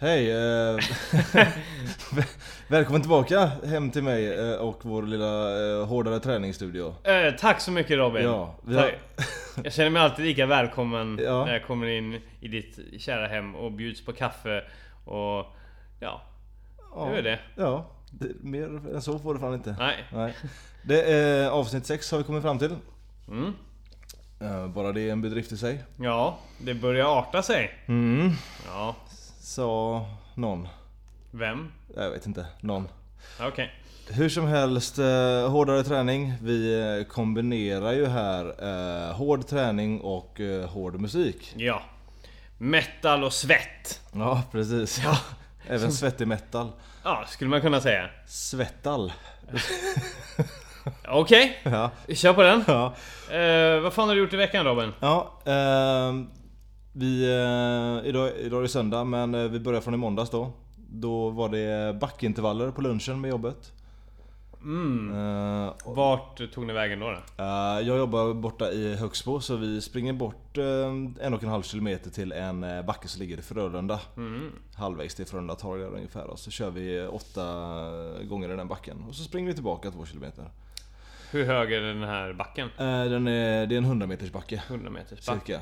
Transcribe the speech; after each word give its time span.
Hej! 0.00 0.30
Eh, 0.32 0.78
välkommen 2.68 3.00
tillbaka 3.02 3.46
hem 3.46 3.90
till 3.90 4.02
mig 4.02 4.50
eh, 4.50 4.56
och 4.56 4.80
vår 4.84 5.02
lilla 5.02 5.60
eh, 5.80 5.86
hårdare 5.86 6.20
träningsstudio. 6.20 6.94
Eh, 7.04 7.34
tack 7.38 7.60
så 7.60 7.70
mycket 7.70 7.96
Robin. 7.98 8.22
Ja, 8.24 8.54
vi 8.66 8.74
har- 8.76 8.82
Tack. 8.82 8.94
Jag 9.64 9.72
känner 9.72 9.90
mig 9.90 10.02
alltid 10.02 10.24
lika 10.24 10.46
välkommen 10.46 11.18
Ja. 11.22 11.44
när 11.44 11.52
jag 11.52 11.66
kommer 11.66 11.86
in 11.86 12.20
i 12.40 12.48
ditt 12.48 12.78
kära 12.98 13.26
hem 13.26 13.54
och 13.54 13.72
bjuds 13.72 14.04
på 14.04 14.12
kaffe 14.12 14.64
och 15.04 15.46
ja, 16.00 16.22
det 17.12 17.18
är 17.18 17.22
det. 17.22 17.38
Ja, 17.56 17.86
det, 18.10 18.28
mer 18.40 18.64
än 18.94 19.02
så 19.02 19.18
får 19.18 19.34
det 19.34 19.40
fan 19.40 19.54
inte. 19.54 19.76
Nej. 19.78 19.96
Nej. 20.12 20.34
Det 20.82 21.02
är 21.12 21.48
avsnitt 21.50 21.86
6 21.86 22.10
har 22.10 22.18
vi 22.18 22.24
kommit 22.24 22.42
fram 22.42 22.58
till. 22.58 22.76
Mm. 23.28 23.52
Eh, 24.40 24.66
bara 24.68 24.92
det 24.92 25.00
är 25.00 25.12
en 25.12 25.22
bedrift 25.22 25.52
i 25.52 25.56
sig. 25.56 25.84
Ja, 26.00 26.38
det 26.58 26.74
börjar 26.74 27.18
arta 27.18 27.42
sig. 27.42 27.70
Mm. 27.86 28.30
Ja, 28.66 28.96
Sa 29.48 30.06
någon. 30.34 30.68
vem? 31.30 31.72
Jag 31.96 32.10
vet 32.10 32.26
inte. 32.26 32.46
Någon. 32.60 32.88
Okej. 33.40 33.72
Hur 34.08 34.28
som 34.28 34.46
helst, 34.46 34.98
eh, 34.98 35.48
hårdare 35.50 35.84
träning. 35.84 36.32
Vi 36.42 36.80
eh, 37.00 37.04
kombinerar 37.12 37.92
ju 37.92 38.06
här 38.06 38.44
eh, 39.08 39.14
hård 39.16 39.46
träning 39.46 40.00
och 40.00 40.40
eh, 40.40 40.68
hård 40.68 41.00
musik. 41.00 41.54
Ja. 41.56 41.82
Metal 42.58 43.24
och 43.24 43.32
svett. 43.32 44.00
Ja, 44.12 44.42
precis. 44.52 45.00
Ja. 45.04 45.18
Även 45.68 45.92
svettig 45.92 46.28
metal. 46.28 46.72
Ja, 47.04 47.24
skulle 47.28 47.50
man 47.50 47.60
kunna 47.60 47.80
säga. 47.80 48.08
Svettal. 48.26 49.12
Okej, 51.08 51.60
Ja. 51.62 51.90
kör 52.14 52.32
på 52.32 52.42
den. 52.42 52.64
Ja. 52.66 52.94
Eh, 53.36 53.80
vad 53.80 53.92
fan 53.92 54.08
har 54.08 54.14
du 54.14 54.20
gjort 54.20 54.32
i 54.32 54.36
veckan 54.36 54.64
Robin? 54.64 54.92
Ja, 55.00 55.32
ehm, 55.46 56.30
vi, 56.98 57.24
eh, 57.24 58.08
idag, 58.08 58.30
idag 58.38 58.58
är 58.58 58.62
det 58.62 58.68
söndag 58.68 59.04
men 59.04 59.34
eh, 59.34 59.42
vi 59.48 59.60
börjar 59.60 59.80
från 59.80 59.94
i 59.94 59.96
måndags 59.96 60.30
då. 60.30 60.52
Då 60.90 61.30
var 61.30 61.48
det 61.48 61.94
backintervaller 62.00 62.70
på 62.70 62.82
lunchen 62.82 63.20
med 63.20 63.30
jobbet. 63.30 63.72
Mm. 64.62 65.10
Eh, 65.66 65.72
Vart 65.86 66.52
tog 66.52 66.66
ni 66.66 66.72
vägen 66.72 67.00
då? 67.00 67.06
då? 67.06 67.42
eh, 67.44 67.86
jag 67.88 67.98
jobbar 67.98 68.34
borta 68.34 68.70
i 68.70 68.96
Högsbo 68.96 69.40
så 69.40 69.56
vi 69.56 69.80
springer 69.80 70.12
bort 70.12 70.58
eh, 70.58 71.24
en 71.26 71.34
och 71.34 71.42
en 71.42 71.48
halv 71.48 71.62
kilometer 71.62 72.10
till 72.10 72.32
en 72.32 72.64
eh, 72.64 72.82
backe 72.82 73.08
som 73.08 73.20
ligger 73.20 73.38
i 73.38 73.42
Frölunda. 73.42 74.00
Mm. 74.16 74.52
Halvvägs 74.74 75.14
till 75.14 75.26
Frölunda 75.26 75.54
torg 75.54 75.80
där 75.80 75.88
ungefär. 75.88 76.26
Och 76.26 76.38
så 76.38 76.50
kör 76.50 76.70
vi 76.70 77.06
åtta 77.06 77.44
gånger 78.22 78.52
i 78.52 78.56
den 78.56 78.68
backen. 78.68 79.04
Och 79.08 79.14
så 79.14 79.22
springer 79.22 79.48
vi 79.48 79.54
tillbaka 79.54 79.90
två 79.90 80.06
kilometer. 80.06 80.44
Hur 81.30 81.44
hög 81.44 81.72
är 81.72 81.80
den 81.80 82.02
här 82.02 82.32
backen? 82.32 82.68
Den 82.78 83.26
är, 83.26 83.66
det 83.66 83.74
är 83.74 83.78
en 83.78 83.84
100 83.84 84.06
meters 84.06 84.32
backe. 84.32 84.62
100 84.68 84.90
meters 84.90 85.26
back. 85.26 85.46
Cirka. 85.46 85.60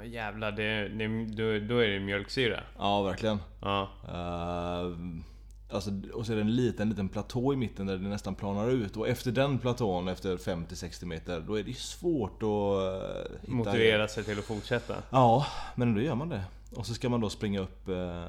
Ja 0.00 0.06
jävlar, 0.06 0.52
det, 0.52 0.88
det, 0.88 1.06
då, 1.24 1.74
då 1.74 1.78
är 1.78 1.88
det 1.88 2.00
mjölksyra. 2.00 2.60
Ja, 2.78 3.02
verkligen. 3.02 3.38
Ja. 3.60 3.88
Uh, 4.08 4.96
alltså, 5.70 5.90
och 6.12 6.26
så 6.26 6.32
är 6.32 6.36
det 6.36 6.42
en 6.42 6.56
liten, 6.56 6.88
liten 6.88 7.08
platå 7.08 7.52
i 7.52 7.56
mitten 7.56 7.86
där 7.86 7.96
det 7.96 8.08
nästan 8.08 8.34
planar 8.34 8.70
ut. 8.70 8.96
Och 8.96 9.08
efter 9.08 9.32
den 9.32 9.58
platån, 9.58 10.08
efter 10.08 10.36
50-60 10.36 11.04
meter, 11.04 11.40
då 11.40 11.58
är 11.58 11.62
det 11.62 11.70
ju 11.70 11.76
svårt 11.76 12.42
att 12.42 12.42
eh, 12.42 13.40
hitta... 13.40 13.52
Motivera 13.52 14.08
sig 14.08 14.24
till 14.24 14.38
att 14.38 14.44
fortsätta. 14.44 14.96
Ja, 15.10 15.46
men 15.74 15.94
då 15.94 16.00
gör 16.00 16.14
man 16.14 16.28
det. 16.28 16.44
Och 16.76 16.86
så 16.86 16.94
ska 16.94 17.08
man 17.08 17.20
då 17.20 17.30
springa 17.30 17.60
upp 17.60 17.88
eh, 17.88 18.24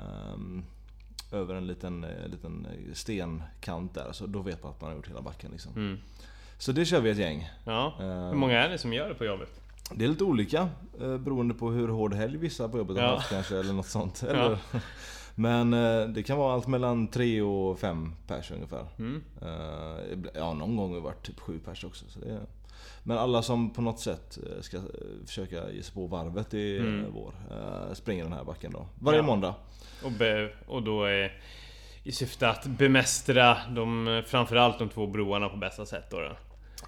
över 1.31 1.55
en 1.55 1.67
liten, 1.67 2.05
liten 2.25 2.67
stenkant 2.93 3.93
där. 3.93 4.11
Så 4.11 4.27
då 4.27 4.41
vet 4.41 4.63
man 4.63 4.71
att 4.71 4.81
man 4.81 4.89
har 4.89 4.97
gjort 4.97 5.09
hela 5.09 5.21
backen 5.21 5.51
liksom. 5.51 5.73
Mm. 5.75 5.99
Så 6.57 6.71
det 6.71 6.85
kör 6.85 7.01
vi 7.01 7.09
ett 7.09 7.17
gäng. 7.17 7.49
Ja. 7.65 7.93
Hur 8.29 8.37
många 8.37 8.63
är 8.63 8.69
det 8.69 8.77
som 8.77 8.93
gör 8.93 9.09
det 9.09 9.15
på 9.15 9.25
jobbet? 9.25 9.61
Det 9.95 10.05
är 10.05 10.09
lite 10.09 10.23
olika 10.23 10.69
eh, 11.01 11.17
beroende 11.17 11.53
på 11.53 11.69
hur 11.71 11.87
hård 11.87 12.13
helg 12.13 12.37
vissa 12.37 12.69
på 12.69 12.77
jobbet 12.77 12.97
har 12.97 13.03
Ja. 13.03 13.15
haft 13.15 13.29
kanske 13.29 13.57
eller 13.59 13.73
något 13.73 13.85
sånt. 13.87 14.23
Eller, 14.23 14.57
Men 15.35 15.73
eh, 15.73 16.07
det 16.07 16.23
kan 16.23 16.37
vara 16.37 16.53
allt 16.53 16.67
mellan 16.67 17.07
3 17.07 17.41
och 17.41 17.79
5 17.79 18.13
pers 18.27 18.51
ungefär. 18.51 18.85
Mm. 18.99 19.23
Eh, 19.41 20.29
Ja, 20.35 20.53
någon 20.53 20.75
gång 20.75 20.89
har 20.89 20.95
det 20.95 21.01
varit 21.01 21.23
typ 21.25 21.39
7 21.39 21.59
pers 21.65 21.83
också. 21.83 22.05
Så 22.09 22.19
det 22.19 22.31
är... 22.31 22.41
Men 23.03 23.17
alla 23.17 23.41
som 23.41 23.69
på 23.69 23.81
något 23.81 23.99
sätt 23.99 24.37
ska 24.61 24.79
försöka 25.25 25.71
ge 25.71 25.83
sig 25.83 25.93
på 25.93 26.07
varvet 26.07 26.53
i 26.53 26.77
Mm. 26.77 27.05
vår 27.13 27.33
springer 27.93 28.23
den 28.23 28.33
här 28.33 28.43
backen 28.43 28.71
då. 28.71 28.87
Varje 28.99 29.19
Ja. 29.19 29.23
måndag. 29.23 29.55
Och, 30.03 30.11
be, 30.11 30.49
och 30.67 30.83
då 30.83 31.03
är 31.03 31.41
i 32.03 32.11
syfte 32.11 32.49
att 32.49 32.65
bemästra 32.65 33.57
de, 33.75 34.23
framförallt 34.27 34.79
de 34.79 34.89
två 34.89 35.07
broarna 35.07 35.49
på 35.49 35.57
bästa 35.57 35.85
sätt 35.85 36.05
då. 36.11 36.19
då. 36.19 36.31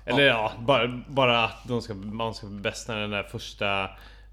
Eller 0.06 0.24
ja, 0.24 0.52
bara, 0.59 1.02
bara 1.08 1.44
att 1.44 1.68
de 1.68 1.81
ska, 1.81 1.94
man 1.94 2.34
ska 2.34 2.47
bemästra 2.47 2.96
den 2.96 3.09
där 3.09 3.24
första 3.24 3.84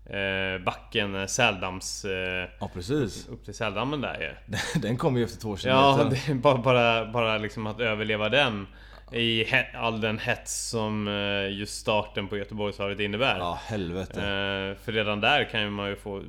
eh, 0.05 0.65
backen, 0.65 1.15
eh, 1.15 1.27
Säldams... 1.27 2.05
Eh, 2.05 2.49
Ja 2.61 2.71
precis. 2.75 3.29
upp 3.29 3.45
till 3.45 3.55
Säldammen 3.55 4.01
där 4.01 4.21
ju. 4.21 4.59
Den 4.81 4.97
kommer 4.97 5.19
ju 5.19 5.25
efter 5.25 5.41
två 5.41 5.57
kilometer. 5.57 6.19
Ja, 6.29 6.35
bara, 6.35 6.59
bara, 6.59 7.07
bara 7.07 7.39
liksom 7.39 7.67
att 7.67 7.81
överleva 7.81 8.29
den 8.29 8.67
i 9.13 9.45
all 9.75 10.01
den 10.01 10.19
hets 10.19 10.69
som 10.69 11.09
eh, 11.09 11.59
just 11.59 11.81
starten 11.81 12.29
på 12.29 12.37
Göteborgsvarvet 12.37 13.01
innebär. 13.01 13.39
Ja, 13.39 13.59
helvete. 13.63 14.21
Eh, 14.21 14.85
för 14.85 14.93
redan 14.93 15.21
där 15.21 15.45
kan 15.45 15.61
ju 15.63 15.71
man 15.71 15.89
ju 15.89 15.97
få 15.97 16.23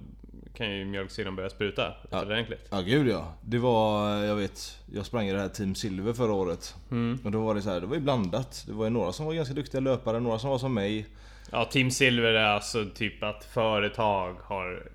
kan 0.54 0.72
ju 0.78 0.86
mjölksyran 0.86 1.36
börja 1.36 1.50
spruta 1.50 1.94
Ja. 2.10 2.22
ordentligt. 2.22 2.68
Ja 2.70 2.82
gud 2.82 3.08
ja. 3.08 3.34
Det 3.42 3.58
var, 3.58 4.10
jag 4.18 4.36
vet, 4.36 4.80
jag 4.94 5.06
sprang 5.06 5.28
i 5.28 5.34
det 5.34 5.40
här 5.40 5.50
Team 5.50 5.76
Silver 5.76 6.14
förra 6.14 6.34
året. 6.34 6.76
Mm. 6.92 7.20
Och 7.24 7.32
då 7.32 7.42
var 7.42 7.56
det 7.56 7.62
så 7.62 7.70
här, 7.70 7.82
det 7.82 7.88
var 7.88 7.96
ju 7.96 8.02
blandat. 8.02 8.64
Det 8.68 8.74
var 8.74 8.84
ju 8.86 8.90
några 8.90 9.12
som 9.12 9.26
var 9.26 9.34
ganska 9.34 9.54
duktiga 9.54 9.82
löpare, 9.82 10.20
några 10.20 10.40
som 10.40 10.50
var 10.50 10.58
som 10.58 10.74
mig. 10.74 11.06
Ja, 11.52 11.66
Team 11.66 11.92
Silver 11.92 12.34
är 12.34 12.46
alltså 12.46 12.86
typ 12.96 13.24
att 13.24 13.44
företag 13.46 14.36
har 14.44 14.92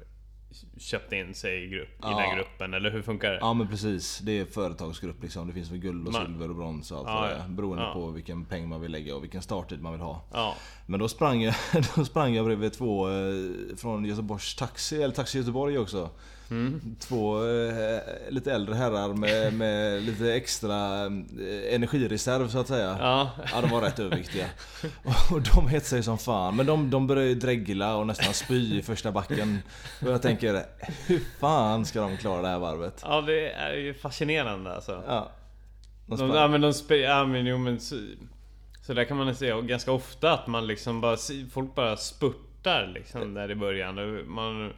köpt 0.78 1.12
in 1.12 1.34
sig 1.34 1.64
i, 1.64 1.68
grupp, 1.68 1.88
i 1.88 1.94
Ja. 2.02 2.18
den 2.20 2.36
gruppen, 2.36 2.74
eller 2.74 2.90
hur 2.90 3.02
funkar 3.02 3.30
det? 3.30 3.38
Ja 3.40 3.52
men 3.54 3.68
precis, 3.68 4.18
det 4.18 4.32
är 4.38 4.44
företagsgrupp 4.44 5.22
liksom. 5.22 5.46
Det 5.48 5.52
finns 5.52 5.70
väl 5.70 5.78
guld 5.78 6.06
och 6.06 6.12
Man- 6.12 6.26
silver 6.26 6.48
och 6.50 6.56
brons 6.56 6.90
och 6.90 6.98
allt 6.98 7.08
Ja, 7.30 7.36
det. 7.46 7.52
Beroende 7.52 7.82
Ja. 7.84 7.92
på 7.92 8.10
vilken 8.10 8.44
peng 8.44 8.68
man 8.68 8.80
vill 8.80 8.92
lägga 8.92 9.16
och 9.16 9.22
vilken 9.22 9.42
starttid 9.42 9.82
man 9.82 9.92
vill 9.92 10.00
ha. 10.00 10.22
Ja. 10.32 10.54
Men 10.86 11.00
då 11.00 11.08
sprang 11.08 11.42
jag, 11.42 11.54
då 11.96 12.04
sprang 12.04 12.34
jag 12.34 12.44
bredvid 12.46 12.72
två 12.72 13.08
eh, 13.10 13.76
från 13.76 14.04
Göteborgs 14.04 14.54
Taxi, 14.54 15.02
eller 15.02 15.14
Taxi 15.14 15.38
Göteborg 15.38 15.78
också. 15.78 16.10
Mm. 16.50 16.96
Två 17.00 17.44
eh, 17.44 18.00
lite 18.28 18.52
äldre 18.52 18.74
herrar 18.74 19.14
med, 19.14 19.52
med 19.52 20.02
lite 20.02 20.34
extra 20.34 21.06
eh, 21.06 21.74
energireserv 21.74 22.48
så 22.48 22.58
att 22.58 22.68
säga. 22.68 22.96
Ja. 23.00 23.30
Ja, 23.52 23.60
de 23.60 23.70
var 23.70 23.80
rätt 23.80 23.98
överviktiga. 23.98 24.46
Och 25.32 25.42
de 25.42 25.68
hetsade 25.68 25.80
sig 25.80 26.02
som 26.02 26.18
fan. 26.18 26.56
Men 26.56 26.66
de, 26.66 26.90
de 26.90 27.06
började 27.06 27.28
ju 27.28 27.34
dregla 27.34 27.96
och 27.96 28.06
nästan 28.06 28.34
spy 28.34 28.78
i 28.78 28.82
första 28.82 29.12
backen. 29.12 29.58
Och 30.02 30.10
jag 30.10 30.22
tänker, 30.22 30.62
hur 31.06 31.20
fan 31.40 31.86
ska 31.86 32.00
de 32.00 32.16
klara 32.16 32.42
det 32.42 32.48
här 32.48 32.58
varvet? 32.58 33.00
ja, 33.04 33.20
det 33.20 33.50
är 33.50 33.74
ju 33.74 33.94
fascinerande 33.94 34.74
alltså. 34.74 35.02
Ja. 35.06 35.30
De 36.06 36.18
De, 36.18 36.30
ja 36.30 36.48
men 36.48 36.60
de 36.60 36.74
spe, 36.74 36.96
ja 36.96 37.26
men 37.26 37.46
jo 37.46 37.58
men 37.58 37.80
så, 37.80 37.96
så 38.82 38.94
där 38.94 39.04
kan 39.04 39.16
man 39.16 39.34
se 39.34 39.60
ganska 39.62 39.92
ofta 39.92 40.32
att 40.32 40.46
man 40.46 40.66
liksom 40.66 41.00
bara, 41.00 41.16
folk 41.50 41.74
bara 41.74 41.96
spurtar 41.96 42.86
liksom 42.94 43.34
där 43.34 43.50
i 43.50 43.54
början. 43.54 43.98
Och 43.98 44.26
Man 44.26 44.72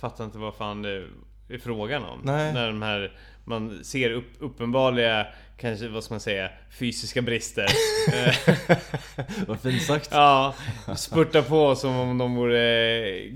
fattar 0.00 0.24
inte 0.24 0.38
vad 0.38 0.54
fan 0.54 0.82
det 0.82 1.04
är 1.48 1.58
frågan 1.58 2.04
om. 2.04 2.20
Nej. 2.24 2.52
När 2.52 2.66
de 2.66 2.82
här, 2.82 3.12
man 3.44 3.84
ser 3.84 4.10
upp, 4.10 4.30
uppenbarliga, 4.38 5.26
kanske 5.58 5.88
vad 5.88 6.04
ska 6.04 6.14
man 6.14 6.20
säga, 6.20 6.50
fysiska 6.78 7.22
brister. 7.22 7.66
Vad 9.46 9.60
fint 9.60 9.82
sagt. 9.82 10.08
ja, 10.12 10.54
spurtar 10.96 11.42
på 11.42 11.74
som 11.76 11.96
om 11.96 12.18
de 12.18 12.34
vore 12.34 12.98
eh, 13.08 13.32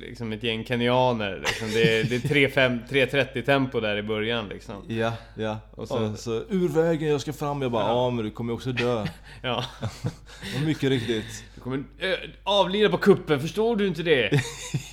liksom 0.00 0.32
ett 0.32 0.42
gäng 0.42 0.64
kenyaner. 0.64 1.38
Liksom. 1.40 1.68
Det 1.70 1.98
är, 1.98 2.04
det 2.04 2.14
är 2.16 2.20
3.5 2.20 2.88
3.30 2.88 3.42
tempo 3.42 3.80
där 3.80 3.96
i 3.96 4.02
början 4.02 4.48
liksom. 4.48 4.84
Ja, 4.88 5.12
ja. 5.36 5.58
Och 5.70 5.78
Och 5.78 5.88
så- 5.88 6.10
så, 6.10 6.16
så 6.16 6.30
ur 6.48 6.68
vägen, 6.68 7.08
jag 7.08 7.20
ska 7.20 7.32
fram. 7.32 7.62
Jag 7.62 7.72
bara, 7.72 7.88
ja, 7.88 8.10
men 8.10 8.24
du 8.24 8.30
kommer 8.30 8.52
ju 8.52 8.54
också 8.54 8.72
dö. 8.72 9.06
Ja. 9.42 9.64
Och 10.56 10.62
mycket 10.66 10.88
riktigt. 10.90 11.44
Du 11.54 11.60
kommer 11.60 11.78
eh, 11.98 12.14
avlida 12.44 12.88
på 12.90 12.98
kuppen, 12.98 13.40
förstår 13.40 13.76
du 13.76 13.86
inte 13.86 14.02
det? 14.02 14.30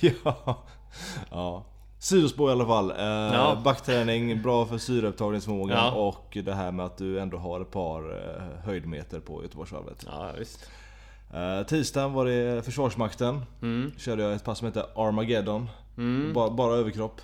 ja. 0.24 0.64
Ja. 1.30 1.64
Sidospår 1.98 2.48
i 2.50 2.52
alla 2.52 2.66
fall. 2.66 2.90
Eh, 2.90 2.96
Ja. 3.06 3.60
Backträning, 3.64 4.42
bra 4.42 4.66
för 4.66 4.78
syreupptagningsförmågan 4.78 5.76
Ja. 5.76 5.90
och 5.92 6.38
det 6.44 6.52
här 6.54 6.72
med 6.72 6.86
att 6.86 6.96
du 6.98 7.20
ändå 7.20 7.36
har 7.36 7.60
ett 7.60 7.70
par 7.70 8.10
eh, 8.10 8.64
höjdmeter 8.64 9.20
på 9.20 9.42
Göteborgsvarvet. 9.42 10.04
Ja, 10.06 10.30
visst. 10.38 10.70
Eh, 11.34 11.66
tisdagen 11.66 12.12
var 12.12 12.24
det 12.26 12.64
Försvarsmakten. 12.64 13.44
Mm. 13.62 13.92
Körde 13.98 14.22
jag 14.22 14.32
ett 14.32 14.44
pass 14.44 14.58
som 14.58 14.66
heter 14.66 14.84
Armageddon. 14.94 15.68
Mm. 15.96 16.32
Bara, 16.32 16.50
bara 16.50 16.74
överkropp. 16.74 17.20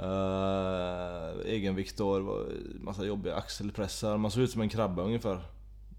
Uh, 0.00 1.46
egenviktor, 1.46 2.20
var 2.20 2.44
massa 2.80 3.04
jobbiga 3.04 3.34
axelpressar. 3.34 4.16
Man 4.16 4.30
såg 4.30 4.42
ut 4.42 4.50
som 4.50 4.60
en 4.62 4.68
krabba 4.68 5.02
ungefär. 5.02 5.40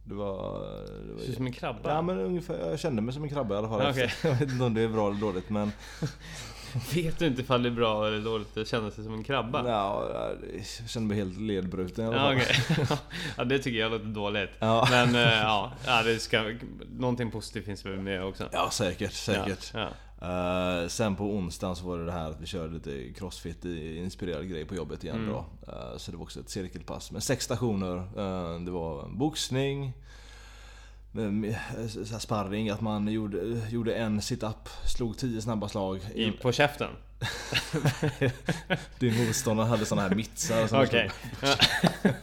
Det 0.03 0.13
var... 0.15 0.59
Det 1.07 1.27
var 1.27 1.33
som 1.35 1.45
en 1.45 1.53
krabba. 1.53 1.93
Ja 1.93 2.01
men 2.01 2.19
ungefär, 2.19 2.69
jag 2.69 2.79
kände 2.79 3.01
mig 3.01 3.13
som 3.13 3.23
en 3.23 3.29
krabba 3.29 3.55
i 3.55 3.57
alla 3.57 3.69
fall. 3.69 3.81
Efter. 3.81 4.13
Jag 4.29 4.35
vet 4.35 4.51
inte 4.51 4.63
om 4.63 4.73
det 4.73 4.81
är 4.81 4.87
bra 4.87 5.07
eller 5.09 5.19
dåligt 5.21 5.49
men... 5.49 5.71
Vet 6.95 7.19
du 7.19 7.27
inte 7.27 7.41
ifall 7.41 7.63
det 7.63 7.69
är 7.69 7.73
bra 7.73 8.07
eller 8.07 8.19
dåligt 8.21 8.57
att 8.57 8.67
känna 8.67 8.91
sig 8.91 9.03
som 9.03 9.13
en 9.13 9.23
krabba? 9.23 9.67
Ja, 9.67 10.09
jag 10.83 10.89
känner 10.89 11.07
mig 11.07 11.17
helt 11.17 11.37
ledbruten 11.41 12.05
i 12.05 12.07
alla 12.07 12.17
fall. 12.17 12.37
Ja, 12.37 12.43
okej. 12.43 12.97
ja, 13.37 13.43
det 13.43 13.59
tycker 13.59 13.79
jag 13.79 13.91
låter 13.91 14.05
dåligt. 14.05 14.49
Ja. 14.59 14.87
Men 14.91 15.15
eh, 15.15 15.21
ja, 15.21 15.71
det 16.05 16.19
ska, 16.19 16.53
någonting 16.97 17.31
positivt 17.31 17.65
finns 17.65 17.85
väl 17.85 17.99
med 17.99 18.23
också. 18.23 18.49
Ja, 18.51 18.69
säkert, 18.71 19.13
säkert. 19.13 19.71
Ja, 19.73 19.87
Eh, 20.21 20.87
sen 20.87 21.15
på 21.15 21.23
onsdagen 21.23 21.75
så 21.75 21.85
var 21.85 21.97
det 21.97 22.05
det 22.05 22.11
här 22.11 22.29
att 22.29 22.41
vi 22.41 22.45
körde 22.45 22.73
lite 22.73 23.13
crossfit 23.19 23.65
i 23.65 23.97
inspirerad 23.97 24.49
grej 24.49 24.65
på 24.65 24.75
jobbet 24.75 25.03
igen 25.03 25.15
Mm. 25.15 25.29
då. 25.29 25.45
Eh, 25.67 25.97
så 25.97 26.11
det 26.11 26.17
var 26.17 26.23
också 26.23 26.39
ett 26.39 26.49
cirkelpass 26.49 27.11
med 27.11 27.23
sex 27.23 27.45
stationer. 27.45 27.95
Eh, 27.97 28.59
det 28.59 28.71
var 28.71 29.07
boxning, 29.09 29.81
med- 29.81 29.93
med- 29.93 29.93
så 29.93 30.98
här 30.98 30.98
sparring, 32.19 32.69
att 32.69 32.81
man 32.81 33.07
gjorde, 33.07 33.37
gjorde 33.69 33.95
en 33.95 34.21
sit-up, 34.21 34.69
slog 34.85 35.17
tio 35.17 35.41
snabba 35.41 35.67
slag. 35.69 35.99
I, 36.15 36.31
på 36.31 36.51
käften? 36.51 36.89
Din 38.99 39.25
motståndare 39.25 39.67
hade 39.67 39.85
såna 39.85 40.01
här 40.01 40.15
mittsar 40.15 40.67
som 40.67 40.81
Okej. 40.83 41.11
Ja. 41.41 41.55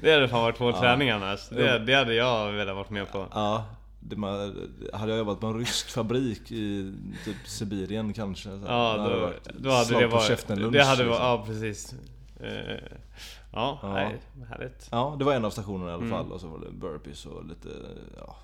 det 0.00 0.12
hade 0.12 0.28
fan 0.28 0.42
varit 0.42 0.56
två 0.56 0.70
Ja. 0.70 0.80
träning 0.80 1.10
annars. 1.10 1.48
Det, 1.48 1.78
det 1.78 1.94
hade 1.94 2.14
jag 2.14 2.52
velat 2.52 2.76
varit 2.76 2.90
med 2.90 3.12
på. 3.12 3.26
Ja, 3.32 3.64
det 4.00 4.16
man, 4.16 4.68
hade 4.92 5.12
jag 5.12 5.18
jobbat 5.18 5.40
på 5.40 5.46
en 5.46 5.58
rysk 5.58 5.90
fabrik 5.90 6.52
i 6.52 6.92
typ 7.24 7.36
Sibirien 7.46 8.12
kanske. 8.12 8.42
Så 8.48 8.60
Ja, 8.66 8.90
hade 8.90 9.14
då, 9.20 9.32
då 9.58 9.70
hade 9.70 9.84
slag 9.86 10.02
det 10.02 10.08
på 10.08 10.16
varit... 10.16 10.28
käften-lunch, 10.28 10.72
Det 10.72 10.84
hade 10.84 11.04
varit, 11.04 11.10
liksom. 11.10 11.26
ja 11.26 11.44
precis. 11.46 11.94
Ja, 13.54 13.78
Ja. 13.82 13.92
nej, 13.92 14.20
härligt. 14.48 14.88
Ja, 14.92 15.16
det 15.18 15.24
var 15.24 15.32
en 15.34 15.44
av 15.44 15.50
stationerna 15.50 15.90
i 15.90 15.94
alla 15.94 16.02
Mm. 16.04 16.10
fall. 16.18 16.32
Och 16.32 16.40
så 16.40 16.48
var 16.48 16.58
det 16.58 16.70
burpees 16.70 17.26
och 17.26 17.44
lite, 17.44 17.68
ja, 18.16 18.36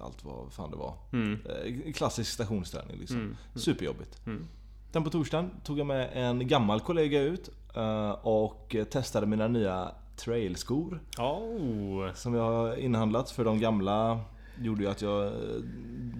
allt 0.00 0.24
vad 0.24 0.52
fan 0.52 0.70
det 0.70 0.76
var. 0.76 0.94
Mm. 1.12 1.38
Eh, 1.86 1.92
Klassisk 1.92 2.32
stationsträning 2.32 2.96
liksom. 2.98 3.16
Mm. 3.16 3.36
Superjobbigt. 3.54 4.26
Mm. 4.26 4.46
Sen 4.92 5.04
på 5.04 5.10
torsdagen 5.10 5.50
tog 5.64 5.78
jag 5.78 5.86
med 5.86 6.10
en 6.12 6.48
gammal 6.48 6.80
kollega 6.80 7.20
ut 7.20 7.50
eh, 7.74 8.10
och 8.10 8.76
testade 8.90 9.26
mina 9.26 9.48
nya 9.48 9.90
trailskor. 10.16 11.00
Oh. 11.18 12.12
Som 12.14 12.34
jag 12.34 12.42
har 12.42 12.76
inhandlat 12.76 13.30
för 13.30 13.44
de 13.44 13.60
gamla 13.60 14.20
gjorde 14.60 14.82
ju 14.82 14.90
att 14.90 15.02
jag 15.02 15.26
eh, 15.26 15.32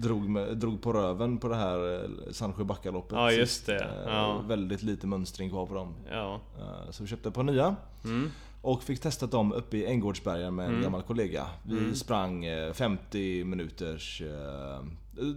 drog, 0.01 0.29
med, 0.29 0.57
drog 0.57 0.81
på 0.81 0.93
röven 0.93 1.37
på 1.37 1.47
det 1.47 1.55
här 1.55 2.03
eh, 2.03 2.09
Sandsjö 2.31 2.63
Backaloppet 2.63 3.11
Ja, 3.17 3.31
just 3.31 3.65
det. 3.65 3.75
Eh, 3.83 3.89
Ja. 4.13 4.41
Väldigt 4.47 4.83
lite 4.83 5.07
mönstring 5.07 5.49
kvar 5.49 5.65
på 5.65 5.73
dem. 5.73 5.93
Ja. 6.11 6.39
Eh, 6.59 6.91
Så 6.91 7.03
vi 7.03 7.09
köpte 7.09 7.29
ett 7.29 7.35
par 7.35 7.43
nya. 7.43 7.75
Mm. 8.03 8.31
Och 8.61 8.83
fick 8.83 8.99
testat 8.99 9.31
dem 9.31 9.53
uppe 9.53 9.77
i 9.77 9.85
Änggårdsbergen 9.85 10.55
med 10.55 10.65
en 10.65 10.71
Mm. 10.71 10.83
gammal 10.83 11.01
kollega. 11.01 11.45
Vi 11.63 11.77
Mm. 11.77 11.95
sprang 11.95 12.45
eh, 12.45 12.73
50 12.73 13.43
minuters 13.43 14.21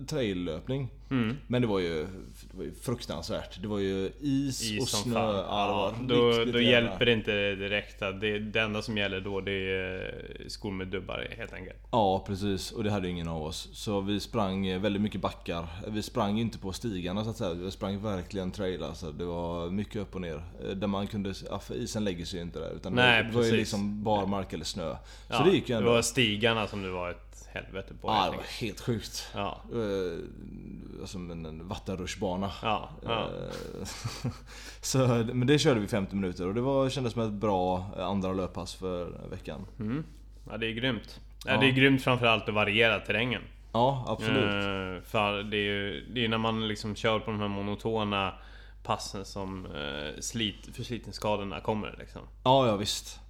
traillöpning. 0.08 0.88
Mm. 1.10 1.36
Men 1.46 1.62
det 1.62 1.68
var, 1.68 1.78
ju, 1.78 2.06
det 2.50 2.56
var 2.56 2.64
ju 2.64 2.72
fruktansvärt. 2.74 3.62
Det 3.62 3.68
var 3.68 3.78
ju 3.78 4.10
is, 4.20 4.70
Is 4.72 4.82
och 4.82 4.88
snö. 4.88 5.14
fan. 5.14 5.34
Ja, 5.36 5.94
det 6.08 6.14
var 6.14 6.44
då 6.46 6.52
då 6.52 6.60
hjälper 6.60 7.06
det 7.06 7.12
inte 7.12 7.54
direkt. 7.54 8.00
Det, 8.00 8.38
det 8.38 8.60
enda 8.60 8.82
som 8.82 8.98
gäller 8.98 9.20
då 9.20 9.40
det 9.40 9.52
är 9.52 10.14
eh, 10.40 10.46
skor 10.48 10.70
med 10.70 10.88
dubbar 10.88 11.26
helt 11.38 11.52
enkelt. 11.52 11.78
Ja 11.90 12.24
precis, 12.26 12.72
och 12.72 12.84
det 12.84 12.90
hade 12.90 13.08
ingen 13.08 13.28
av 13.28 13.42
oss. 13.42 13.68
Så 13.72 14.00
vi 14.00 14.20
sprang 14.20 14.66
eh, 14.66 14.80
väldigt 14.80 15.02
mycket 15.02 15.20
backar. 15.20 15.66
Vi 15.88 16.02
sprang 16.02 16.38
inte 16.40 16.58
på 16.58 16.72
stigarna 16.72 17.24
så 17.24 17.30
att 17.30 17.36
säga. 17.36 17.54
Vi 17.54 17.70
sprang 17.70 18.02
verkligen 18.02 18.50
trail 18.50 18.82
alltså. 18.82 19.12
Det 19.12 19.24
var 19.24 19.70
mycket 19.70 19.96
upp 19.96 20.14
och 20.14 20.20
ner. 20.20 20.42
Eh, 20.64 20.70
Där 20.70 20.86
man 20.86 21.06
kunde, 21.06 21.34
ja, 21.50 21.60
isen 21.74 22.04
lägger 22.04 22.24
sig 22.24 22.38
ju 22.38 22.42
inte 22.44 22.58
där. 22.58 22.70
Utan 22.76 22.92
Nej, 22.92 23.24
det 23.24 23.30
var 23.30 23.42
ju 23.42 23.50
precis. 23.50 23.58
liksom 23.58 24.04
barmark 24.04 24.52
eller 24.52 24.64
snö. 24.64 24.92
Så 24.94 24.98
Ja, 25.28 25.44
det 25.44 25.50
gick 25.50 25.68
ju 25.68 25.74
det 25.74 25.78
ändå. 25.78 25.92
var 25.92 26.02
stigarna 26.02 26.66
som 26.66 26.82
det 26.82 26.90
var 26.90 27.10
ett 27.10 27.29
helvete 27.52 27.94
på. 28.00 28.08
Ja, 28.08 28.14
helt 28.14 28.32
det 28.32 28.36
var 28.36 28.44
helt 28.60 28.80
sjukt. 28.80 29.30
ja. 29.34 29.60
Eh, 29.72 31.06
Som 31.06 31.30
en, 31.30 31.46
en 31.46 31.68
vattenrutschbana. 31.68 32.50
Ja, 32.62 32.88
ja. 33.04 33.20
Eh, 33.20 34.30
så, 34.80 34.98
men 35.32 35.46
det 35.46 35.58
körde 35.58 35.80
vi 35.80 35.88
50 35.88 36.16
minuter 36.16 36.46
och 36.46 36.54
det 36.54 36.60
var, 36.60 36.90
kändes 36.90 37.12
som 37.12 37.22
ett 37.22 37.32
bra 37.32 37.84
eh, 37.98 38.06
andra 38.06 38.32
löppass 38.32 38.74
för 38.74 39.28
veckan. 39.30 39.66
Mm. 39.80 40.04
ja, 40.50 40.56
det 40.56 40.66
är 40.66 40.72
grymt. 40.72 41.20
Ja. 41.46 41.56
Det 41.56 41.66
är 41.66 41.72
grymt 41.72 42.02
framförallt 42.02 42.48
att 42.48 42.54
variera 42.54 43.00
terrängen. 43.00 43.42
Ja, 43.72 44.04
absolut. 44.08 45.04
För 45.04 45.42
det 45.42 45.56
är 45.56 45.60
ju 45.60 46.06
det 46.14 46.24
är 46.24 46.28
när 46.28 46.38
man 46.38 46.68
liksom 46.68 46.94
kör 46.96 47.18
på 47.18 47.30
de 47.30 47.40
här 47.40 47.48
monotona 47.48 48.34
passen 48.82 49.24
som 49.24 49.66
eh, 49.66 50.20
slit, 50.20 50.68
förslitningsskadorna 50.76 51.60
kommer 51.60 51.96
liksom. 51.98 52.22
Ja, 52.44 52.66
ja 52.66 52.76
visst. 52.76 53.20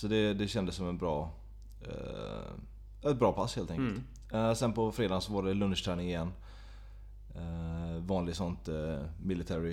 Så 0.00 0.06
det, 0.06 0.34
det 0.34 0.48
kändes 0.48 0.74
som 0.74 0.88
en 0.88 0.98
bra... 0.98 1.30
eh, 1.82 3.10
ett 3.10 3.18
bra 3.18 3.32
pass 3.32 3.56
helt 3.56 3.70
enkelt. 3.70 4.02
Mm. 4.30 4.48
Eh, 4.48 4.54
sen 4.54 4.72
på 4.72 4.92
fredagen 4.92 5.20
så 5.20 5.32
var 5.32 5.42
det 5.42 5.54
lunchträning 5.54 6.08
igen. 6.08 6.32
Uh, 7.36 8.02
vanlig 8.06 8.36
sånt 8.36 8.68
uh, 8.68 8.98
military... 9.22 9.72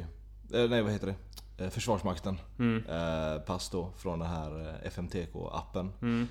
eh, 0.53 0.69
nej 0.69 0.81
vad 0.81 0.91
heter 0.91 1.07
det? 1.07 1.63
Eh, 1.63 1.69
Försvarsmakten. 1.69 2.39
Mm. 2.59 2.85
Eh, 2.85 3.39
pass 3.41 3.69
då 3.69 3.91
från 3.97 4.19
den 4.19 4.29
här 4.29 4.59
eh, 4.83 4.89
FMTK-appen. 4.89 5.89
Mm. 6.01 6.27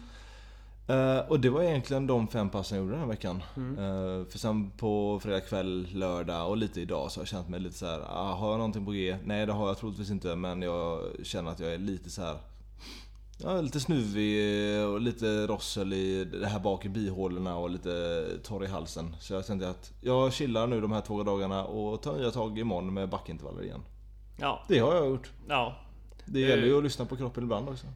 Eh, 0.87 1.19
och 1.19 1.41
det 1.41 1.51
var 1.51 1.63
egentligen 1.63 2.07
de 2.07 2.29
fem 2.29 2.51
passen 2.51 2.79
jag 2.79 2.85
gjorde 2.85 2.95
den 2.95 3.01
här 3.01 3.09
veckan. 3.09 3.43
Mm. 3.57 3.79
Eh, 3.79 4.27
för 4.27 4.39
sen 4.39 4.71
på 4.71 5.21
fredag 5.23 5.41
kväll, 5.41 5.89
lördag 5.93 6.49
och 6.49 6.57
lite 6.57 6.81
idag 6.81 7.13
så 7.13 7.21
har 7.21 7.23
jag 7.23 7.29
känt 7.29 7.49
mig 7.49 7.61
lite 7.61 7.79
så 7.79 7.87
här. 7.87 8.01
Ah, 8.09 8.35
har 8.35 8.51
jag 8.51 8.59
någonting 8.59 8.85
på 8.85 8.93
G? 8.93 9.17
Nej 9.25 9.47
det 9.47 9.53
har 9.53 9.67
jag 9.67 9.79
troligtvis 9.79 10.11
inte 10.11 10.37
men 10.37 10.63
jag 10.63 11.01
känner 11.23 11.51
att 11.51 11.61
jag 11.61 11.75
är 11.75 11.79
lite 11.79 12.11
så 12.11 12.23
här. 12.23 12.37
Ja, 13.39 13.61
lite 13.61 13.81
snuvig 13.81 14.87
och 14.87 15.01
lite 15.01 15.47
rossel 15.47 15.93
i 15.93 16.25
det 16.25 16.47
här 16.47 16.59
bak 16.61 16.85
i 16.85 16.89
bihålorna 16.89 17.57
och 17.57 17.71
lite 17.71 18.25
torr 18.43 18.65
i 18.65 18.67
halsen. 18.67 19.17
Så 19.21 19.35
jag 19.35 19.47
tänkte 19.47 19.69
att 19.71 19.93
jag 20.01 20.33
chillar 20.33 20.67
nu 20.67 20.81
de 20.81 20.93
här 20.93 21.01
två 21.01 21.23
dagarna 21.23 21.65
och 21.65 22.03
tar 22.03 22.17
nya 22.17 22.31
tag 22.31 22.59
imorgon 22.59 22.95
med 22.95 23.09
backintervaller 23.09 23.63
igen. 23.63 23.83
Ja. 24.41 24.65
Det 24.69 24.79
har 24.79 24.95
jag 24.95 25.07
gjort. 25.07 25.31
Ja. 25.49 25.77
Det 26.25 26.43
Eh. 26.43 26.49
gäller 26.49 26.67
ju 26.67 26.79
att 26.79 26.85
lyssna 26.85 27.05
på 27.05 27.17
kroppen 27.17 27.43
ibland 27.45 27.69
också. 27.69 27.87
Eh, 27.87 27.93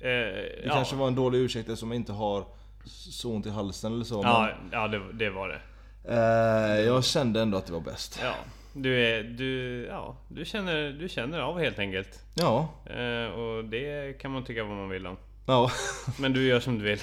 Det 0.00 0.62
ja. 0.64 0.74
kanske 0.74 0.96
var 0.96 1.06
en 1.08 1.14
dålig 1.14 1.38
ursäkt 1.38 1.68
jag 1.82 1.94
inte 1.94 2.12
har 2.12 2.44
så 2.84 3.30
ont 3.32 3.46
i 3.46 3.50
halsen 3.50 3.92
eller 3.92 4.04
så. 4.04 4.20
Ja, 4.22 4.50
ja 4.72 4.88
det, 4.88 5.12
det 5.12 5.30
var 5.30 5.48
det. 5.48 5.60
Eh, 6.08 6.80
jag 6.86 7.04
kände 7.04 7.40
ändå 7.42 7.58
att 7.58 7.66
det 7.66 7.72
var 7.72 7.80
bäst. 7.80 8.18
Ja. 8.22 8.34
Du 8.76 9.00
är... 9.00 9.22
Du, 9.22 9.84
ja, 9.86 10.16
du 10.28 10.44
känner, 10.44 10.90
du 10.90 11.08
känner 11.08 11.40
av 11.40 11.58
helt 11.58 11.78
enkelt. 11.78 12.20
Ja. 12.34 12.68
Eh, 12.86 13.26
och 13.32 13.64
det 13.64 14.18
kan 14.20 14.30
man 14.30 14.44
tycka 14.44 14.64
vad 14.64 14.76
man 14.76 14.88
vill 14.88 15.06
om. 15.06 15.16
ja. 15.46 15.70
Men 16.18 16.32
du 16.32 16.46
gör 16.46 16.60
som 16.60 16.78
du 16.78 16.84
vill. 16.84 16.98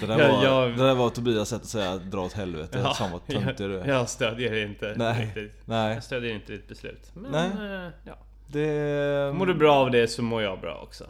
Det, 0.00 0.06
där 0.06 0.18
Ja, 0.18 0.32
var, 0.36 0.44
jag- 0.44 0.70
det 0.78 0.86
där 0.86 0.94
var 0.94 1.10
Tobias 1.10 1.48
sätt 1.48 1.62
att 1.62 1.68
säga 1.68 1.96
dra 1.96 2.20
åt 2.20 2.32
helvete. 2.32 2.80
Ja, 2.84 2.94
Fan 2.94 3.12
vad 3.12 3.26
töntig 3.26 3.68
du 3.68 3.74
jag, 3.74 3.86
är. 3.88 3.92
jag 3.92 4.08
stödjer 4.08 4.66
inte 4.66 4.94
Nej. 4.96 5.24
riktigt. 5.26 5.52
Nej. 5.64 5.94
Jag 5.94 6.04
stödjer 6.04 6.34
inte 6.34 6.52
ditt 6.52 6.68
beslut. 6.68 7.10
Men 7.14 7.30
Nej. 7.32 7.84
eh, 7.86 7.90
ja. 8.04 8.14
Det... 8.46 9.32
Mår 9.34 9.46
du 9.46 9.54
bra 9.54 9.74
av 9.74 9.90
det 9.90 10.08
så 10.08 10.22
mår 10.22 10.42
jag 10.42 10.60
bra 10.60 10.80
också. 10.82 11.04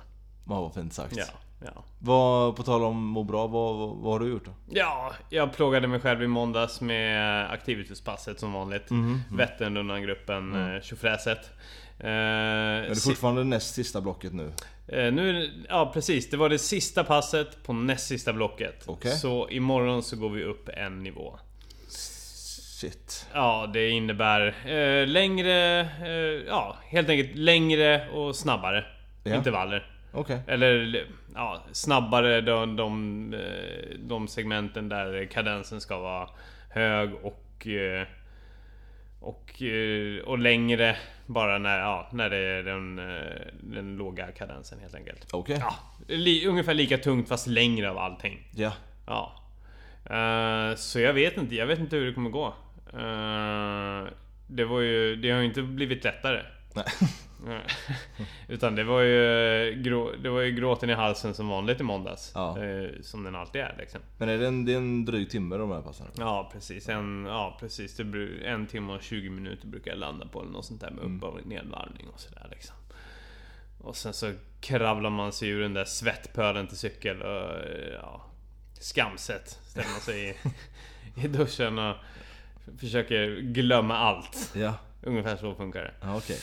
Ja, 0.48 0.60
vad 0.60 0.74
fint 0.74 0.92
sagt. 0.92 1.16
Ja, 1.16 1.24
ja. 1.64 1.84
Vad, 1.98 2.56
på 2.56 2.62
tal 2.62 2.82
om 2.84 3.04
må 3.04 3.24
bra, 3.24 3.46
vad, 3.46 3.76
vad, 3.76 3.88
vad 3.96 4.12
har 4.12 4.20
du 4.20 4.30
gjort 4.30 4.44
då? 4.44 4.50
Ja, 4.70 5.12
jag 5.30 5.52
plågade 5.52 5.86
mig 5.88 6.00
själv 6.00 6.22
i 6.22 6.26
måndags 6.26 6.80
med 6.80 7.50
aktivituspasset 7.50 8.40
som 8.40 8.52
vanligt. 8.52 8.90
Mhm. 8.90 9.22
Vätternrundan-gruppen, 9.30 10.52
Mm. 10.54 10.74
eh, 10.76 10.80
tjofräset. 10.82 11.50
Eh, 12.00 12.08
Är 12.10 12.88
det 12.88 13.02
fortfarande 13.04 13.44
näst 13.44 13.74
sista 13.74 14.00
blocket 14.00 14.32
nu? 14.32 14.52
eh, 14.88 15.12
nu 15.12 15.50
ja 15.68 15.90
precis, 15.94 16.30
det 16.30 16.36
var 16.36 16.48
det 16.48 16.58
sista 16.58 17.04
passet 17.04 17.62
på 17.62 17.72
näst 17.72 18.06
sista 18.06 18.32
blocket. 18.32 18.84
Okej. 18.86 19.12
Så 19.12 19.48
imorgon 19.50 20.02
så 20.02 20.16
går 20.16 20.30
vi 20.30 20.44
upp 20.44 20.68
en 20.68 21.02
nivå. 21.02 21.38
Shit. 22.80 23.26
Ja, 23.34 23.70
det 23.72 23.88
innebär 23.90 24.46
eh, 24.66 25.06
längre, 25.06 25.80
eh, 25.80 26.46
ja 26.46 26.76
helt 26.86 27.08
enkelt 27.08 27.36
längre 27.38 28.08
och 28.08 28.36
snabbare 28.36 28.84
Ja. 29.24 29.34
intervaller. 29.36 29.86
Okej. 30.12 30.40
Eller 30.46 31.06
ja, 31.38 31.62
snabbare 31.72 32.40
de, 32.40 32.76
de, 32.76 33.34
eh, 33.34 33.98
de 33.98 34.28
segmenten 34.28 34.88
där 34.88 35.24
kadensen 35.24 35.80
ska 35.80 35.98
vara 35.98 36.28
hög 36.70 37.14
och 37.14 37.66
eh, 37.66 38.06
och, 39.20 39.62
eh, 39.62 40.22
och 40.24 40.38
längre 40.38 40.96
bara 41.26 41.58
när, 41.58 41.78
ja, 41.78 42.08
när 42.12 42.30
det 42.30 42.36
är 42.36 42.62
den, 42.62 42.96
den 43.60 43.96
låga 43.96 44.32
kadensen 44.32 44.78
helt 44.80 44.94
enkelt. 44.94 45.26
Okej. 45.32 45.58
Ja, 45.60 45.74
li, 46.06 46.46
ungefär 46.46 46.74
lika 46.74 46.98
tungt 46.98 47.28
fast 47.28 47.46
längre 47.46 47.90
av 47.90 47.98
allting. 47.98 48.48
Ja. 48.54 48.72
Ja. 49.06 49.42
Eh, 50.04 50.76
så 50.76 51.00
jag 51.00 51.12
vet 51.12 51.36
inte, 51.36 51.54
jag 51.54 51.66
vet 51.66 51.78
inte 51.78 51.96
hur 51.96 52.06
det 52.06 52.12
kommer 52.12 52.30
gå. 52.30 52.46
Eh, 52.92 54.12
det 54.46 54.64
var 54.64 54.80
ju, 54.80 55.16
det 55.16 55.30
har 55.30 55.38
ju 55.38 55.44
inte 55.44 55.62
blivit 55.62 56.04
lättare. 56.04 56.42
Nej. 56.74 56.84
Utan 58.48 58.74
det 58.74 58.84
var 58.84 59.00
ju, 59.00 59.82
grå, 59.82 60.12
det 60.22 60.28
var 60.28 60.40
ju 60.40 60.52
gråten 60.52 60.90
i 60.90 60.92
halsen 60.92 61.34
som 61.34 61.48
vanligt 61.48 61.80
i 61.80 61.82
måndags. 61.82 62.32
Ja. 62.34 62.64
Eh, 62.64 62.90
som 63.02 63.24
den 63.24 63.34
alltid 63.34 63.60
är 63.60 63.74
liksom. 63.78 64.00
Men 64.18 64.28
är 64.28 64.38
det 64.38 64.46
en, 64.46 64.64
det 64.64 64.72
är 64.72 64.76
en 64.76 65.04
dryg 65.04 65.30
timme 65.30 65.56
de 65.56 65.70
här 65.70 65.82
passen? 65.82 66.06
Ja 66.18 66.50
precis, 66.52 66.88
en, 66.88 67.24
ja, 67.28 67.56
precis. 67.60 67.96
Det, 67.96 68.28
en 68.44 68.66
timme 68.66 68.92
och 68.92 69.02
20 69.02 69.30
minuter 69.30 69.66
brukar 69.66 69.90
jag 69.90 69.98
landa 69.98 70.26
på 70.26 70.40
eller 70.40 70.52
något 70.52 70.64
sånt 70.64 70.80
där 70.80 70.90
med 70.90 71.04
upp 71.04 71.22
och 71.22 71.46
nedvarvning 71.46 72.08
och 72.14 72.20
sådär 72.20 72.46
liksom. 72.50 72.76
Och 73.80 73.96
sen 73.96 74.12
så 74.12 74.32
kravlar 74.60 75.10
man 75.10 75.32
sig 75.32 75.48
ur 75.48 75.60
den 75.60 75.74
där 75.74 75.84
svettpölen 75.84 76.66
till 76.66 76.76
cykel 76.78 77.22
och 77.22 77.52
ja, 78.02 78.24
skamset 78.80 79.48
ställer 79.48 79.88
man 79.88 80.00
sig 80.00 80.28
i, 80.28 80.34
i 81.24 81.28
duschen 81.28 81.78
och 81.78 81.96
Försöker 82.78 83.40
glömma 83.40 83.96
allt. 83.96 84.52
Ja, 84.54 84.74
Ungefär 85.02 85.36
så 85.36 85.54
funkar 85.54 85.80
det. 85.80 85.94
ja 86.00 86.16
okej. 86.16 86.38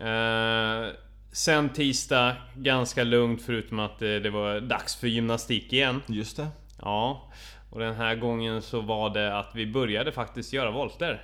Eh, 0.00 0.92
sen 1.32 1.68
tisdag, 1.68 2.36
ganska 2.56 3.04
lugnt 3.04 3.42
förutom 3.42 3.78
att 3.78 3.98
det, 3.98 4.20
det 4.20 4.30
var 4.30 4.60
dags 4.60 4.96
för 4.96 5.06
gymnastik 5.06 5.72
igen. 5.72 6.02
Just 6.06 6.36
det. 6.36 6.48
Ja. 6.82 7.30
Och 7.70 7.80
den 7.80 7.94
här 7.94 8.14
gången 8.14 8.62
så 8.62 8.80
var 8.80 9.10
det 9.10 9.38
att 9.38 9.50
vi 9.54 9.66
började 9.66 10.12
faktiskt 10.12 10.52
göra 10.52 10.70
volter. 10.70 11.22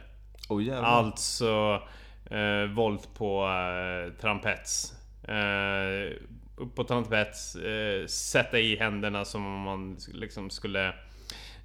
Oh 0.48 0.64
jävlar. 0.64 0.84
Alltså 0.84 1.82
eh, 2.30 2.74
volt 2.74 3.14
på 3.14 3.48
eh, 3.48 4.20
trampets. 4.20 4.94
Eh, 5.28 6.16
upp 6.56 6.74
på 6.74 6.84
trampets, 6.84 7.56
eh, 7.56 8.06
sätta 8.06 8.58
i 8.58 8.76
händerna 8.76 9.24
som 9.24 9.46
om 9.46 9.60
man 9.60 9.96
liksom 10.12 10.50
skulle 10.50 10.86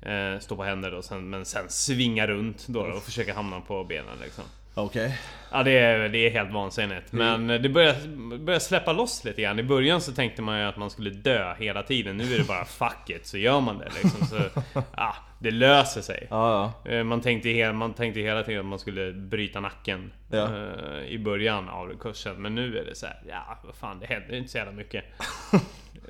eh, 0.02 0.40
stå 0.40 0.56
på 0.56 0.64
händer 0.64 0.92
då, 0.92 1.02
sen, 1.02 1.30
men 1.30 1.46
sen 1.46 1.70
svinga 1.70 2.28
runt 2.28 2.68
då, 2.68 2.88
då 2.88 2.94
och 2.94 3.04
försöka 3.04 3.34
hamna 3.34 3.62
på 3.62 3.84
benen 3.84 4.18
liksom. 4.22 4.44
Okej. 4.74 5.18
Ja 5.52 5.64
det 5.64 5.72
är, 5.78 6.10
det 6.10 6.18
är 6.18 6.32
helt 6.32 6.52
vansinnigt. 6.52 7.12
Men 7.12 7.48
det 7.48 7.70
börjar, 7.70 7.96
börjar 8.38 8.60
släppa 8.60 8.94
loss 8.94 9.24
lite 9.24 9.42
grann. 9.42 9.60
I 9.60 9.64
början 9.64 10.02
så 10.02 10.12
tänkte 10.12 10.42
man 10.42 10.60
ju 10.60 10.66
att 10.66 10.78
man 10.78 10.90
skulle 10.90 11.10
dö 11.10 11.54
hela 11.60 11.84
tiden. 11.84 12.18
Nu 12.18 12.34
är 12.36 12.38
det 12.38 12.48
bara 12.48 12.66
fuck 12.66 13.10
it, 13.10 13.26
så 13.26 13.38
gör 13.38 13.60
man 13.62 13.78
det 13.78 13.90
liksom. 14.04 14.26
Så, 14.28 14.36
ja, 14.98 15.16
det 15.40 15.52
löser 15.52 16.02
sig. 16.02 16.28
Ja, 16.30 16.74
ja. 16.86 16.92
Eh, 16.92 17.04
Man 17.04 17.22
tänkte, 17.22 17.50
hela, 17.50 17.74
man 17.74 17.94
tänkte 17.94 18.20
hela 18.20 18.44
tiden 18.44 18.60
att 18.60 18.66
man 18.66 18.80
skulle 18.80 19.14
bryta 19.14 19.60
nacken 19.60 20.12
Ja. 20.32 20.38
eh, 20.58 21.06
I 21.08 21.20
början 21.20 21.70
av 21.70 21.98
kursen 22.00 22.42
Men 22.42 22.56
nu 22.56 22.78
är 22.78 22.86
det 22.86 22.96
så 22.96 23.06
här, 23.06 23.22
ja 23.30 23.60
vad 23.64 23.76
fan 23.76 24.00
det 24.00 24.06
händer 24.06 24.36
inte 24.36 24.52
så 24.52 24.58
jävla 24.58 24.74
mycket 24.74 25.04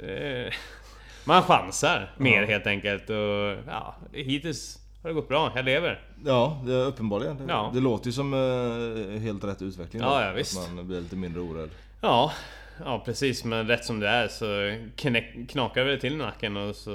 Eh, 0.03 0.53
Man 1.25 1.43
chansar 1.43 2.11
mer 2.17 2.43
helt 2.43 2.67
enkelt 2.67 3.09
och 3.09 3.57
ja, 3.67 3.95
hittills 4.13 4.77
har 5.01 5.09
det 5.09 5.13
gått 5.13 5.27
bra, 5.27 5.51
jag 5.55 5.65
lever 5.65 6.01
Ja, 6.25 6.61
det 6.65 6.73
är 6.73 6.85
uppenbarligen. 6.85 7.37
Det, 7.37 7.43
Ja. 7.53 7.71
det 7.73 7.79
låter 7.79 8.05
ju 8.05 8.11
som 8.11 8.33
eh, 8.33 9.19
helt 9.21 9.43
rätt 9.43 9.61
utveckling. 9.61 10.01
då. 10.01 10.07
Ja, 10.07 10.21
ja, 10.23 10.29
Att 10.29 10.37
visst. 10.37 10.71
man 10.75 10.87
blir 10.87 11.01
lite 11.01 11.15
mindre 11.15 11.41
orädd. 11.41 11.69
Ja, 12.01 12.31
ja 12.85 13.01
precis 13.05 13.43
men 13.43 13.67
rätt 13.67 13.85
som 13.85 13.99
det 13.99 14.07
är 14.07 14.27
så 14.27 14.45
knäck, 14.95 15.49
knakar 15.49 15.85
det 15.85 15.97
till 15.99 16.17
nacken 16.17 16.57
och 16.57 16.75
så 16.75 16.91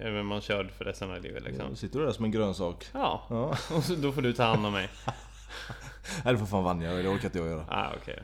är 0.00 0.22
man 0.22 0.40
körd 0.40 0.70
för 0.70 0.84
resten 0.84 1.10
av 1.10 1.20
livet 1.22 1.42
liksom 1.44 1.70
Då 1.70 1.76
sitter 1.76 1.98
du 1.98 2.04
där 2.04 2.12
som 2.12 2.24
en 2.24 2.30
grönsak. 2.30 2.86
Ja, 2.92 3.26
Ja. 3.30 3.44
och 3.76 3.84
så, 3.84 3.94
då 3.94 4.12
får 4.12 4.22
du 4.22 4.32
ta 4.32 4.44
hand 4.44 4.66
om 4.66 4.72
mig 4.72 4.88
Nej 6.24 6.32
det 6.34 6.38
får 6.38 6.46
fan 6.46 6.64
Vanja 6.64 6.92
det 6.92 7.08
orkar 7.08 7.24
inte 7.24 7.38
jag 7.38 7.48
göra. 7.48 7.64
Ah, 7.68 7.86
okej. 8.02 8.18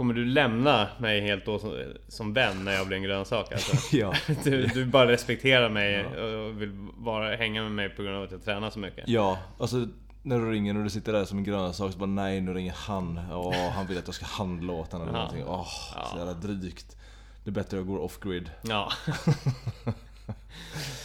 Kommer 0.00 0.14
du 0.14 0.24
lämna 0.24 0.88
mig 0.98 1.20
helt 1.20 1.46
då 1.46 1.58
som, 1.58 1.82
som 2.08 2.32
vän 2.32 2.64
när 2.64 2.72
jag 2.72 2.86
blir 2.86 2.96
en 2.96 3.02
grönsak 3.02 3.52
alltså? 3.52 3.76
Ja. 3.96 4.14
Du, 4.44 4.66
du 4.66 4.84
bara 4.84 5.08
respekterar 5.08 5.68
mig 5.68 6.04
och 6.04 6.62
vill 6.62 6.70
bara 6.96 7.36
hänga 7.36 7.62
med 7.62 7.72
mig 7.72 7.88
på 7.88 8.02
grund 8.02 8.16
av 8.16 8.22
att 8.22 8.30
jag 8.30 8.44
tränar 8.44 8.70
så 8.70 8.78
mycket? 8.78 9.08
Ja, 9.08 9.38
alltså 9.58 9.86
när 10.22 10.38
du 10.38 10.50
ringer 10.52 10.76
och 10.76 10.84
du 10.84 10.90
sitter 10.90 11.12
där 11.12 11.24
som 11.24 11.38
en 11.38 11.44
grönsak 11.44 11.92
så 11.92 11.98
bara 11.98 12.06
nej 12.06 12.40
nu 12.40 12.54
ringer 12.54 12.74
han. 12.76 13.20
Åh, 13.32 13.70
han 13.70 13.86
vill 13.86 13.98
att 13.98 14.06
jag 14.06 14.14
ska 14.14 14.26
handla 14.26 14.72
åt 14.72 14.92
honom 14.92 15.08
eller 15.08 15.18
Ja. 15.18 15.24
någonting. 15.24 15.44
Åh, 15.48 15.66
så 15.68 15.94
Ja. 16.12 16.18
jävla 16.18 16.32
drygt. 16.32 16.96
Det 17.44 17.50
är 17.50 17.52
bättre 17.52 17.76
jag 17.76 17.86
går 17.86 17.98
off-grid. 17.98 18.50
Ja. 18.62 18.92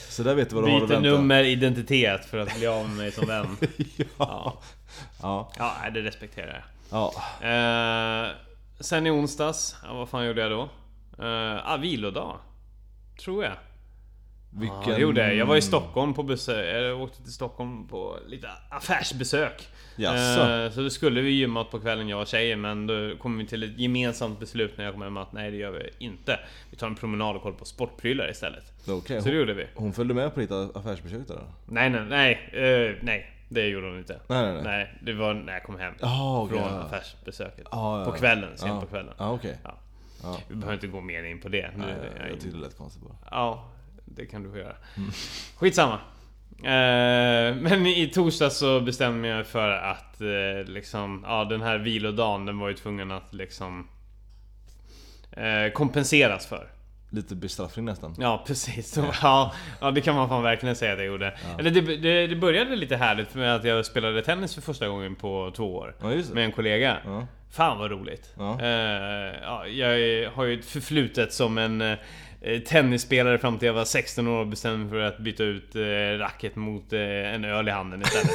Så 0.09 0.23
där 0.23 0.35
vet 0.35 0.49
du 0.49 0.55
vad 0.55 0.65
du 0.65 0.71
har 0.71 0.81
att 0.81 0.87
Byter 0.87 0.95
vänta. 1.01 1.17
nummer, 1.17 1.43
identitet 1.43 2.25
för 2.25 2.37
att 2.37 2.55
bli 2.57 2.67
av 2.67 2.87
med 2.89 2.97
mig 2.97 3.11
som 3.11 3.27
vän. 3.27 3.57
Ja, 4.17 4.57
Ja. 5.21 5.51
ja 5.57 5.73
det 5.93 6.01
respekterar 6.01 6.65
Ja. 6.91 7.13
jag. 7.41 8.29
Sen 8.79 9.07
i 9.07 9.11
onsdags, 9.11 9.75
ja, 9.83 9.93
vad 9.93 10.09
fan 10.09 10.25
gjorde 10.25 10.41
jag 10.41 10.51
då? 10.51 10.61
Eh, 11.23 11.71
ah, 11.73 11.77
vilodag. 11.77 12.39
Tror 13.23 13.43
jag. 13.43 13.53
Vilken... 14.59 14.77
Ja, 14.87 14.95
det 14.95 15.01
gjorde 15.01 15.21
jag. 15.21 15.35
Jag 15.35 15.45
var 15.45 15.55
i 15.55 15.61
Stockholm 15.61 16.13
på 16.13 16.23
besök. 16.23 16.75
Jag 16.83 17.01
åkte 17.01 17.23
till 17.23 17.33
Stockholm 17.33 17.87
på 17.87 18.17
lite 18.27 18.47
affärsbesök. 18.69 19.67
Jaså? 19.95 20.51
Eh, 20.51 20.71
Så 20.71 20.81
då 20.81 20.89
skulle 20.89 21.21
vi 21.21 21.29
gymmat 21.31 21.71
på 21.71 21.79
kvällen 21.79 22.09
jag 22.09 22.21
och 22.21 22.27
tjejen 22.27 22.61
men 22.61 22.87
då 22.87 23.15
kom 23.17 23.37
vi 23.37 23.45
till 23.47 23.63
ett 23.63 23.79
gemensamt 23.79 24.39
beslut 24.39 24.77
när 24.77 24.85
jag 24.85 24.93
kom 24.93 25.01
hem 25.01 25.17
att 25.17 25.33
nej 25.33 25.51
det 25.51 25.57
gör 25.57 25.71
vi 25.71 26.05
inte. 26.05 26.39
Vi 26.71 26.77
tar 26.77 26.87
en 26.87 26.95
promenad 26.95 27.35
och 27.35 27.41
kollar 27.41 27.57
på 27.57 27.65
sportprylar 27.65 28.31
istället. 28.31 28.63
Okej, 28.89 29.21
Så 29.21 29.29
det 29.29 29.35
gjorde 29.35 29.53
vi. 29.53 29.67
hon 29.75 29.93
följde 29.93 30.13
med 30.13 30.33
på 30.33 30.39
ditt 30.39 30.51
affärsbesök 30.51 31.27
där? 31.27 31.41
Nej 31.65 31.89
nej 31.89 32.05
nej. 32.09 32.49
eh, 32.53 32.95
nej. 33.01 33.31
Det 33.49 33.67
gjorde 33.67 33.87
hon 33.87 33.97
inte. 33.97 34.19
Nej, 34.27 34.43
nej, 34.43 34.53
nej. 34.53 34.63
Nej, 34.63 34.97
det 35.01 35.13
var 35.13 35.33
när 35.33 35.53
jag 35.53 35.63
kom 35.63 35.79
hem. 35.79 35.93
Okej, 36.01 36.57
från 36.59 36.73
ja. 36.73 36.79
affärsbesöket. 36.81 37.67
Ja, 37.71 38.05
På 38.05 38.11
kvällen, 38.11 38.57
sent 38.57 38.71
Ja. 38.73 38.81
på 38.81 38.87
kvällen. 38.87 39.13
Ja 39.17 39.31
okej. 39.31 39.57
Ja. 39.63 39.77
Ja. 40.23 40.37
Vi 40.47 40.55
behöver 40.55 40.73
inte 40.73 40.87
gå 40.87 41.01
mer 41.01 41.23
in 41.23 41.41
på 41.41 41.49
det. 41.49 41.71
Nu, 41.77 41.85
Nej, 41.85 41.95
jag- 42.19 42.29
jag 42.31 42.39
tyckte 42.39 42.57
det 42.57 42.63
lät 42.63 42.77
konstigt 42.77 43.03
bara. 43.03 43.17
Ja, 43.31 43.69
det 44.05 44.25
kan 44.25 44.43
du 44.43 44.51
få 44.51 44.57
göra. 44.57 44.75
Skitsamma. 45.57 45.99
Eh, 46.57 47.55
men 47.55 47.85
i 47.87 48.11
torsdag 48.13 48.49
så 48.49 48.79
bestämde 48.81 49.27
jag 49.27 49.35
mig 49.35 49.43
för 49.45 49.69
att 49.69 50.21
eh, 50.21 50.63
liksom, 50.73 51.23
ja 51.27 51.45
den 51.45 51.61
här 51.61 51.77
vilodagen 51.77 52.45
den 52.45 52.59
var 52.59 52.67
ju 52.69 52.73
tvungen 52.75 53.11
att 53.11 53.33
liksom 53.33 53.87
eh, 55.31 55.71
kompenseras 55.73 56.45
för. 56.47 56.69
Lite 57.15 57.35
bestraffning 57.35 57.85
nästan. 57.85 58.15
Ja 58.19 58.43
precis. 58.47 58.97
Ja, 59.21 59.53
ja 59.81 59.91
det 59.91 60.01
kan 60.01 60.15
man 60.15 60.29
fan 60.29 60.43
verkligen 60.43 60.75
säga 60.75 60.93
att 60.93 60.99
jag 60.99 61.07
gjorde. 61.07 61.37
Eller 61.59 61.71
det, 61.71 61.81
det, 61.81 62.27
det 62.27 62.35
började 62.35 62.75
lite 62.75 62.95
härligt 62.95 63.35
med 63.35 63.55
att 63.55 63.63
jag 63.63 63.85
spelade 63.85 64.21
tennis 64.21 64.55
för 64.55 64.61
första 64.61 64.87
gången 64.87 65.15
på 65.15 65.51
två 65.55 65.75
år. 65.75 65.95
Ja. 66.01 66.07
Med 66.33 66.45
en 66.45 66.51
kollega. 66.51 66.97
Ja. 67.05 67.27
Fan 67.51 67.77
vad 67.77 67.91
roligt. 67.91 68.33
Ja. 68.37 68.65
Ja, 69.41 69.67
jag 69.67 70.29
har 70.31 70.43
ju 70.43 70.59
ett 70.59 70.65
förflutet 70.65 71.33
som 71.33 71.57
en 71.57 71.81
eh, 71.81 72.59
tennisspelare 72.67 73.37
fram 73.37 73.57
till 73.57 73.65
jag 73.65 73.73
var 73.73 73.85
16 73.85 74.27
år 74.27 74.39
och 74.39 74.47
bestämde 74.47 74.77
mig 74.77 74.89
för 74.89 74.99
att 74.99 75.17
byta 75.17 75.43
ut 75.43 75.75
eh, 75.75 75.81
racket 76.19 76.55
mot 76.55 76.93
en 76.93 77.45
öl 77.45 77.67
i 77.67 77.71
handen 77.71 78.01
istället. 78.01 78.31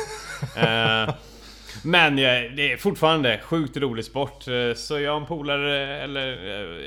Eh, 1.74 1.86
men 1.86 2.18
jag, 2.18 2.56
det 2.56 2.72
är 2.72 2.76
fortfarande 2.76 3.40
sjukt 3.42 3.76
rolig 3.76 4.04
sport. 4.04 4.48
Eh, 4.48 4.74
Så 4.74 5.00
jag 5.00 5.14
och 5.14 5.20
en 5.20 5.26
polare, 5.26 6.02
eller 6.02 6.32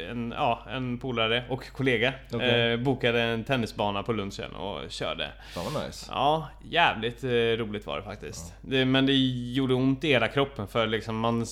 eh, 0.03 0.11
en, 0.11 0.33
ja, 0.37 0.65
en 0.69 0.97
polare 0.97 1.43
och 1.49 1.71
kollega 1.73 2.13
eh, 2.41 2.77
bokade 2.79 3.21
en 3.21 3.43
tennisbana 3.43 4.03
på 4.03 4.13
lunchen 4.13 4.51
och 4.55 4.91
körde. 4.91 5.31
Fan 5.53 5.63
vad 5.73 5.85
nice. 5.85 6.05
Ja, 6.09 6.49
jävligt 6.69 7.23
eh, 7.23 7.29
roligt 7.29 7.85
var 7.85 7.97
det 7.97 8.03
faktiskt. 8.03 8.53
Det, 8.61 8.85
men 8.85 9.05
det 9.05 9.13
gjorde 9.53 9.73
ont 9.73 10.03
i 10.03 10.07
hela 10.07 10.27
kroppen 10.27 10.67
för 10.67 10.87
liksom 10.87 11.19
man, 11.19 11.45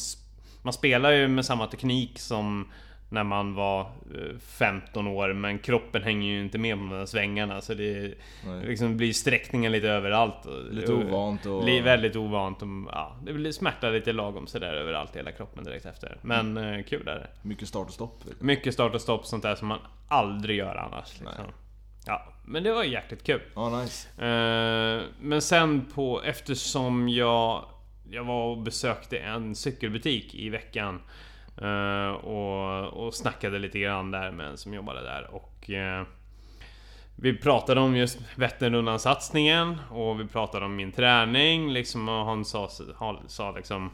man 0.62 0.74
spelar 0.74 1.12
ju 1.12 1.28
med 1.28 1.46
samma 1.46 1.68
teknik 1.68 2.20
som 2.20 2.72
när 3.12 3.24
man 3.24 3.54
var 3.56 3.82
eh, 3.82 4.38
15 4.40 5.08
år 5.08 5.34
men 5.34 5.60
kroppen 5.60 6.04
hänger 6.04 6.30
ju 6.32 6.42
inte 6.42 6.58
med 6.58 6.76
på 6.76 6.80
de 6.84 6.90
där 6.90 7.06
svängarna 7.06 7.62
så 7.62 7.74
det 7.74 8.14
liksom 8.64 8.98
blir 8.98 9.14
sträckningen 9.14 9.72
lite 9.72 9.90
överallt. 9.90 10.46
Lite 10.72 10.94
ovant 10.94 11.46
och... 11.46 11.68
Väldigt 11.68 12.16
ovant 12.16 12.62
och 12.62 12.68
ja, 12.92 13.16
det 13.26 13.34
blir 13.34 13.52
smärta 13.52 13.90
lite 13.90 14.14
lagom 14.14 14.48
sådär 14.48 14.74
överallt 14.74 15.16
i 15.16 15.20
hela 15.20 15.32
kroppen 15.32 15.64
direkt 15.64 15.86
efter. 15.86 16.18
Men 16.22 16.58
eh, 16.58 16.84
kul 16.84 17.08
är 17.08 17.16
det. 17.16 17.28
Mycket 17.42 17.68
start 17.68 17.88
och 17.88 17.94
stopp. 17.94 18.24
liksom. 18.26 18.48
Mycket 18.48 18.74
start 18.74 18.96
och 18.96 19.02
stopp 19.02 19.26
sånt 19.26 19.44
där 19.44 19.56
som 19.56 19.68
man 19.68 19.80
aldrig 20.08 20.58
gör 20.58 20.76
annars. 20.76 21.20
Liksom. 21.20 21.46
Ja, 22.06 22.34
men 22.46 22.64
det 22.64 22.74
var 22.74 22.84
jäkligt 22.84 23.24
kul. 23.24 23.42
Ja 23.56 23.82
nice. 23.82 24.26
Eh, 24.26 25.02
Men 25.22 25.42
sen 25.42 25.86
på, 25.96 26.22
eftersom 26.24 27.10
jag 27.10 27.66
Jag 28.10 28.24
var 28.24 28.46
och 28.46 28.58
besökte 28.58 29.18
en 29.18 29.56
cykelbutik 29.56 30.36
i 30.36 30.50
veckan 30.50 30.96
eh, 30.96 31.02
och, 32.24 33.06
och 33.06 33.14
snackade 33.14 33.60
lite 33.60 33.80
grann 33.80 34.12
där 34.12 34.32
med 34.32 34.48
en 34.48 34.58
som 34.58 34.74
jobbade 34.74 35.02
där 35.04 35.30
och 35.32 35.70
eh, 35.70 36.06
Vi 37.16 37.38
pratade 37.38 37.82
om 37.82 37.96
just 37.96 38.20
Vätternrundan 38.36 39.00
satsningen 39.00 39.78
och 39.92 40.20
vi 40.20 40.28
pratade 40.28 40.66
om 40.66 40.76
min 40.76 40.92
träning 40.92 41.74
liksom 41.74 42.10
och 42.10 42.26
han 42.26 42.46
sa, 42.46 42.70
sa 43.28 43.52
liksom 43.52 43.92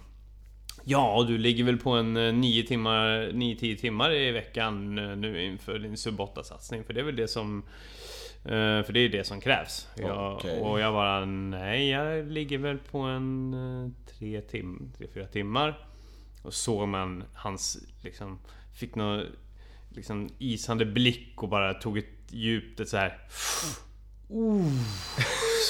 Ja, 0.84 1.26
du 1.28 1.38
ligger 1.38 1.64
väl 1.64 1.78
på 1.78 1.90
en 1.90 2.14
9 2.42 2.64
timmar, 2.64 3.10
9-10 3.10 3.78
timmar 3.78 4.14
i 4.14 4.32
veckan 4.32 4.98
eh, 4.98 5.16
nu 5.16 5.44
inför 5.44 5.80
din 5.80 5.98
sub 5.98 6.22
8 6.22 6.44
satsning 6.44 6.84
för 6.84 6.94
det 6.94 7.00
är 7.00 7.06
väl 7.06 7.16
det 7.16 7.28
som 7.28 7.64
Eh, 8.48 8.84
För 8.84 8.92
det 8.94 9.00
är 9.00 9.10
det 9.10 9.24
som 9.24 9.42
krävs. 9.42 9.88
Jag. 9.96 10.42
Och 10.62 10.80
jag 10.80 10.94
bara 10.94 11.26
nej, 11.26 11.90
jag 11.90 12.32
ligger 12.32 12.58
väl 12.58 12.78
på 12.78 12.98
en 12.98 13.54
eh, 13.54 14.14
tre 14.14 14.42
tim, 14.42 14.92
tre, 14.98 15.08
fyra 15.14 15.28
timmar. 15.28 15.88
Och 16.48 16.54
såg 16.54 16.88
man 16.88 17.24
hans 17.34 17.78
liksom 18.02 18.40
Fick 18.74 18.96
någon 18.96 19.26
liksom 19.90 20.30
isande 20.40 20.86
blick 20.86 21.44
och 21.44 21.50
bara 21.50 21.74
tog 21.74 21.98
ett 21.98 22.06
djupt 22.30 22.80
ett 22.80 22.90
så 22.90 22.98
här. 22.98 23.20
Uh, 24.32 24.72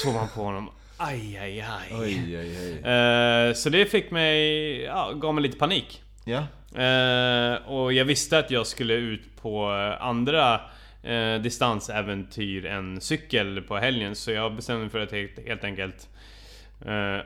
såg 0.04 0.14
man 0.14 0.28
på 0.36 0.42
honom. 0.42 0.70
Aj, 0.98 1.38
aj, 1.38 1.62
aj. 1.62 1.90
Oj 1.92 2.38
oj 2.38 2.58
oj. 2.60 2.92
Eh, 2.92 3.54
så 3.54 3.70
det 3.70 3.86
fick 3.86 4.12
mig, 4.12 4.82
ja, 4.82 5.14
gav 5.14 5.36
mig 5.36 5.44
lite 5.44 5.58
panik. 5.58 6.04
Ja. 6.26 6.40
Eh, 6.82 7.56
och 7.68 7.94
jag 7.94 8.06
visste 8.06 8.40
att 8.40 8.52
jag 8.52 8.68
skulle 8.68 8.94
ut 8.94 9.42
på 9.42 9.72
eh, 9.72 10.06
andra 10.06 10.62
eh, 11.04 11.36
distansäventyr 11.42 12.66
än 12.66 13.02
cykel 13.02 13.62
på 13.62 13.78
helgen. 13.78 14.16
Så 14.16 14.32
jag 14.32 14.56
bestämde 14.56 14.82
mig 14.82 14.90
för 14.90 15.00
att 15.00 15.12
helt, 15.12 15.48
helt 15.48 15.64
enkelt 15.64 16.10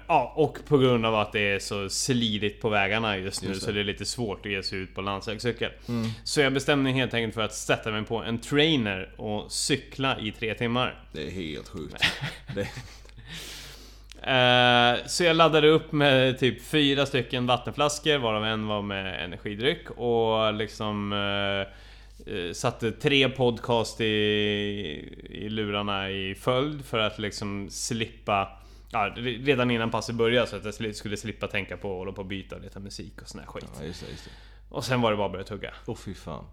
Ja, 0.08 0.34
och 0.36 0.58
på 0.68 0.78
grund 0.78 1.06
av 1.06 1.16
att 1.16 1.32
det 1.32 1.40
är 1.40 1.60
så 1.60 1.90
slidigt 1.90 2.62
på 2.62 2.70
vägarna 2.70 3.18
just 3.18 3.42
nu 3.42 3.48
Just 3.50 3.62
det. 3.62 3.66
så 3.66 3.72
det 3.72 3.80
är 3.80 3.84
lite 3.84 4.06
svårt 4.06 4.46
att 4.46 4.52
ge 4.52 4.64
sig 4.64 4.80
ut 4.80 4.96
på 4.96 5.02
landsvägscykel. 5.02 5.72
Mm. 5.88 6.10
Så 6.24 6.42
jag 6.42 6.54
bestämde 6.54 6.84
mig 6.84 6.94
helt 6.94 7.14
enkelt 7.14 7.34
för 7.34 7.42
att 7.42 7.54
sätta 7.54 7.92
mig 7.92 8.04
på 8.04 8.18
en 8.18 8.38
trainer 8.38 9.10
och 9.18 9.52
cykla 9.52 10.20
i 10.20 10.32
tre 10.32 10.54
timmar. 10.54 11.04
Det 11.12 11.28
är 11.28 11.32
helt 11.32 11.70
sjukt. 11.70 12.04
Eh, 14.24 15.06
så 15.06 15.24
jag 15.24 15.36
laddade 15.36 15.68
upp 15.68 15.92
med 15.92 16.40
typ 16.40 16.64
fyra 16.66 17.06
stycken 17.06 17.46
vattenflaskor 17.46 18.18
varav 18.18 18.46
en 18.46 18.68
var 18.68 18.82
med 18.82 19.24
energidryck 19.24 19.90
och 19.90 20.54
liksom 20.54 21.14
eh, 21.14 22.54
Satte 22.54 22.92
tre 22.92 23.30
podcast 23.30 24.02
i, 24.02 24.06
i 25.30 25.50
lurarna 25.50 26.10
i 26.10 26.36
följd 26.36 26.86
för 26.86 27.00
att 27.00 27.20
liksom 27.20 27.70
slippa 27.70 28.61
Ja, 28.92 29.14
redan 29.18 29.72
innan 29.72 29.92
passet 29.92 30.16
började 30.16 30.48
så 30.48 30.56
att 30.56 30.80
jag 30.82 30.96
skulle 30.96 31.18
slippa 31.18 31.48
tänka 31.48 31.78
på 31.78 31.92
att 31.92 31.98
hålla 31.98 32.12
på 32.12 32.22
och 32.22 32.28
byta 32.28 32.56
och 32.56 32.62
leta 32.62 32.80
musik 32.80 33.22
och 33.22 33.28
sån 33.28 33.40
här 33.40 33.48
skit. 33.48 33.66
Ja, 33.80 33.86
just 33.86 34.06
det, 34.06 34.12
just 34.12 34.26
det. 34.26 34.32
Och 34.70 34.84
sen 34.86 35.02
var 35.02 35.12
det 35.12 35.18
bara 35.18 35.26
att 35.26 35.32
börja 35.32 35.46
tugga. 35.46 35.74
Åh 35.86 35.96
fy 35.96 36.14
fan. 36.14 36.46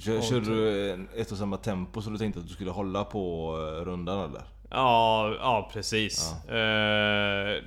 Kör, 0.00 0.20
körde 0.20 0.46
du 0.46 0.90
ett 1.16 1.32
och 1.32 1.38
samma 1.38 1.56
tempo 1.56 2.02
så 2.02 2.10
du 2.10 2.18
tänkte 2.18 2.40
att 2.40 2.46
du 2.48 2.52
skulle 2.54 2.70
hålla 2.70 3.04
på 3.04 3.54
eh, 3.58 3.84
rundan 3.84 4.30
eller? 4.30 4.42
Ja, 4.70 5.34
ja 5.40 5.70
precis. 5.72 6.32
Eh, 6.48 7.62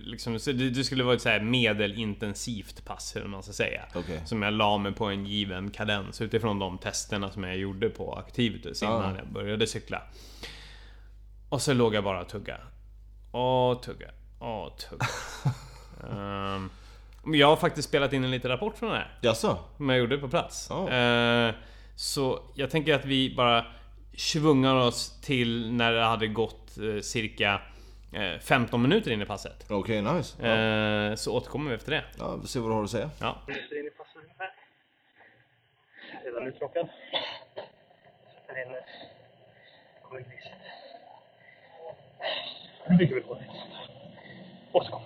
liksom, 0.00 0.38
det, 0.46 0.52
det 0.70 0.84
skulle 0.84 1.04
vara 1.04 1.14
ett 1.14 1.22
så 1.22 1.28
här 1.28 1.40
medelintensivt 1.40 2.84
pass, 2.84 3.16
hur 3.16 3.24
man 3.24 3.42
ska 3.42 3.52
säga. 3.52 3.84
Okej. 3.94 4.22
Som 4.24 4.42
jag 4.42 4.52
la 4.52 4.78
mig 4.78 4.92
på 4.92 5.04
en 5.04 5.26
given 5.26 5.70
kadens 5.70 6.20
utifrån 6.20 6.58
de 6.58 6.78
testerna 6.78 7.30
som 7.30 7.44
jag 7.44 7.56
gjorde 7.56 7.88
på 7.90 8.14
Activitus 8.14 8.82
innan 8.82 9.10
Ja. 9.14 9.18
jag 9.18 9.28
började 9.32 9.66
cykla. 9.66 10.02
Och 11.48 11.62
så 11.62 11.72
låg 11.72 11.94
jag 11.94 12.04
bara 12.04 12.20
och 12.20 12.28
tugga. 12.28 12.56
Och 13.30 13.82
tugga. 13.82 14.10
Och 14.38 14.78
tugga. 14.78 15.06
Ehm, 16.10 16.70
men 17.24 17.38
jag 17.38 17.46
har 17.46 17.56
faktiskt 17.56 17.88
spelat 17.88 18.12
in 18.12 18.24
en 18.24 18.30
liten 18.30 18.50
rapport 18.50 18.76
från 18.78 18.90
det 18.90 18.96
här. 18.96 19.18
Jaså? 19.20 19.58
Som 19.76 19.88
jag 19.88 19.98
gjorde 19.98 20.18
på 20.18 20.28
plats. 20.28 20.66
Ja. 20.70 20.90
Eh, 20.90 21.54
så 21.96 22.42
jag 22.54 22.70
tänker 22.70 22.94
att 22.94 23.04
vi 23.04 23.34
bara 23.36 23.66
svungar 24.16 24.74
oss 24.74 25.20
till 25.20 25.72
när 25.72 25.92
det 25.92 26.04
hade 26.04 26.26
gått 26.26 26.78
eh, 26.78 27.00
cirka 27.00 27.60
eh, 28.12 28.38
15 28.40 28.82
minuter 28.82 29.10
in 29.10 29.22
i 29.22 29.26
passet. 29.26 29.66
Okej, 29.70 30.02
nice. 30.02 30.46
Ja. 30.46 30.56
Eh, 30.56 31.14
så 31.14 31.36
återkommer 31.36 31.70
vi 31.70 31.76
efter 31.76 31.90
det. 31.90 32.04
ja, 32.18 32.36
vi 32.42 32.48
ser 32.48 32.60
vad 32.60 32.70
du 32.70 32.74
har 32.74 32.84
att 32.84 32.90
säga. 32.90 33.10
Ja. 33.20 33.42
minuter 33.46 33.78
in 33.80 33.86
i 33.86 33.90
passet 33.90 34.16
ungefär. 34.16 34.54
Redan 36.24 36.46
uttråkad. 36.46 36.88
Sätter 38.46 38.62
in... 38.62 38.74
Kommer. 40.02 40.24
Nu 42.90 42.96
bygger 42.96 43.14
vi 43.14 43.20
det. 43.20 43.26
Återkom. 44.72 45.00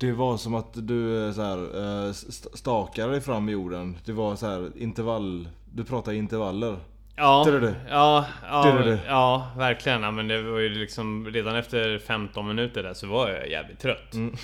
Det 0.00 0.12
var 0.12 0.36
som 0.36 0.54
att 0.54 0.68
du 0.88 1.26
eh, 1.28 1.32
så 1.32 1.42
här, 1.42 1.58
eh, 2.04 2.10
st- 2.10 2.56
stakade 2.56 3.10
dig 3.12 3.20
fram 3.20 3.48
i 3.48 3.52
jorden. 3.52 3.98
Det 4.04 4.12
var 4.12 4.36
så 4.36 4.46
här 4.46 4.70
intervall... 4.76 5.48
Du 5.74 5.84
pratade 5.84 6.16
i 6.16 6.18
intervaller. 6.18 6.76
Ja, 7.16 7.42
Du, 7.46 7.52
du, 7.52 7.60
du. 7.60 7.74
ja, 7.90 8.26
ja, 8.50 8.62
Du, 8.64 8.78
du, 8.78 8.84
du. 8.90 8.98
ja, 9.06 9.46
verkligen. 9.56 10.02
Ja, 10.02 10.10
men 10.10 10.28
det 10.28 10.42
var 10.42 10.58
ju 10.58 10.68
liksom 10.68 11.26
redan 11.26 11.56
efter 11.56 11.98
15 11.98 12.48
minuter 12.48 12.82
där 12.82 12.94
så 12.94 13.06
var 13.06 13.28
jag 13.30 13.48
jävligt 13.50 13.78
trött. 13.80 14.14
Mm. 14.14 14.34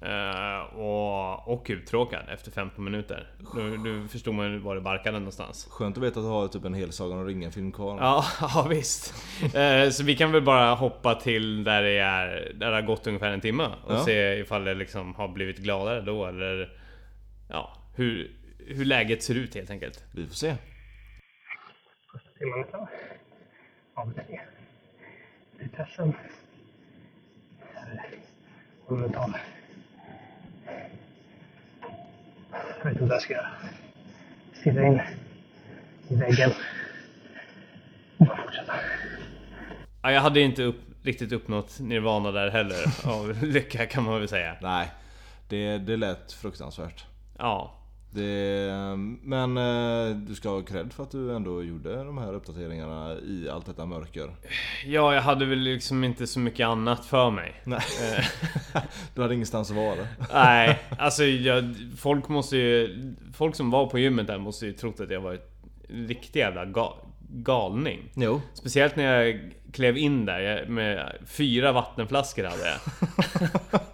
Eh, 0.00 0.76
och, 0.76 1.48
och 1.48 1.66
uttråkad 1.68 2.28
efter 2.28 2.50
15 2.50 2.84
minuter. 2.84 3.30
Nu, 3.54 3.78
nu 3.78 4.08
förstod 4.08 4.34
man 4.34 4.52
ju 4.52 4.58
var 4.58 4.74
det 4.74 4.80
barkade 4.80 5.18
någonstans. 5.18 5.66
Skönt 5.70 5.96
att 5.96 6.02
veta 6.02 6.20
att 6.20 6.26
du 6.26 6.30
har 6.30 6.48
typ 6.48 6.64
en 6.64 6.74
hel 6.74 6.92
Sagan 6.92 7.18
om 7.18 7.26
ringen-film 7.26 7.72
kvar. 7.72 7.98
Ja, 8.00 8.24
ja 8.40 8.66
visst. 8.70 9.14
Eh, 9.54 9.88
så 9.90 10.04
vi 10.04 10.16
kan 10.16 10.32
väl 10.32 10.42
bara 10.42 10.74
hoppa 10.74 11.14
till 11.14 11.64
där 11.64 11.82
det, 11.82 11.98
är, 11.98 12.52
där 12.54 12.70
det 12.70 12.74
har 12.76 12.82
gått 12.82 13.06
ungefär 13.06 13.30
en 13.30 13.40
timme 13.40 13.64
och 13.84 13.92
Ja. 13.94 14.04
se 14.04 14.38
ifall 14.38 14.64
det 14.64 14.74
liksom 14.74 15.14
har 15.14 15.28
blivit 15.28 15.58
gladare 15.58 16.00
då 16.00 16.26
eller 16.26 16.78
ja, 17.50 17.76
hur, 17.96 18.36
hur 18.58 18.84
läget 18.84 19.22
ser 19.22 19.34
ut 19.34 19.54
helt 19.54 19.70
enkelt. 19.70 20.04
Vi 20.14 20.26
får 20.26 20.34
se. 20.34 20.54
Första 22.12 22.30
timmen 22.38 22.58
är 22.58 22.64
klar. 22.64 22.88
Avlägg. 23.94 24.40
Vitesse. 25.58 26.12
Monumental. 28.88 29.32
Jag 32.78 32.84
vet 32.84 32.92
inte 32.92 33.04
vad 33.04 33.14
jag 33.14 33.22
ska 33.22 33.32
göra. 33.32 33.50
Stirra 34.60 34.86
in 34.86 35.00
i 36.08 36.14
väggen. 36.14 36.50
Och 38.16 38.26
bara 38.26 38.36
fortsätta. 38.36 38.72
Ja, 40.02 40.12
jag 40.12 40.20
hade 40.20 40.40
inte 40.40 40.62
upp, 40.62 40.80
riktigt 41.02 41.32
uppnått 41.32 41.80
Nirvana 41.80 42.30
där 42.30 42.50
heller 42.50 42.76
av 43.04 43.38
lycka 43.42 43.86
kan 43.86 44.04
man 44.04 44.18
väl 44.18 44.28
säga. 44.28 44.56
Nej, 44.62 44.90
det, 45.48 45.78
det 45.78 45.96
lät 45.96 46.32
fruktansvärt. 46.32 47.06
Ja, 47.38 47.74
Det, 48.14 48.96
men 49.22 49.56
eh, 49.56 50.16
du 50.16 50.34
ska 50.34 50.48
ha 50.48 50.62
cred 50.62 50.92
för 50.92 51.02
att 51.02 51.10
du 51.10 51.36
ändå 51.36 51.62
gjorde 51.62 52.04
de 52.04 52.18
här 52.18 52.32
uppdateringarna 52.34 53.16
i 53.18 53.48
allt 53.48 53.66
detta 53.66 53.86
mörker. 53.86 54.30
ja 54.86 55.14
jag 55.14 55.22
hade 55.22 55.44
väl 55.44 55.58
liksom 55.58 56.04
inte 56.04 56.26
så 56.26 56.38
mycket 56.38 56.66
annat 56.66 57.04
för 57.04 57.30
mig. 57.30 57.62
Nej. 57.64 57.80
Eh, 58.18 58.82
Du 59.14 59.22
hade 59.22 59.34
ingenstans 59.34 59.70
att 59.70 59.76
vara. 59.76 60.06
Nej, 60.32 60.78
alltså 60.98 61.24
jag, 61.24 61.74
folk 61.98 62.28
måste 62.28 62.56
ju... 62.56 63.14
Folk 63.34 63.54
som 63.56 63.70
var 63.70 63.86
på 63.86 63.98
gymmet 63.98 64.26
där 64.26 64.38
måste 64.38 64.66
ju 64.66 64.72
trott 64.72 65.00
att 65.00 65.10
jag 65.10 65.20
var 65.20 65.34
ett 65.34 65.50
riktig 65.88 66.40
jävla 66.40 66.64
ga, 66.64 66.96
galning. 67.28 68.10
Jo. 68.14 68.40
Speciellt 68.54 68.96
när 68.96 69.22
jag 69.22 69.50
klev 69.72 69.96
in 69.96 70.26
där 70.26 70.66
med 70.66 71.12
fyra 71.26 71.72
vattenflaskor 71.72 72.44
hade 72.44 72.66
jag. 72.68 73.80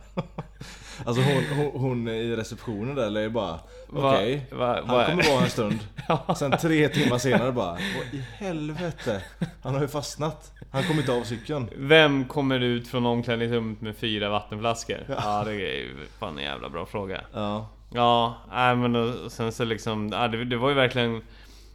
Alltså 1.11 1.23
hon, 1.33 1.45
hon, 1.59 1.81
hon 1.81 2.09
i 2.09 2.37
receptionen 2.37 2.95
där 2.95 3.21
ju 3.21 3.29
bara 3.29 3.61
Va- 3.89 4.11
Okej, 4.15 4.47
va- 4.53 4.83
han 4.87 4.97
va- 4.97 5.07
kommer 5.07 5.23
vara 5.35 5.45
en 5.45 5.51
stund. 5.51 5.79
Sen 6.37 6.51
tre 6.61 6.89
timmar 6.89 7.19
senare 7.19 7.53
bara 7.53 7.71
Vad 7.71 7.81
i 8.13 8.25
helvete? 8.39 9.23
Han 9.63 9.75
har 9.75 9.83
ju 9.83 9.89
fastnat. 9.89 10.53
Han 10.71 10.83
kommer 10.85 11.01
inte 11.01 11.13
av 11.13 11.23
cykeln. 11.23 11.69
Vem 11.77 12.25
kommer 12.25 12.61
ut 12.61 12.89
från 12.89 13.07
omklädningsrummet 13.07 13.81
med 13.81 13.97
fyra 13.97 14.29
vattenflaskor? 14.31 14.99
Ja, 15.09 15.43
det 15.45 15.53
är 15.53 15.77
ju 15.79 15.97
fan 16.19 16.39
en 16.39 16.45
jävla 16.45 16.69
bra 16.69 16.87
fråga. 16.87 17.21
Ja. 17.35 17.69
Ja, 17.95 18.35
nej 18.51 18.77
men 18.77 18.97
och 18.97 19.33
sen 19.33 19.53
så 19.53 19.65
liksom, 19.65 20.11
ja, 20.13 20.29
det, 20.29 20.45
det 20.45 20.57
var 20.57 20.69
ju 20.69 20.75
verkligen 20.75 21.17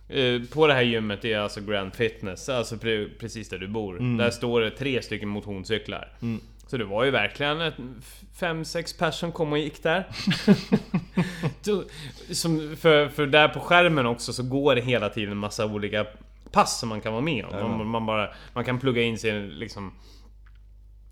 eh, 0.10 0.42
På 0.54 0.68
det 0.68 0.74
här 0.74 0.82
gymmet, 0.82 1.22
det 1.22 1.34
är 1.34 1.40
alltså 1.40 1.62
Grand 1.62 1.94
Fitness, 1.96 2.50
alltså 2.50 2.78
pre, 2.78 3.06
precis 3.20 3.50
där 3.50 3.58
du 3.58 3.68
bor. 3.68 4.18
Där 4.18 4.30
står 4.32 4.62
det 4.62 4.72
tre 4.72 5.02
stycken 5.02 5.30
motionscyklar. 5.30 6.14
Så 6.76 6.80
det 6.80 6.86
var 6.86 7.04
ju 7.04 7.12
verkligen 7.12 7.74
fem, 8.34 8.66
sex 8.66 8.94
personer 8.98 9.12
som 9.12 9.32
kom 9.32 9.52
och 9.52 9.58
gick 9.58 9.84
där. 9.84 10.08
Som, 12.34 12.76
för, 12.78 13.10
för 13.10 13.28
där 13.28 13.48
på 13.48 13.60
skärmen 13.60 14.06
också 14.06 14.34
så 14.34 14.44
går 14.44 14.76
det 14.76 14.82
hela 14.82 15.10
tiden 15.10 15.32
en 15.32 15.38
massa 15.38 15.66
olika 15.66 16.06
pass 16.52 16.80
som 16.80 16.90
man 16.90 17.02
kan 17.02 17.14
vara 17.14 17.22
med 17.22 17.46
om. 17.46 17.78
Man, 17.78 17.88
man, 17.88 18.06
bara, 18.06 18.30
man 18.54 18.66
kan 18.66 18.80
plugga 18.80 19.02
in 19.02 19.18
sin 19.18 19.50
liksom 19.50 19.94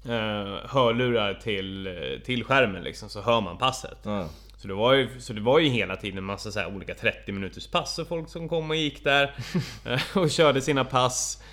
eh, 0.06 0.69
hörlurar 0.69 1.34
till, 1.34 1.89
till 2.26 2.43
skärmen 2.43 2.84
liksom, 2.84 3.10
så 3.10 3.21
hör 3.21 3.41
man 3.41 3.58
passet. 3.58 3.97
ja. 4.04 4.30
Så 4.58 4.67
det 4.67 4.73
var 4.73 4.93
ju, 4.93 5.19
så 5.19 5.34
det 5.34 5.41
var 5.41 5.60
ju 5.60 5.69
hela 5.69 5.95
tiden 5.95 6.17
en 6.17 6.23
massa 6.23 6.52
så 6.52 6.67
olika 6.67 6.95
30 6.95 7.32
minuters 7.32 7.67
pass 7.67 7.99
och 7.99 8.08
folk 8.08 8.30
som 8.30 8.49
kom 8.49 8.69
och 8.69 8.76
gick 8.76 9.04
där 9.04 9.36
eh, 9.86 10.17
och 10.17 10.30
körde 10.30 10.62
sina 10.62 10.86
pass. 10.86 11.43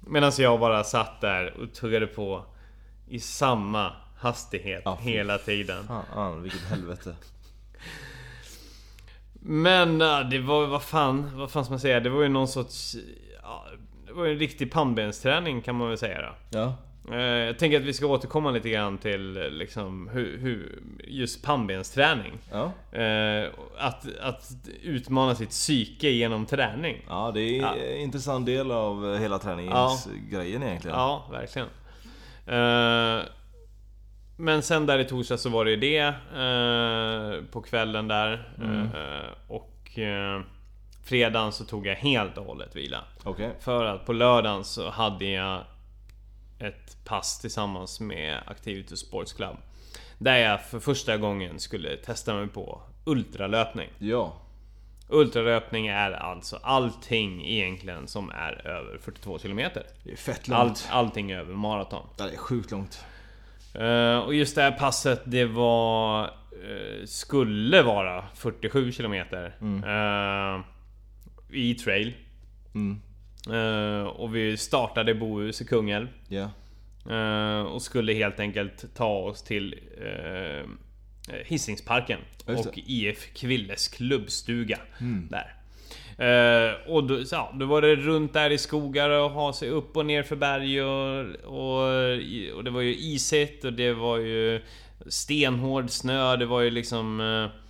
Medan 0.00 0.32
jag 0.38 0.60
bara 0.60 0.84
satt 0.84 1.20
där 1.20 1.54
och 1.60 1.72
tuggade 1.74 2.06
på 2.06 2.44
i 3.10 3.20
samma 3.20 3.92
hastighet 4.18 4.82
Ja, 4.84 4.98
fy 5.04 5.10
hela 5.10 5.38
tiden. 5.38 5.86
Fan, 6.14 6.42
vilket 6.42 6.60
helvete. 6.70 7.14
Men 9.42 10.00
äh, 10.00 10.20
det 10.30 10.38
var, 10.38 10.66
vad 10.66 10.82
fan, 10.82 11.30
vad 11.38 11.50
fan 11.50 11.64
ska 11.64 11.72
man 11.72 11.80
säga? 11.80 12.00
Det 12.00 12.10
var 12.10 12.22
ju 12.22 12.28
någon 12.28 12.48
sorts... 12.48 12.96
Ja, 13.42 13.64
det 14.06 14.12
var 14.12 14.24
ju 14.24 14.32
en 14.32 14.38
riktig 14.38 14.72
pannbensträning 14.72 15.62
kan 15.62 15.74
man 15.74 15.88
väl 15.88 15.98
säga 15.98 16.22
då. 16.22 16.58
Ja. 16.58 16.74
Eh, 17.14 17.20
Jag 17.20 17.58
tänker 17.58 17.76
att 17.80 17.86
vi 17.86 17.92
ska 17.92 18.06
återkomma 18.06 18.50
lite 18.50 18.68
grann 18.70 18.98
till 18.98 19.32
liksom 19.50 20.08
hur, 20.12 20.38
hur 20.38 20.82
just 21.08 21.42
pannbensträning. 21.44 22.32
Ja. 22.52 22.72
Eh, 22.98 23.48
Att, 23.78 24.06
att 24.20 24.50
utmana 24.82 25.34
sitt 25.34 25.50
psyke 25.50 26.10
genom 26.10 26.46
träning. 26.46 27.04
Ja, 27.08 27.30
det 27.34 27.40
är 27.40 27.60
Ja. 27.62 27.74
en 27.76 27.96
intressant 28.00 28.46
del 28.46 28.70
av 28.70 29.18
hela 29.18 29.38
träningsgrejen 29.38 30.62
egentligen. 30.62 30.96
Ja, 30.96 31.28
verkligen. 31.32 31.68
Eh, 32.50 33.24
Men 34.36 34.62
sen 34.62 34.86
där 34.86 34.98
i 34.98 35.04
torsdag 35.04 35.38
så 35.38 35.48
var 35.48 35.64
det 35.64 35.76
det 35.76 35.98
eh, 35.98 37.44
På 37.52 37.62
kvällen 37.62 38.08
där. 38.08 38.52
Eh, 38.62 39.32
Och 39.48 39.98
Fredagen 41.04 41.52
så 41.52 41.64
tog 41.64 41.86
jag 41.86 41.94
helt 41.96 42.38
och 42.38 42.44
hållet 42.44 42.76
vila. 42.76 43.04
Okej. 43.24 43.50
För 43.60 43.84
att 43.84 44.06
på 44.06 44.12
lördagen 44.12 44.64
så 44.64 44.90
hade 44.90 45.24
jag 45.24 45.60
Ett 46.58 47.04
pass 47.04 47.38
tillsammans 47.40 48.00
med 48.00 48.38
Activitus 48.46 49.00
Sports 49.00 49.32
Club. 49.32 49.56
Där 50.18 50.36
jag 50.36 50.64
för 50.64 50.80
första 50.80 51.16
gången 51.16 51.58
skulle 51.58 51.96
testa 51.96 52.34
mig 52.34 52.48
på 52.48 52.82
ultralöpning. 53.04 53.88
Ja. 53.98 54.32
Ultralöpning 55.10 55.86
är 55.86 56.10
alltså 56.12 56.58
allting 56.62 57.46
egentligen 57.46 58.06
som 58.08 58.30
är 58.30 58.66
över 58.66 58.98
42 58.98 59.38
km 59.38 59.56
Det 60.04 60.12
är 60.12 60.16
fett 60.16 60.48
långt. 60.48 60.60
Allt, 60.60 60.88
allting 60.90 61.32
över 61.32 61.54
maraton. 61.54 62.06
Det 62.16 62.22
är 62.22 62.36
sjukt 62.36 62.70
långt. 62.70 63.04
Eh, 63.74 64.18
och 64.18 64.34
just 64.34 64.54
det 64.54 64.62
här 64.62 64.72
passet, 64.72 65.22
det 65.24 65.44
var... 65.44 66.22
eh, 66.24 67.04
skulle 67.06 67.82
vara 67.82 68.24
47 68.34 68.92
km. 68.92 69.14
eh, 69.14 70.60
I 71.50 71.74
trail. 71.74 72.12
Mm. 72.74 73.00
Och 74.08 74.36
vi 74.36 74.56
startade 74.56 75.14
Bohus 75.14 75.60
i 75.60 75.64
Kungälv. 75.64 76.08
Eh, 77.10 77.62
och 77.62 77.82
skulle 77.82 78.12
helt 78.12 78.40
enkelt 78.40 78.94
ta 78.94 79.08
oss 79.18 79.42
till 79.42 79.74
Hisingsparken 81.46 82.18
Just 82.46 82.66
och. 82.66 82.78
IF 82.86 83.34
Kvilles 83.34 83.88
klubbstuga 83.88 84.78
där. 85.30 85.54
Eh, 86.18 86.74
och 86.90 87.04
då, 87.04 87.24
så, 87.24 87.34
ja, 87.34 87.52
då 87.54 87.66
var 87.66 87.82
det 87.82 87.96
runt 87.96 88.32
där 88.32 88.50
i 88.50 88.58
skogar 88.58 89.10
och 89.10 89.30
ha 89.30 89.52
sig 89.52 89.68
upp 89.68 89.96
och 89.96 90.06
ner 90.06 90.22
för 90.22 90.36
berg 90.36 90.82
och, 90.82 91.26
och, 91.44 92.56
och 92.56 92.64
det 92.64 92.70
var 92.70 92.80
ju 92.80 92.94
isigt 92.96 93.64
och 93.64 93.72
det 93.72 93.92
var 93.92 94.18
ju 94.18 94.62
stenhård 95.06 95.90
snö. 95.90 96.36
Det 96.36 96.46
var 96.46 96.60
ju 96.60 96.70
liksom... 96.70 97.20
Eh, 97.20 97.60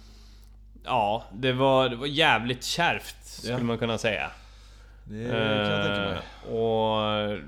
ja, 0.85 1.25
det 1.35 1.53
var, 1.53 1.89
det 1.89 1.97
var 1.97 2.07
jävligt 2.07 2.65
kärvt 2.65 3.17
skulle 3.25 3.53
Ja. 3.55 3.63
man 3.63 3.79
kunna 3.79 3.99
säga. 3.99 4.31
Det 5.05 5.29
kan 5.31 5.39
jag 5.39 5.87
tänka 5.87 6.01
mig. 6.11 6.19
Eh, 6.49 6.55
Och 6.55 7.39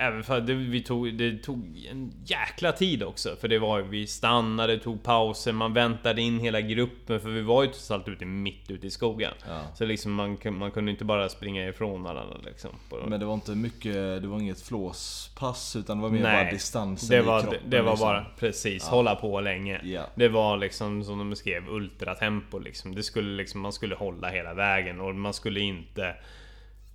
även 0.00 0.22
för 0.22 0.40
det, 0.40 0.54
vi 0.54 0.82
tog, 0.82 1.14
det 1.14 1.36
tog 1.36 1.86
en 1.90 2.12
jäkla 2.24 2.72
tid 2.72 3.02
också. 3.02 3.36
För 3.40 3.48
det 3.48 3.58
var 3.58 3.80
vi 3.80 4.06
stannade, 4.06 4.78
tog 4.78 5.02
pauser, 5.02 5.52
man 5.52 5.72
väntade 5.72 6.22
in 6.22 6.38
hela 6.38 6.60
gruppen. 6.60 7.20
För 7.20 7.28
vi 7.28 7.42
var 7.42 7.62
ju 7.62 7.68
trots 7.68 7.90
allt 7.90 8.08
ute 8.08 8.24
mitt 8.24 8.70
ute 8.70 8.86
i 8.86 8.90
skogen. 8.90 9.32
Ja. 9.48 9.60
Så 9.74 9.84
liksom 9.84 10.12
man, 10.12 10.38
man 10.44 10.70
kunde 10.70 10.90
inte 10.90 11.04
bara 11.04 11.28
springa 11.28 11.68
ifrån 11.68 12.02
varandra 12.02 12.36
liksom. 12.44 12.70
Men 13.06 13.20
det 13.20 13.26
var 13.26 13.34
inte 13.34 13.50
mycket, 13.50 14.22
det 14.22 14.26
var 14.26 14.38
inget 14.40 14.60
flåspass 14.60 15.76
utan 15.76 15.96
det 15.96 16.02
var 16.02 16.10
mer 16.10 16.22
bara 16.22 16.50
distansen 16.50 17.08
det 17.08 17.16
i 17.16 17.20
var, 17.20 17.40
kroppen. 17.40 17.60
det, 17.64 17.76
det 17.76 17.82
var 17.82 17.90
liksom. 17.92 18.06
bara 18.06 18.26
precis, 18.38 18.88
hålla 18.88 19.14
på 19.14 19.40
länge. 19.40 19.80
Ja. 19.84 20.02
Det 20.14 20.28
var 20.28 20.56
liksom 20.56 21.04
som 21.04 21.18
de 21.18 21.30
beskrev, 21.30 21.68
ultratempo 21.68 22.58
liksom. 22.58 22.94
Det 22.94 23.02
skulle 23.02 23.36
liksom, 23.36 23.60
man 23.60 23.72
skulle 23.72 23.94
hålla 23.94 24.28
hela 24.28 24.54
vägen 24.54 25.00
och 25.00 25.14
man 25.14 25.34
skulle 25.34 25.60
inte 25.60 26.14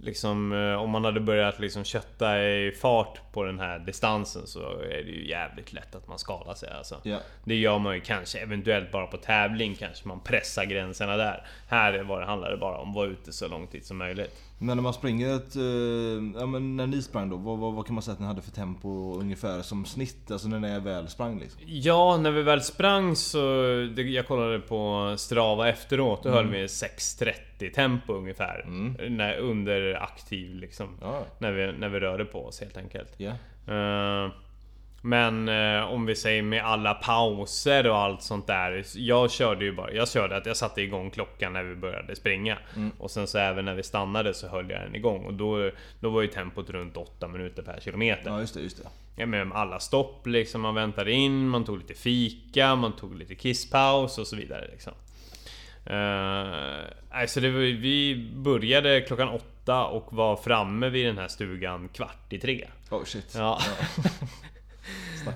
Liksom 0.04 0.52
eh, 0.52 0.82
om 0.82 0.90
man 0.90 1.06
hade 1.06 1.20
börjat 1.20 1.60
liksom 1.60 1.84
kötta 1.84 2.44
i 2.44 2.72
fart 2.72 3.22
på 3.32 3.44
den 3.44 3.60
här 3.60 3.80
distansen 3.80 4.48
så 4.48 4.60
är 4.80 5.04
det 5.04 5.12
ju 5.12 5.30
jävligt 5.30 5.74
lätt 5.74 5.96
att 5.96 6.08
man 6.08 6.20
skadar 6.20 6.54
sig 6.54 6.70
alltså. 6.78 7.02
Ja. 7.04 7.20
Det 7.44 7.56
gör 7.56 7.80
man 7.80 7.96
ju 7.96 8.02
kanske 8.02 8.40
eventuellt 8.40 8.92
bara 8.92 9.08
på 9.08 9.18
tävling 9.18 9.76
kanske 9.76 10.08
man 10.08 10.20
pressar 10.20 10.66
gränserna 10.66 11.18
där. 11.18 11.46
Här 11.68 12.04
var 12.04 12.20
det, 12.20 12.26
handlar 12.26 12.52
det 12.52 12.58
bara 12.58 12.78
om 12.78 12.90
att 12.90 12.96
vara 12.96 13.08
ute 13.08 13.34
så 13.34 13.48
lång 13.48 13.68
tid 13.68 13.86
som 13.86 13.98
möjligt. 13.98 14.40
Men 14.64 14.78
när 14.78 14.82
man 14.84 14.94
springer 14.94 15.36
ett... 15.36 15.56
eh, 15.56 16.40
Ja 16.42 16.46
men 16.46 16.76
när 16.76 16.88
ni 16.88 17.02
sprang 17.02 17.30
då, 17.30 17.38
vad, 17.38 17.58
vad, 17.58 17.74
vad 17.74 17.86
kan 17.86 17.94
man 17.96 18.04
säga 18.04 18.14
att 18.14 18.20
ni 18.20 18.26
hade 18.26 18.42
för 18.42 18.52
tempo 18.52 19.20
ungefär 19.20 19.62
som 19.62 19.86
snitt? 19.86 20.32
Alltså 20.32 20.48
när 20.48 20.60
ni 20.60 20.80
väl 20.80 21.08
sprang 21.08 21.40
liksom? 21.40 21.62
Ja, 21.66 22.18
när 22.18 22.32
vi 22.32 22.42
väl 22.42 22.62
sprang 22.62 23.16
så... 23.16 23.40
Det, 23.96 24.02
jag 24.02 24.28
kollade 24.28 24.60
på 24.60 25.14
Strava 25.18 25.70
efteråt. 25.70 26.24
Då 26.24 26.30
höll 26.30 26.48
vi 26.48 26.66
6.30 26.66 27.74
tempo 27.74 28.14
ungefär. 28.14 28.66
När, 29.10 29.38
under 29.38 30.04
aktiv 30.04 30.56
liksom. 30.56 30.88
Ja. 31.02 31.26
När, 31.38 31.52
vi, 31.52 31.72
när 31.78 31.90
vi 31.90 32.00
rörde 32.00 32.26
på 32.26 32.46
oss 32.46 32.60
helt 32.60 32.78
enkelt. 32.78 33.14
Ja. 33.18 33.32
Eh, 33.68 34.32
men 35.06 35.50
eh, 35.50 35.84
om 35.84 36.06
vi 36.06 36.16
säger 36.16 36.42
med 36.42 36.66
alla 36.66 36.94
pauser 36.94 37.88
och 37.90 37.98
allt 37.98 38.22
sånt 38.22 38.48
där. 38.48 38.86
Jag 38.96 39.32
körde 39.32 39.66
ju 39.66 39.72
bara, 39.72 39.92
jag 39.92 40.10
körde 40.10 40.38
att 40.38 40.46
jag 40.46 40.58
satte 40.58 40.82
igång 40.82 41.12
klockan 41.12 41.54
när 41.54 41.64
vi 41.64 41.76
började 41.76 42.16
springa. 42.16 42.58
Och 42.98 43.12
sen 43.12 43.28
så 43.28 43.38
även 43.38 43.66
när 43.66 43.76
vi 43.76 43.84
stannade 43.84 44.34
så 44.34 44.48
höll 44.48 44.70
jag 44.70 44.82
den 44.82 44.96
igång. 44.96 45.26
Och 45.26 45.34
då, 45.34 45.72
då 46.00 46.10
var 46.10 46.22
ju 46.22 46.28
tempot 46.28 46.70
runt 46.70 46.98
8 46.98 47.28
minuter 47.28 47.64
per 47.64 47.80
kilometer. 47.80 48.30
Ja 48.30 48.40
just 48.40 48.54
det, 48.54 48.62
just 48.62 48.78
det. 48.78 48.90
Ja, 49.16 49.26
men 49.26 49.54
alla 49.54 49.80
stopp 49.80 50.28
liksom, 50.28 50.62
man 50.62 50.76
väntade 50.76 51.12
in, 51.12 51.50
man 51.50 51.66
tog 51.66 51.78
lite 51.78 51.94
fika, 51.94 52.76
man 52.76 52.96
tog 52.96 53.16
lite 53.16 53.36
kisspaus 53.36 54.18
och 54.18 54.28
så 54.28 54.36
vidare 54.36 54.68
liksom. 54.72 54.94
Uh, 55.90 56.84
alltså 57.12 57.40
var, 57.40 57.82
vi 57.82 58.30
började 58.36 59.02
klockan 59.02 59.30
åtta 59.30 59.86
och 59.86 60.14
var 60.14 60.36
framme 60.36 60.90
vid 60.90 61.06
den 61.06 61.18
här 61.18 61.28
stugan 61.28 61.90
kvart 61.90 62.34
i 62.34 62.40
tre. 62.40 62.68
Oh 62.90 63.04
shit. 63.04 63.34
Ja. 63.36 63.60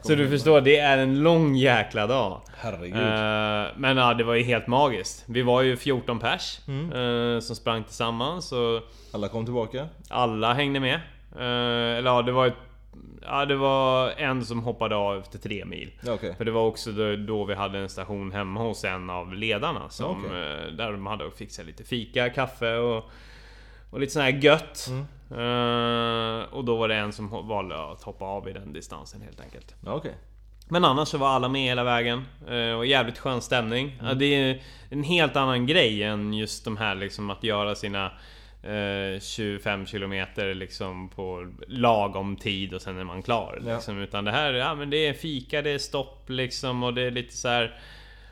Så 0.02 0.16
du 0.16 0.30
förstår, 0.30 0.62
det 0.62 0.78
är 0.80 0.98
en 0.98 1.24
lång 1.24 1.56
jäkla 1.56 2.08
dag. 2.08 2.42
Herregud. 2.58 2.96
Eh, 2.98 3.72
men 3.78 3.98
ja, 3.98 4.14
det 4.14 4.24
var 4.24 4.34
ju 4.34 4.44
helt 4.44 4.68
magiskt. 4.68 5.24
Vi 5.28 5.42
var 5.42 5.62
ju 5.62 5.78
14 5.78 6.20
pers 6.20 6.60
Mm. 6.68 6.92
eh, 7.36 7.40
som 7.40 7.56
sprang 7.56 7.84
tillsammans 7.84 8.52
och 8.52 8.82
Alla 9.14 9.28
kom 9.28 9.46
tillbaka? 9.46 9.88
alla 10.10 10.54
hängde 10.54 10.80
med. 10.80 10.96
Eh, 11.36 11.98
eller 11.98 12.10
ja, 12.12 12.22
det 12.22 12.32
var 12.32 12.48
ett, 12.48 12.54
Ja, 13.30 13.46
det 13.46 13.56
var 13.56 14.10
en 14.18 14.46
som 14.46 14.64
hoppade 14.64 14.96
av 14.96 15.18
efter 15.20 15.40
tre 15.40 15.66
mil. 15.66 15.92
Okej. 16.08 16.36
För 16.38 16.46
det 16.46 16.52
var 16.52 16.62
också 16.62 16.92
då, 16.92 17.16
då 17.16 17.46
vi 17.46 17.54
hade 17.56 17.80
en 17.80 17.90
station 17.90 18.32
hemma 18.32 18.60
hos 18.60 18.84
en 18.84 19.10
av 19.10 19.34
ledarna. 19.34 19.90
Som, 19.90 20.26
eh, 20.26 20.32
Där 20.78 20.92
de 20.92 21.06
hade 21.06 21.32
fixat 21.32 21.66
lite 21.66 21.84
fika, 21.84 22.30
kaffe 22.30 22.76
och, 22.78 23.04
och 23.89 24.00
lite 24.00 24.13
sån 24.13 24.21
här 24.21 24.30
gött. 24.43 24.88
Mm. 24.89 25.06
Eh, 25.32 26.43
och 26.54 26.65
då 26.65 26.76
var 26.76 26.88
det 26.88 26.95
en 26.95 27.13
som 27.13 27.47
valde 27.47 27.91
att 27.91 28.04
hoppa 28.04 28.26
av 28.26 28.50
i 28.50 28.54
den 28.54 28.73
distansen 28.73 29.21
helt 29.21 29.41
enkelt. 29.41 29.76
Ja, 29.86 29.93
okej. 29.93 30.15
Men 30.69 30.86
annars 30.86 31.08
så 31.08 31.17
var 31.17 31.28
alla 31.30 31.50
med 31.50 31.62
hela 31.62 31.84
vägen. 31.84 32.23
eh, 32.47 32.71
Och 32.78 32.86
jävligt 32.86 33.17
skön 33.17 33.41
stämning. 33.41 34.00
Ja, 34.04 34.13
det 34.13 34.26
är 34.36 34.62
en 34.89 35.04
helt 35.04 35.36
annan 35.36 35.65
grej 35.65 36.04
än 36.04 36.34
just 36.34 36.65
de 36.65 36.78
här 36.78 36.95
liksom 36.95 37.30
att 37.30 37.43
göra 37.43 37.76
sina 37.76 38.06
eh, 38.63 39.19
25 39.21 39.86
kilometer 39.86 40.54
liksom 40.54 41.10
på 41.10 41.54
lagom 41.67 42.36
tid 42.36 42.73
och 42.73 42.82
sen 42.82 42.97
är 43.00 43.04
man 43.04 43.23
klar. 43.23 43.62
Ja. 43.65 43.73
Liksom. 43.73 44.00
Utan 44.02 44.26
det 44.26 44.32
här, 44.32 44.54
ja 44.54 44.76
men 44.76 44.89
det 44.89 45.08
är 45.08 45.13
fika, 45.13 45.62
det 45.62 45.69
är 45.69 45.78
stopp 45.78 46.30
liksom 46.30 46.84
och 46.84 46.93
det 46.93 47.02
är 47.02 47.12
lite 47.12 47.34
så 47.38 47.47
här. 47.47 47.80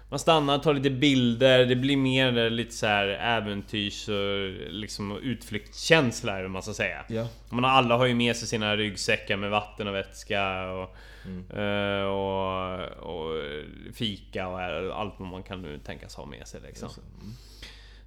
Man 0.10 0.20
stannar, 0.20 0.60
tar 0.60 0.74
lite 0.74 0.90
bilder, 0.90 1.66
det 1.66 1.76
blir 1.76 1.98
mer 1.98 2.50
lite 2.50 2.72
så 2.72 2.88
här 2.88 3.08
äventyrs 3.08 4.10
och 4.10 4.50
liksom 4.74 5.18
utflyktskänsla 5.18 6.40
eller 6.40 6.48
man 6.48 6.62
ska 6.62 6.74
säga. 6.74 7.06
Ja. 7.08 7.28
Man 7.50 7.66
alla 7.66 7.98
har 7.98 8.06
ju 8.06 8.16
med 8.16 8.36
sig 8.36 8.48
sina 8.48 8.78
ryggsäckar 8.78 9.38
med 9.38 9.50
vatten 9.50 9.88
och 9.88 9.96
vätska 9.96 10.72
och, 10.72 10.96
eh, 11.58 12.06
och, 12.06 12.80
och 12.82 13.44
fika 13.94 14.48
och 14.48 14.62
allt 15.00 15.14
vad 15.18 15.28
man 15.28 15.44
kan 15.44 15.62
nu 15.62 15.80
tänkas 15.80 16.16
ha 16.16 16.26
med 16.26 16.48
sig 16.48 16.62
liksom. 16.62 16.90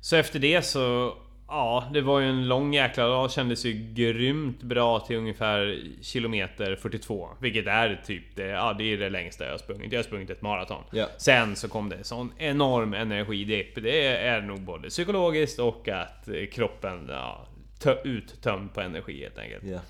Så 0.01 0.17
efter 0.17 0.39
det 0.39 0.63
så 0.63 1.15
Ja, 1.51 1.89
det 1.93 2.01
var 2.01 2.21
ju 2.21 2.29
en 2.29 2.49
lång 2.49 2.75
jäkla 2.75 3.07
dag. 3.07 3.31
Kändes 3.31 3.65
ju 3.67 3.73
grymt 3.95 4.63
bra 4.63 5.01
till 5.01 5.17
ungefär 5.17 5.79
kilometer 6.03 6.77
42. 6.77 7.29
Vilket 7.41 7.67
är 7.67 8.03
typ 8.07 8.23
det, 8.37 8.47
ja, 8.47 8.75
det 8.79 8.93
är 8.93 8.97
det 8.99 9.11
längsta 9.11 9.45
jag 9.45 9.51
har 9.51 9.59
sprungit. 9.59 9.93
Jag 9.93 9.99
har 9.99 10.05
sprungit 10.05 10.31
ett 10.31 10.43
maraton. 10.43 10.85
Ja. 10.93 11.07
Sen 11.19 11.57
så 11.57 11.69
kom 11.69 11.89
det 11.89 12.05
sån 12.05 12.33
enorm 12.39 12.95
energidipp. 12.95 13.75
Det 13.83 14.07
är 14.17 14.41
nog 14.41 14.61
både 14.61 14.89
psykologiskt 14.89 15.59
och 15.59 15.89
att 15.89 16.29
eh, 16.29 16.47
kroppen 16.53 17.07
ja, 17.09 17.47
tö- 17.83 18.03
uttömd 18.05 18.75
på 18.75 18.81
energi 18.81 19.23
helt 19.23 19.39
enkelt. 19.39 19.65
Ja. 19.65 19.81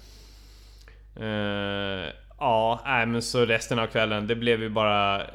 Eh, 1.25 2.13
ja, 2.39 2.81
nej, 2.85 3.07
men 3.07 3.23
så 3.23 3.45
resten 3.45 3.79
av 3.79 3.87
kvällen, 3.87 4.27
det 4.27 4.35
blev 4.37 4.63
ju 4.63 4.69
bara... 4.69 5.21
eh, 5.21 5.27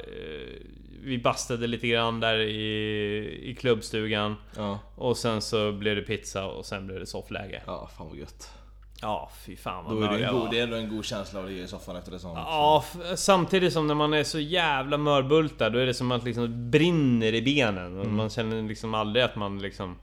vi 1.04 1.18
bastade 1.18 1.66
lite 1.66 1.88
grann 1.88 2.20
där 2.20 2.38
i, 2.38 3.40
i 3.42 3.54
klubbstugan. 3.54 4.36
Ja. 4.56 4.78
Och 4.96 5.16
sen 5.16 5.40
så 5.40 5.72
blev 5.72 5.96
det 5.96 6.02
pizza 6.02 6.46
och 6.46 6.66
sen 6.66 6.86
blev 6.86 7.00
det 7.00 7.06
soffläge. 7.06 7.62
Ja, 7.66 7.90
fan 7.98 8.08
vad 8.08 8.18
gött. 8.18 8.50
Ja, 9.00 9.30
fy 9.46 9.56
fan 9.56 9.84
vad 9.84 9.96
Då 9.96 10.02
är 10.02 10.18
det, 10.18 10.24
en 10.24 10.32
god, 10.32 10.50
det 10.50 10.58
är 10.58 10.62
ändå 10.62 10.76
en 10.76 10.88
god 10.88 11.04
känsla 11.04 11.40
att 11.40 11.48
ligga 11.48 11.62
i 11.62 11.68
soffan 11.68 11.96
efter 11.96 12.12
det 12.12 12.18
sånt. 12.18 12.38
Ja, 12.38 12.84
samtidigt 13.16 13.72
som 13.72 13.86
när 13.86 13.94
man 13.94 14.14
är 14.14 14.24
så 14.24 14.38
jävla 14.38 14.98
mörbultad 14.98 15.70
då 15.70 15.78
är 15.78 15.86
det 15.86 15.94
som 15.94 16.12
att 16.12 16.24
liksom 16.24 16.70
brinner 16.70 17.34
i 17.34 17.42
benen. 17.42 17.98
Och 17.98 18.06
Man 18.06 18.30
känner 18.30 18.62
liksom 18.62 18.94
aldrig 18.94 19.24
att 19.24 19.36
man 19.36 19.58
liksom... 19.58 19.96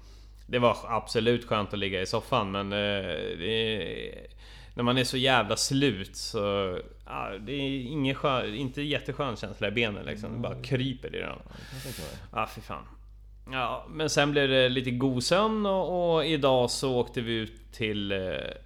Det 0.48 0.60
var 0.60 0.78
absolut 0.88 1.46
skönt 1.46 1.74
att 1.74 1.80
ligga 1.80 2.02
i 2.02 2.06
soffan 2.06 2.52
men 2.52 2.74
eh, 2.74 2.78
det 3.38 4.28
När 4.74 4.84
man 4.84 4.98
är 4.98 5.04
så 5.04 5.18
jävla 5.18 5.56
slut 5.56 6.16
så... 6.16 6.78
Ja, 7.06 7.32
det 7.40 7.54
är 7.54 7.82
ingen 7.82 8.16
skön, 8.16 8.56
inte 8.56 8.82
jätteskön 8.82 9.36
känsla 9.36 9.68
i 9.68 9.72
benen 9.72 10.06
liksom. 10.06 10.34
Det 10.34 10.40
bara 10.40 10.62
kryper 10.62 11.16
i 11.16 11.20
mig. 11.20 11.32
Ja, 12.32 12.50
fy 12.56 12.62
fan. 12.62 12.84
Ja, 13.52 13.86
men 13.90 14.10
sen 14.10 14.32
blev 14.32 14.50
det 14.50 14.70
lite 14.70 14.92
god 14.92 15.24
sömn 15.24 15.66
och, 15.66 16.14
och 16.16 16.26
idag 16.26 16.72
så 16.72 16.96
åkte 16.96 17.22
vi 17.22 17.34
ut 17.34 17.72
till 17.72 18.12
eh, 18.12 18.18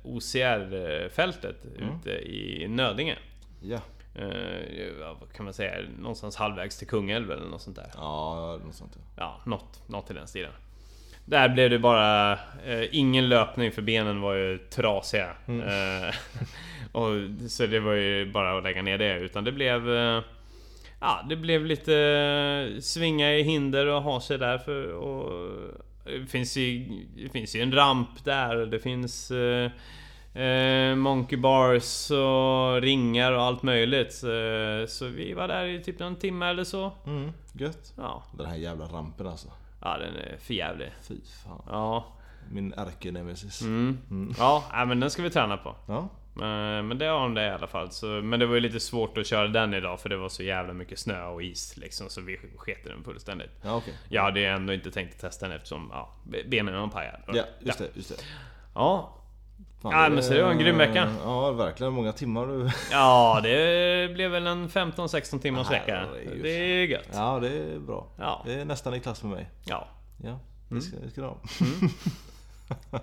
OCR-fältet 0.04 1.66
ute 1.76 2.12
i 2.12 2.68
Nödinge. 2.68 3.18
Ja. 3.62 3.80
Eh, 4.16 5.16
vad 5.20 5.34
kan 5.34 5.46
man 5.46 5.54
säga? 5.54 5.74
Någonstans 6.00 6.36
halvvägs 6.36 6.78
till 6.78 6.88
Kungälv 6.88 7.32
eller 7.32 7.46
något 7.46 7.62
sånt 7.62 7.76
där. 7.76 7.92
Ja, 7.94 8.60
något 8.66 8.76
sånt. 8.76 8.94
ja. 8.96 9.02
Ja, 9.18 9.42
något, 9.46 9.90
något 9.90 10.12
i 10.12 10.14
den 10.14 10.28
stilen. 10.28 10.52
Där 11.26 11.50
blev 11.50 11.70
det 11.70 11.80
bara 11.80 12.32
eh, 12.66 12.86
ingen 12.92 13.30
löpning 13.30 13.72
för 13.72 13.82
benen 13.82 14.22
var 14.22 14.34
ju 14.34 14.58
trasiga. 14.58 15.30
Eh, 15.48 16.16
och, 16.92 17.12
så 17.50 17.66
det 17.66 17.80
var 17.80 17.94
ju 17.94 18.32
bara 18.32 18.58
att 18.58 18.64
lägga 18.64 18.82
ner 18.82 18.98
det. 18.98 19.20
Utan 19.20 19.44
det 19.44 19.52
blev... 19.52 19.90
Eh, 19.90 20.22
ja, 21.00 21.26
det 21.30 21.36
blev 21.36 21.66
lite 21.66 21.96
eh, 21.96 22.80
svinga 22.80 23.34
i 23.34 23.44
hinder 23.44 23.88
och 23.88 24.02
ha 24.02 24.22
sig 24.22 24.38
där 24.38 24.58
för... 24.58 24.94
Och, 24.94 25.50
det 26.06 26.28
finns 26.28 26.58
ju, 26.58 26.86
det 27.16 27.30
finns 27.30 27.56
ju 27.56 27.62
en 27.62 27.72
ramp 27.72 28.26
där 28.26 28.56
och 28.56 28.68
det 28.68 28.80
finns... 28.80 29.32
Eh, 29.32 29.72
Eh, 30.36 30.96
monkey 30.96 31.38
bars 31.38 32.12
och 32.12 32.82
ringar 32.82 33.32
och 33.32 33.42
allt 33.42 33.64
möjligt. 33.64 34.14
Så, 34.14 34.28
så 34.88 35.08
vi 35.08 35.34
var 35.34 35.48
där 35.48 35.66
i 35.66 35.84
typ 35.84 36.02
en 36.02 36.16
timme 36.16 36.46
eller 36.46 36.64
så. 36.64 36.92
Mm, 37.06 37.32
gött. 37.54 37.94
Ja, 37.98 38.24
Den 38.38 38.46
här 38.46 38.56
jävla 38.56 38.86
rampen 38.86 39.28
alltså. 39.28 39.48
Ja 39.86 39.98
den 39.98 40.16
är 40.16 40.38
för 40.40 40.54
jävlig. 40.54 40.92
Fy 41.02 41.16
fan. 41.44 41.62
Ja. 41.68 42.06
Min 42.52 42.74
ärkenemesis. 42.74 43.62
Mm. 43.62 44.34
Ja, 44.38 44.64
nej, 44.74 44.86
men 44.86 45.00
den 45.00 45.12
ska 45.12 45.24
vi 45.24 45.30
träna 45.30 45.58
på. 45.58 45.76
Ja. 45.88 46.10
Men, 46.34 46.88
men 46.88 46.98
det 46.98 47.06
har 47.06 47.20
de 47.20 47.34
det 47.34 47.46
i 47.46 47.50
alla 47.50 47.68
fall. 47.68 47.92
Så, 47.92 48.06
men 48.06 48.40
det 48.40 48.46
var 48.46 48.56
ju 48.56 48.62
lite 48.62 48.80
svårt 48.80 49.18
att 49.18 49.28
köra 49.28 49.48
den 49.48 49.74
idag 49.74 50.00
för 50.00 50.10
det 50.10 50.18
var 50.18 50.30
så 50.30 50.44
jävla 50.44 50.74
mycket 50.74 51.00
snö 51.00 51.26
och 51.26 51.44
is 51.44 51.78
liksom. 51.78 52.10
Så 52.10 52.22
vi 52.22 52.40
sket 52.58 52.86
i 52.86 52.90
den 52.90 53.04
fullständigt. 53.04 53.52
Ja, 53.62 53.76
okej. 53.76 53.94
Jag 54.10 54.22
hade 54.22 54.40
ju 54.40 54.46
ändå 54.46 54.74
inte 54.74 54.92
tänkt 54.92 55.22
testa 55.22 55.48
den 55.48 55.56
eftersom 55.56 55.90
ja, 55.94 56.10
benen 56.48 56.80
var 56.80 56.88
pajade. 56.88 57.20
Ja, 57.28 57.44
just 57.60 57.80
det. 57.80 57.90
Just 57.94 58.10
det. 58.10 58.24
Ja, 58.74 59.18
Fan, 59.92 60.04
Ja, 60.04 60.10
men 60.10 60.24
så 60.24 60.34
det 60.34 60.44
var 60.44 60.52
en 60.52 60.58
grym 60.60 60.78
vecka. 60.78 61.10
Ja, 61.24 61.52
verkligen. 61.52 61.94
Många 61.94 62.12
timmar 62.12 62.48
du... 62.48 62.70
ja 62.92 63.40
det 63.44 64.14
blev 64.14 64.32
väl 64.32 64.48
en 64.48 64.70
15-16 64.70 65.40
timmars 65.40 65.68
Nej, 65.70 65.80
vecka. 65.80 66.06
det 66.14 66.40
är 66.40 66.44
Det 66.44 66.50
är 66.50 66.86
gött. 66.88 67.10
Ja, 67.14 67.40
det 67.40 67.48
är 67.50 67.80
bra. 67.80 68.08
Ja. 68.18 68.42
Det 68.46 68.54
är 68.54 68.66
nästan 68.66 68.94
i 68.94 69.00
klass 69.00 69.24
med 69.24 69.32
mig. 69.32 69.50
Ja. 69.66 69.88
Ja, 70.24 70.40
det 70.70 70.82
ska, 70.82 70.98
det 71.04 71.10
ska 71.10 71.22
du 71.22 71.28
ha. 71.28 71.38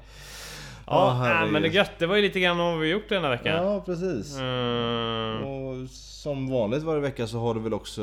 Ja, 0.86 1.10
herregud. 1.10 1.52
men 1.52 1.62
det 1.62 1.68
är 1.68 1.72
gött. 1.72 1.90
Det 1.98 2.06
var 2.06 2.16
ju 2.16 2.22
lite 2.22 2.40
grann 2.40 2.58
vad 2.58 2.78
vi 2.78 2.90
gjort 2.90 3.08
den 3.08 3.22
här 3.22 3.30
veckan. 3.30 3.66
Ja, 3.66 3.80
precis. 3.80 4.36
Mm, 4.38 5.44
Och 5.44 5.88
som 5.90 6.50
vanligt 6.50 6.82
varje 6.82 7.00
vecka 7.00 7.26
så 7.26 7.38
har 7.38 7.54
du 7.54 7.60
väl 7.60 7.74
också 7.74 8.02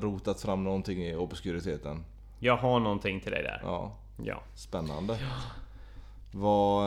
rotat 0.00 0.40
fram 0.42 0.64
någonting 0.64 1.02
i 1.06 1.14
obskuriteten? 1.16 2.04
jag 2.38 2.56
har 2.56 2.80
någonting 2.80 3.20
till 3.20 3.30
dig 3.32 3.42
där. 3.42 3.60
Ja, 3.64 3.92
Ja. 4.24 4.42
spännande. 4.54 5.18
Vad, 6.36 6.84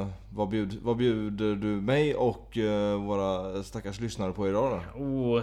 eh, 0.00 0.06
vad, 0.30 0.48
bjud, 0.48 0.78
vad 0.82 0.96
bjuder 0.96 1.54
du 1.54 1.66
mig 1.66 2.14
och 2.14 2.58
eh, 2.58 3.00
våra 3.00 3.62
stackars 3.62 4.00
lyssnare 4.00 4.32
på 4.32 4.48
idag 4.48 4.82
då? 4.94 5.04
Oh, 5.04 5.42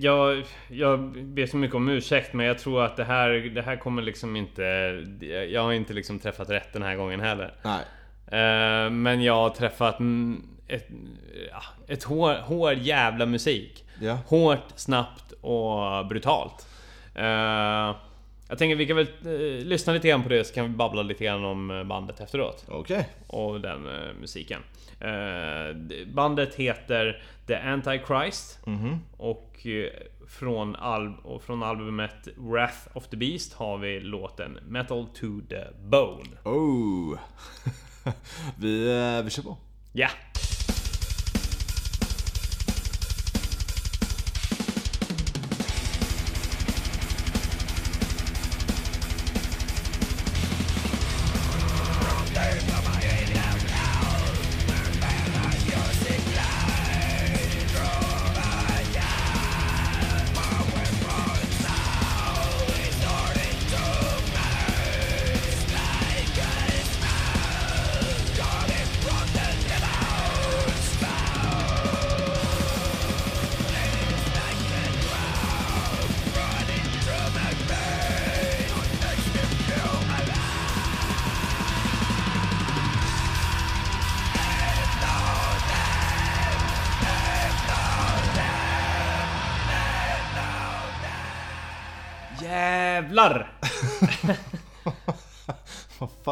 jag, 0.00 0.44
jag 0.68 1.00
ber 1.24 1.46
så 1.46 1.56
mycket 1.56 1.76
om 1.76 1.88
ursäkt 1.88 2.32
men 2.32 2.46
jag 2.46 2.58
tror 2.58 2.84
att 2.84 2.96
det 2.96 3.04
här, 3.04 3.28
det 3.30 3.62
här 3.62 3.76
kommer 3.76 4.02
liksom 4.02 4.36
inte... 4.36 4.62
Jag 5.50 5.62
har 5.62 5.72
inte 5.72 5.92
liksom 5.92 6.18
träffat 6.18 6.50
rätt 6.50 6.72
den 6.72 6.82
här 6.82 6.96
gången 6.96 7.20
heller. 7.20 7.54
Nej. 7.62 7.82
Eh, 8.26 8.90
men 8.90 9.22
jag 9.22 9.34
har 9.34 9.50
träffat 9.50 9.98
ett, 10.68 10.88
ett 11.86 12.02
hår, 12.02 12.34
hård 12.34 12.78
jävla 12.78 13.26
musik. 13.26 13.84
Ja. 14.00 14.18
Hårt, 14.26 14.72
snabbt 14.74 15.32
och 15.40 16.06
brutalt. 16.06 16.66
Eh, 17.14 17.96
jag 18.52 18.58
tänker 18.58 18.76
vi 18.76 18.86
kan 18.86 18.96
väl 18.96 19.06
eh, 19.24 19.64
lyssna 19.66 19.92
lite 19.92 20.08
grann 20.08 20.22
på 20.22 20.28
det 20.28 20.44
så 20.44 20.54
kan 20.54 20.64
vi 20.64 20.70
babbla 20.76 21.02
lite 21.02 21.24
grann 21.24 21.44
om 21.44 21.70
eh, 21.70 21.84
bandet 21.84 22.20
efteråt. 22.20 22.64
Okej. 22.68 23.08
Och 23.26 23.60
den 23.60 23.86
eh, 23.86 24.14
musiken. 24.20 24.60
Eh, 25.00 25.76
bandet 26.14 26.54
heter 26.54 27.22
The 27.46 27.54
Antichrist. 27.54 28.66
Mhm. 28.66 28.98
Och 29.16 29.66
eh, 29.66 29.90
från, 30.28 30.76
al- 30.76 31.16
och 31.24 31.42
från 31.42 31.62
albumet 31.62 32.28
Wrath 32.36 32.78
of 32.94 33.08
the 33.08 33.16
Beast 33.16 33.52
har 33.54 33.78
vi 33.78 34.00
låten 34.00 34.58
Metal 34.68 35.06
to 35.06 35.26
the 35.48 35.64
Bone. 35.84 36.28
Oh. 36.44 37.18
vi, 38.58 38.86
eh, 39.18 39.24
vi 39.24 39.30
kör 39.30 39.42
på. 39.42 39.56
Ja! 39.92 40.08
Jävlar! 40.08 40.41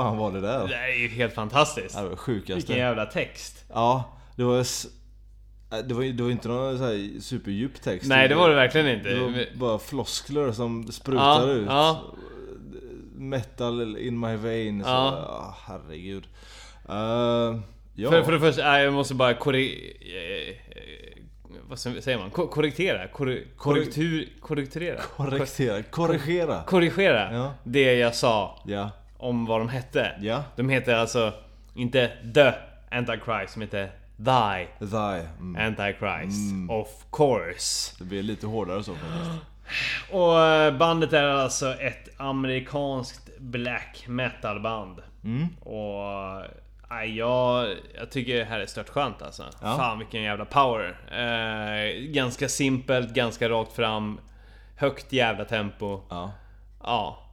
Fan 0.03 0.17
var 0.19 0.33
det 0.33 0.41
där? 0.41 0.69
Det 0.69 0.75
är 0.75 0.99
ju 1.03 1.09
helt 1.09 1.35
fantastiskt. 1.35 1.97
Det 1.97 2.09
var 2.09 2.17
sjukaste. 2.17 2.55
Vilken 2.55 2.77
jävla 2.77 3.07
text. 3.07 3.65
Ja, 3.69 4.05
det 4.37 4.45
var... 4.45 4.59
äh, 4.59 4.65
Det 5.85 5.95
var, 5.95 6.05
det 6.17 6.23
var 6.23 6.31
inte 6.31 6.49
någon 6.49 6.79
så 6.79 6.85
här 6.85 7.21
superdjup 7.21 7.83
text. 7.83 8.09
Nej 8.09 8.29
det 8.29 8.35
var 8.35 8.49
det 8.49 8.55
verkligen 8.55 8.89
inte. 8.89 9.09
Det 9.09 9.21
var 9.21 9.57
bara 9.59 9.79
floskler 9.79 10.53
som 10.53 10.93
sprutar 10.93 11.49
Ja, 11.49 11.53
ut. 11.53 11.67
ja. 11.69 12.01
Metal 13.15 13.97
in 13.99 14.21
my 14.21 14.37
veins. 14.37 14.87
Ja. 14.87 15.15
Ja. 15.19 15.25
Ja, 15.29 15.57
herregud. 15.67 16.25
Uh, 16.91 17.61
ja. 17.95 18.11
För, 18.11 18.23
för 18.23 18.33
det 18.33 18.41
första, 18.41 18.63
nej, 18.63 18.85
jag 18.85 18.93
måste 18.93 19.15
bara 19.15 19.35
korri... 19.35 19.93
eh, 20.01 20.57
Vad 21.69 21.79
säger 21.79 22.19
man? 22.19 22.31
Ko- 22.31 22.47
Korrigera? 22.49 23.09
Korri, 23.09 23.47
korrektur... 23.57 24.29
Korrekturera? 24.41 25.01
Korrigera. 25.17 25.83
Korrigera. 25.83 26.63
Korrigera 26.67 27.35
Ja. 27.35 27.55
det 27.65 27.95
jag 27.95 28.15
sa 28.15 28.63
Ja. 28.67 28.91
Om 29.21 29.47
vad 29.47 29.61
de 29.61 29.69
hette. 29.69 30.13
Ja. 30.21 30.45
De 30.57 30.69
heter 30.69 30.95
alltså 30.95 31.33
inte 31.75 32.11
The 32.35 32.53
Antichrist, 32.97 33.55
de 33.55 33.61
heter 33.61 33.91
Thy 34.17 34.87
Thy. 34.87 35.27
Mm. 35.41 35.67
Antichrist. 35.67 36.55
Of 36.69 36.89
course. 37.11 37.95
Det 37.99 38.05
blir 38.05 38.23
lite 38.23 38.47
hårdare 38.47 38.83
så 38.83 38.95
faktiskt. 38.95 39.31
Och 40.11 40.41
eh, 40.41 40.77
bandet 40.77 41.13
är 41.13 41.25
alltså 41.25 41.75
ett 41.75 42.21
amerikanskt 42.21 43.39
black 43.39 44.05
metal 44.09 44.61
band. 44.61 44.99
Mm. 45.25 45.47
Och... 45.61 46.43
Nej, 46.91 47.17
jag, 47.17 47.69
jag 47.99 48.11
tycker 48.11 48.37
det 48.37 48.45
här 48.45 48.61
är 48.61 48.67
stört 48.67 48.89
skönt 48.89 49.23
alltså. 49.23 49.45
Ja. 49.63 49.77
Fan 49.77 49.99
vilken 49.99 50.23
jävla 50.23 50.45
power. 50.45 50.97
Eh, 51.11 52.01
ganska 52.01 52.49
simpelt, 52.49 53.15
ganska 53.15 53.49
rakt 53.49 53.73
fram. 53.73 54.21
Högt 54.77 55.13
jävla 55.13 55.45
tempo. 55.45 56.01
Ja. 56.09 56.33
Ja. 56.83 57.30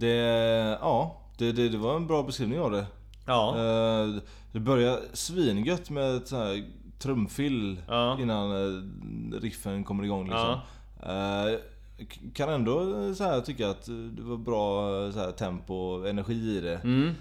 Det... 0.00 0.78
Ja. 0.80 1.16
Det, 1.38 1.52
det, 1.52 1.68
det 1.68 1.78
var 1.78 1.96
en 1.96 2.06
bra 2.06 2.22
beskrivning 2.22 2.60
av 2.60 2.70
det. 2.70 2.86
Ja. 3.26 3.48
Eh, 3.56 4.08
Det 4.52 4.60
börjar 4.60 4.98
svingött 5.12 5.90
med 5.90 6.16
ett 6.16 6.28
så 6.28 6.36
här 6.36 6.64
trumfill 6.98 7.82
Ja. 7.88 8.18
innan 8.20 8.50
eh, 8.52 9.40
riffen 9.40 9.84
kommer 9.84 10.04
igång 10.04 10.24
liksom. 10.24 10.58
Eh, 11.02 11.58
k- 11.98 12.20
Kan 12.34 12.48
ändå 12.48 12.80
eh, 13.06 13.12
så 13.14 13.24
här 13.24 13.40
tycka 13.40 13.70
att 13.70 13.84
det 14.16 14.22
var 14.22 14.36
bra 14.36 14.86
eh, 15.06 15.12
så 15.12 15.18
här, 15.18 15.30
tempo 15.32 15.74
och 15.74 16.08
energi 16.08 16.56
i 16.56 16.60
det. 16.60 16.76
Mm. 16.76 17.14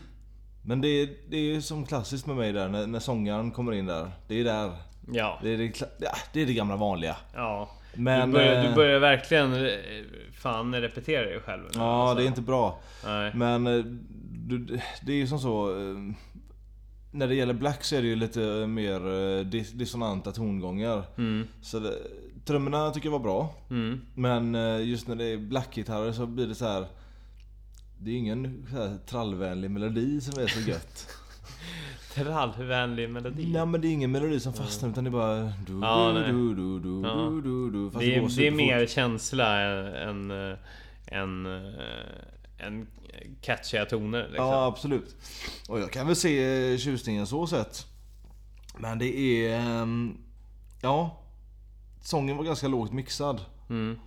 Men 0.62 0.82
det 0.82 0.88
är, 0.88 1.10
det 1.30 1.38
är 1.56 1.62
som 1.62 1.86
klassiskt 1.86 2.26
med 2.28 2.36
mig 2.36 2.52
där 2.54 2.70
när, 2.70 2.88
när 2.88 3.00
sångaren 3.00 3.52
kommer 3.52 3.72
in 3.72 3.86
där. 3.86 4.12
Det 4.28 4.40
är 4.40 4.44
där. 4.44 4.72
Ja. 5.12 5.40
Det 5.44 5.50
är 5.54 5.58
det, 5.58 5.80
ja, 6.00 6.12
det, 6.34 6.42
är 6.42 6.46
det 6.46 6.54
gamla 6.54 6.76
vanliga. 6.76 7.16
Ja. 7.36 7.70
Men... 7.94 8.28
du, 8.30 8.34
börjar, 8.34 8.64
eh, 8.64 8.70
du 8.70 8.76
börjar 8.76 9.00
verkligen 9.00 9.54
eh, 9.66 9.72
fan 10.34 10.76
repetera 10.76 11.26
dig 11.26 11.40
själv 11.40 11.64
nu, 11.64 11.70
Ja, 11.76 12.02
alltså. 12.02 12.16
det 12.18 12.24
är 12.24 12.28
inte 12.28 12.42
bra. 12.42 12.80
Nej. 13.06 13.32
Men 13.36 13.68
eh, 13.68 13.84
du, 14.32 14.80
det 15.02 15.12
är 15.12 15.16
ju 15.16 15.28
som 15.28 15.40
så... 15.40 15.70
eh, 15.70 15.96
När 17.12 17.28
det 17.28 17.36
gäller 17.36 17.54
Black 17.54 17.84
så 17.84 17.96
är 17.96 18.02
det 18.02 18.08
ju 18.08 18.16
lite 18.16 18.40
mer 18.68 18.96
eh, 19.08 19.46
dis- 19.46 19.72
dissonanta 19.74 20.32
tongångar. 20.32 21.04
Mm. 21.18 21.48
Så 21.62 21.80
det, 21.80 21.94
trummorna 22.46 22.92
tycker 22.92 23.08
jag 23.08 23.12
var 23.12 23.20
bra. 23.20 23.54
Mm. 23.70 24.02
Men 24.16 24.56
eh, 24.56 24.82
just 24.88 25.08
när 25.08 25.16
det 25.16 25.26
är 25.26 25.38
blackgitarrer 25.38 26.12
så 26.12 26.26
blir 26.26 26.48
det 26.48 26.56
så 26.56 26.66
här. 26.66 26.86
Det 28.02 28.12
är 28.12 28.16
ingen 28.16 28.68
så 28.72 28.76
här 28.78 28.98
trallvänlig 29.08 29.72
melodi 29.72 30.22
som 30.22 30.44
är 30.44 30.48
så 30.48 30.60
gött. 30.70 31.08
Trallvänlig 32.14 33.10
melodi. 33.10 33.46
Nej 33.54 33.66
men 33.66 33.82
det 33.82 33.88
är 33.88 33.92
ingen 33.92 34.12
melodi 34.12 34.40
som 34.40 34.54
fastnar 34.54 34.90
utan 34.90 35.04
det 35.04 35.08
är 35.08 35.12
bara... 35.12 35.36
Du, 35.68 35.80
Ja, 35.82 36.12
du, 36.12 36.24
du, 36.32 36.56
du, 36.56 36.80
du, 36.80 37.08
Ja. 37.08 37.16
du, 37.16 37.42
du, 37.42 37.72
du, 37.72 37.92
fast 37.92 38.00
det, 38.06 38.16
är, 38.16 38.22
går 38.22 38.30
det 38.38 38.48
är 38.48 38.52
mer 38.52 38.86
känsla 38.88 39.60
än, 39.62 40.32
än, 40.32 40.56
än, 41.08 41.46
än 42.58 42.88
catchiga 43.42 43.86
toner 43.86 44.28
liksom. 44.28 44.46
Ja 44.46 44.66
absolut. 44.66 45.16
Och 45.70 45.80
jag 45.80 45.92
kan 45.92 46.08
väl 46.08 46.16
se 46.16 46.72
eh, 46.72 46.78
tjusningen 46.78 47.28
så 47.28 47.48
sett. 47.48 47.86
Men 48.78 49.00
det 49.00 49.18
är... 49.18 49.60
ehm, 49.60 50.18
Ja. 50.82 51.20
Sången 52.02 52.38
var 52.38 52.44
ganska 52.44 52.68
lågt 52.68 52.94
mixad. 52.94 53.42
Mm. 53.70 54.00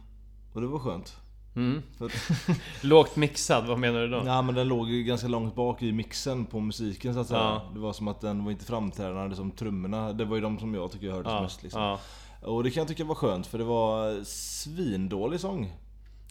Och 0.52 0.60
det 0.60 0.66
var 0.66 0.78
skönt. 0.78 1.16
Mm. 1.56 1.82
Lågt 2.80 3.16
mixad, 3.16 3.66
vad 3.66 3.78
menar 3.78 4.00
du 4.00 4.08
då? 4.08 4.22
ja 4.26 4.42
men 4.42 4.54
den 4.54 4.68
låg 4.68 4.90
ju 4.90 5.02
ganska 5.02 5.28
långt 5.28 5.54
bak 5.54 5.82
i 5.82 5.92
mixen 5.92 6.46
på 6.46 6.60
musiken 6.60 7.14
så 7.14 7.20
att 7.20 7.26
säga. 7.26 7.40
Ja. 7.40 7.70
Det 7.74 7.80
var 7.80 7.92
som 7.92 8.08
att 8.08 8.20
den 8.20 8.44
var 8.44 8.52
inte 8.52 8.64
framträdande 8.64 9.36
som 9.36 9.50
trummorna. 9.50 10.12
Det 10.12 10.24
var 10.24 10.36
ju 10.36 10.42
de 10.42 10.58
som 10.58 10.74
jag 10.74 10.92
tycker 10.92 11.06
jag 11.06 11.14
hördes 11.14 11.32
ja, 11.32 11.42
mest 11.42 11.62
liksom. 11.62 11.82
ja. 11.82 12.00
Och 12.42 12.64
det 12.64 12.70
kan 12.70 12.80
jag 12.80 12.88
tycka 12.88 13.04
var 13.04 13.14
skönt 13.14 13.46
för 13.46 13.58
det 13.58 13.64
var 13.64 14.24
svindålig 14.24 15.40
sång. 15.40 15.72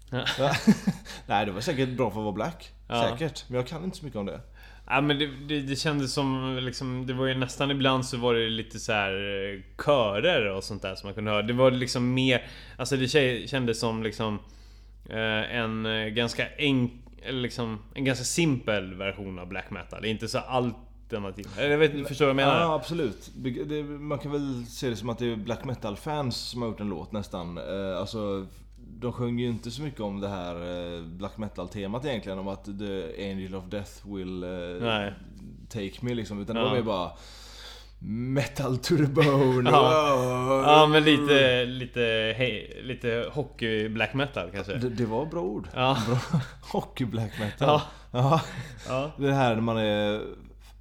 Ja. 0.09 0.25
Nej 1.25 1.45
det 1.45 1.51
var 1.51 1.61
säkert 1.61 1.89
bra 1.89 2.11
för 2.11 2.19
att 2.19 2.23
vara 2.23 2.35
black. 2.35 2.71
Säkert. 2.87 3.45
Men 3.47 3.55
jag 3.55 3.67
kan 3.67 3.83
inte 3.83 3.97
så 3.97 4.05
mycket 4.05 4.19
om 4.19 4.25
det. 4.25 4.41
Ja 4.87 5.01
men 5.01 5.19
det, 5.19 5.27
det, 5.27 5.61
det 5.61 5.75
kändes 5.75 6.13
som 6.13 6.59
liksom, 6.61 7.07
det 7.07 7.13
var 7.13 7.25
ju 7.25 7.33
nästan 7.33 7.71
ibland 7.71 8.05
så 8.05 8.17
var 8.17 8.33
det 8.33 8.49
lite 8.49 8.79
så 8.79 8.93
här 8.93 9.11
eh, 9.13 9.83
körer 9.85 10.55
och 10.55 10.63
sånt 10.63 10.81
där 10.81 10.95
som 10.95 11.07
man 11.07 11.13
kunde 11.13 11.31
höra. 11.31 11.41
Det 11.41 11.53
var 11.53 11.71
liksom 11.71 12.13
mer, 12.13 12.47
alltså 12.77 12.97
det 12.97 13.05
kä- 13.05 13.47
kändes 13.47 13.79
som 13.79 14.03
liksom 14.03 14.39
en 15.09 15.85
eh, 15.85 16.07
ganska 16.07 16.47
enk, 16.57 16.91
liksom 17.29 17.79
en 17.93 18.05
ganska 18.05 18.23
simpel 18.25 18.93
version 18.93 19.39
av 19.39 19.47
black 19.47 19.69
metal. 19.71 20.01
Det 20.01 20.07
är 20.07 20.11
inte 20.11 20.27
så 20.27 20.37
alternativ. 20.39 21.47
Jag 21.57 21.77
vet 21.77 22.07
förstår 22.07 22.25
du 22.25 22.33
vad 22.33 22.41
jag 22.41 22.47
menar? 22.47 22.61
Ja, 22.61 22.73
absolut. 22.75 23.31
Det, 23.65 23.83
man 23.83 24.19
kan 24.19 24.31
väl 24.31 24.65
se 24.65 24.89
det 24.89 24.95
som 24.95 25.09
att 25.09 25.19
det 25.19 25.31
är 25.31 25.35
black 25.35 25.65
metal-fans 25.65 26.37
som 26.37 26.61
har 26.61 26.69
gjort 26.69 26.79
en 26.79 26.89
låt 26.89 27.11
nästan. 27.11 27.57
Eh, 27.57 27.97
alltså, 27.99 28.47
de 28.99 29.13
sjunger 29.13 29.43
ju 29.43 29.49
inte 29.49 29.71
så 29.71 29.81
mycket 29.81 29.99
om 30.01 30.19
det 30.19 30.29
här 30.29 30.55
eh, 30.95 31.03
black 31.03 31.37
metal-temat 31.37 32.05
egentligen. 32.05 32.39
Om 32.39 32.47
att 32.47 32.65
the 32.65 33.31
angel 33.31 33.55
of 33.55 33.65
death 33.65 34.13
will 34.15 34.43
eh, 34.43 34.49
Nej. 34.81 35.13
take 35.69 35.91
me 36.05 36.13
liksom. 36.13 36.41
Utan 36.41 36.55
Ja. 36.55 36.63
var 36.63 36.71
mer 36.71 36.81
bara 36.81 37.11
Metal 38.03 38.77
the 38.77 38.95
bone. 38.95 39.69
Ja. 39.69 40.63
Ja 40.65 40.87
men 40.87 41.03
lite, 41.03 41.65
lite, 41.65 42.33
hej, 42.37 42.81
lite 42.83 43.25
hockey 43.33 43.89
black 43.89 44.13
metal 44.13 44.49
kanske. 44.53 44.73
Det, 44.73 44.89
det 44.89 45.05
var 45.05 45.25
bra 45.25 45.41
ord. 45.41 45.67
Ja. 45.75 45.97
Bra. 46.07 46.17
Hockey 46.71 47.05
black 47.05 47.39
metal. 47.39 47.81
Ja. 48.11 48.41
Ja. 48.87 49.11
Det 49.17 49.31
här 49.33 49.55
när 49.55 49.61
man 49.61 49.77
är 49.77 50.21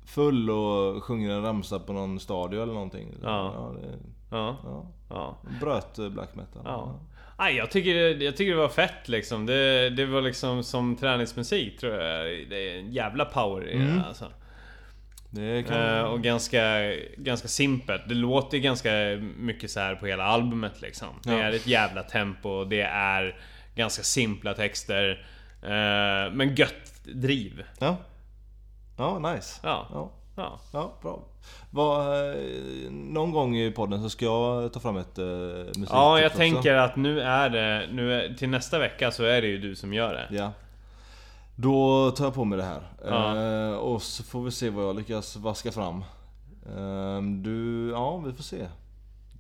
full 0.07 0.51
och 0.51 1.05
sjunger 1.05 1.31
en 1.31 1.43
ramsa 1.43 1.79
på 1.79 1.93
någon 1.93 2.21
stadion 2.21 2.63
eller 2.63 2.73
någonting. 2.73 3.15
Ja. 3.23 3.73
det, 3.81 3.89
Ja. 4.31 4.57
ja. 5.11 5.37
Bröt 5.61 5.99
eh, 5.99 6.09
black 6.09 6.35
metal. 6.35 6.63
Ja. 6.65 7.01
Nej, 7.39 7.57
jag 7.57 7.71
tycker, 7.71 7.95
det- 7.95 8.25
jag 8.25 8.37
tycker 8.37 8.53
det 8.53 8.61
var 8.61 8.69
fett 8.69 9.09
liksom. 9.09 9.47
Det, 9.47 9.91
det 9.91 10.07
var 10.07 10.21
liksom 10.21 10.63
som 10.65 10.97
träningsmusik 10.97 11.79
tror 11.81 11.93
jag. 11.93 12.25
Det 12.51 12.71
är 12.71 12.79
en 12.79 12.93
jävla 12.93 13.25
power 13.25 13.69
i 13.69 13.75
Mm. 13.77 13.97
det 13.97 14.05
alltså. 14.09 14.25
Kan... 15.69 15.97
Eh, 15.97 16.03
och 16.03 16.23
ganska, 16.23 16.93
ganska 17.17 17.49
simpelt. 17.49 18.03
Det 18.09 18.15
låter 18.15 18.59
ganska 18.59 18.91
mycket 19.37 19.71
så 19.71 19.81
här 19.81 19.95
på 19.95 20.07
hela 20.07 20.25
albumet 20.25 20.81
liksom. 20.81 21.09
Det 21.23 21.31
är 21.33 21.53
ett 21.53 21.67
jävla 21.67 22.03
tempo, 22.03 22.65
det 22.65 22.83
är 22.83 23.37
ganska 23.75 24.03
simpla 24.03 24.55
texter. 24.55 25.27
eh, 25.63 26.33
men 26.33 26.55
gött 26.55 27.05
driv. 27.05 27.63
Ja. 27.79 27.97
Ja, 28.97 29.19
nice. 29.19 29.61
Ja. 29.63 29.87
Ja, 29.93 30.11
Ja. 30.37 30.61
ja 30.73 30.99
bra. 31.03 31.25
Vad, 31.71 32.29
eh, 32.31 32.37
någon 32.91 33.33
gång 33.33 33.57
i 33.57 33.71
podden 33.71 34.03
så 34.03 34.11
ska 34.11 34.25
jag 34.25 34.73
ta 34.73 34.81
fram 34.81 34.97
ett 34.97 35.19
uh, 35.19 35.25
musiktips 35.57 35.91
Ja, 35.93 36.19
jag 36.19 36.27
också. 36.27 36.39
tänker 36.39 36.75
att 36.75 36.97
nu 36.97 37.21
är 37.21 37.51
det... 37.51 37.89
Nu 37.93 38.15
är, 38.15 38.35
till 38.35 38.49
nästa 38.49 38.79
vecka 38.79 39.11
så 39.11 39.25
är 39.25 39.43
det 39.43 39.49
ju 39.49 39.59
du 39.59 39.77
som 39.77 39.95
gör 39.95 40.15
det. 40.15 40.37
Ja. 40.37 40.53
Då 41.61 42.11
tar 42.11 42.25
jag 42.25 42.35
på 42.35 42.45
mig 42.45 42.59
det 42.59 42.65
här. 42.65 42.83
Ja. 43.05 43.37
Eh, 43.37 43.75
och 43.77 44.03
så 44.03 44.23
får 44.23 44.43
vi 44.43 44.51
se 44.51 44.71
vad 44.71 44.85
jag 44.85 44.97
lyckas 44.97 45.37
vaska 45.37 45.73
fram. 45.73 46.05
Eh, 46.77 47.23
du, 47.43 47.91
ja 47.91 48.17
vi 48.19 48.33
får 48.33 48.43
se. 48.43 48.67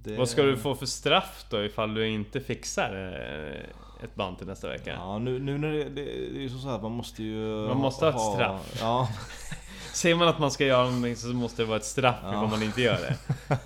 Det- 0.02 0.16
Vad 0.16 0.28
ska 0.28 0.42
du 0.42 0.56
få 0.56 0.74
för 0.74 0.87
straff 0.87 1.44
då 1.50 1.64
ifall 1.64 1.94
du 1.94 2.09
inte 2.09 2.40
fixar 2.40 2.94
eh, 2.94 4.04
ett 4.04 4.14
band 4.14 4.38
till 4.38 4.46
nästa 4.46 4.68
vecka? 4.68 4.92
Ja, 4.96 5.18
nu, 5.18 5.38
nu 5.38 5.59
när 5.59 5.70
det, 5.72 5.85
det, 5.85 6.04
det 6.04 6.37
är 6.37 6.40
ju 6.40 6.48
så 6.48 6.68
att 6.68 6.83
man 6.83 6.92
måste 6.92 7.22
ju... 7.22 7.68
Man 7.68 7.76
måste 7.76 8.04
ha 8.06 8.11
ett 8.12 8.35
straff. 8.35 8.76
Ja, 8.80 9.09
Säger 9.94 10.14
man 10.14 10.28
att 10.28 10.38
man 10.38 10.50
ska 10.50 10.64
göra 10.66 10.85
någonting 10.85 11.16
så 11.16 11.26
måste 11.28 11.62
det 11.62 11.66
vara 11.66 11.76
ett 11.78 11.85
straff 11.85 12.16
Ja. 12.22 12.28
ifall 12.30 12.48
man 12.50 12.62
inte 12.62 12.80
gör 12.83 12.96
det. 12.98 13.16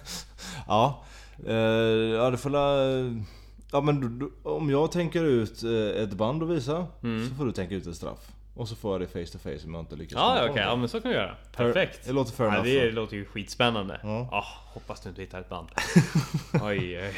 ja. 0.67 1.03
Eh, 1.47 1.55
ja, 2.17 2.31
det 2.31 2.37
får 2.37 2.51
la, 2.51 2.77
Ja 3.73 3.81
men 3.81 4.31
om 4.43 4.71
jag 4.71 4.93
tänker 4.93 5.25
ut 5.25 5.62
eh, 5.62 6.03
ett 6.03 6.12
band 6.12 6.43
att 6.43 6.49
visa 6.49 6.87
Mm. 7.03 7.29
så 7.29 7.35
får 7.35 7.45
du 7.47 7.53
tänka 7.53 7.75
ut 7.75 7.87
ett 7.87 7.97
straff. 7.97 8.19
Och 8.57 8.69
så 8.69 8.77
får 8.77 8.93
jag 8.93 9.01
det 9.01 9.07
face 9.27 9.33
to 9.33 9.38
face 9.38 9.67
om 9.67 9.75
jag 9.75 9.81
inte 9.83 9.97
lyckas 9.97 10.12
Ja, 10.17 10.38
okej. 10.43 10.53
på 10.53 10.59
Ja, 10.59 10.77
men 10.77 10.88
så 10.88 11.01
kan 11.01 11.11
vi 11.11 11.17
göra. 11.17 11.37
Perfekt. 11.57 12.07
Det 12.07 12.12
låter 12.12 12.33
fair 12.33 12.47
Ja, 12.47 12.53
enough. 12.55 12.67
det 12.67 12.90
låter 12.90 13.17
ju 13.17 13.25
skitspännande. 13.25 14.01
Ja. 14.03 14.29
Ah, 14.33 14.45
hoppas 14.75 15.01
du 15.01 15.09
inte 15.09 15.21
hittar 15.21 15.40
ett 15.40 15.49
band. 15.49 15.69
Oj, 16.62 16.99
oj. 17.01 17.14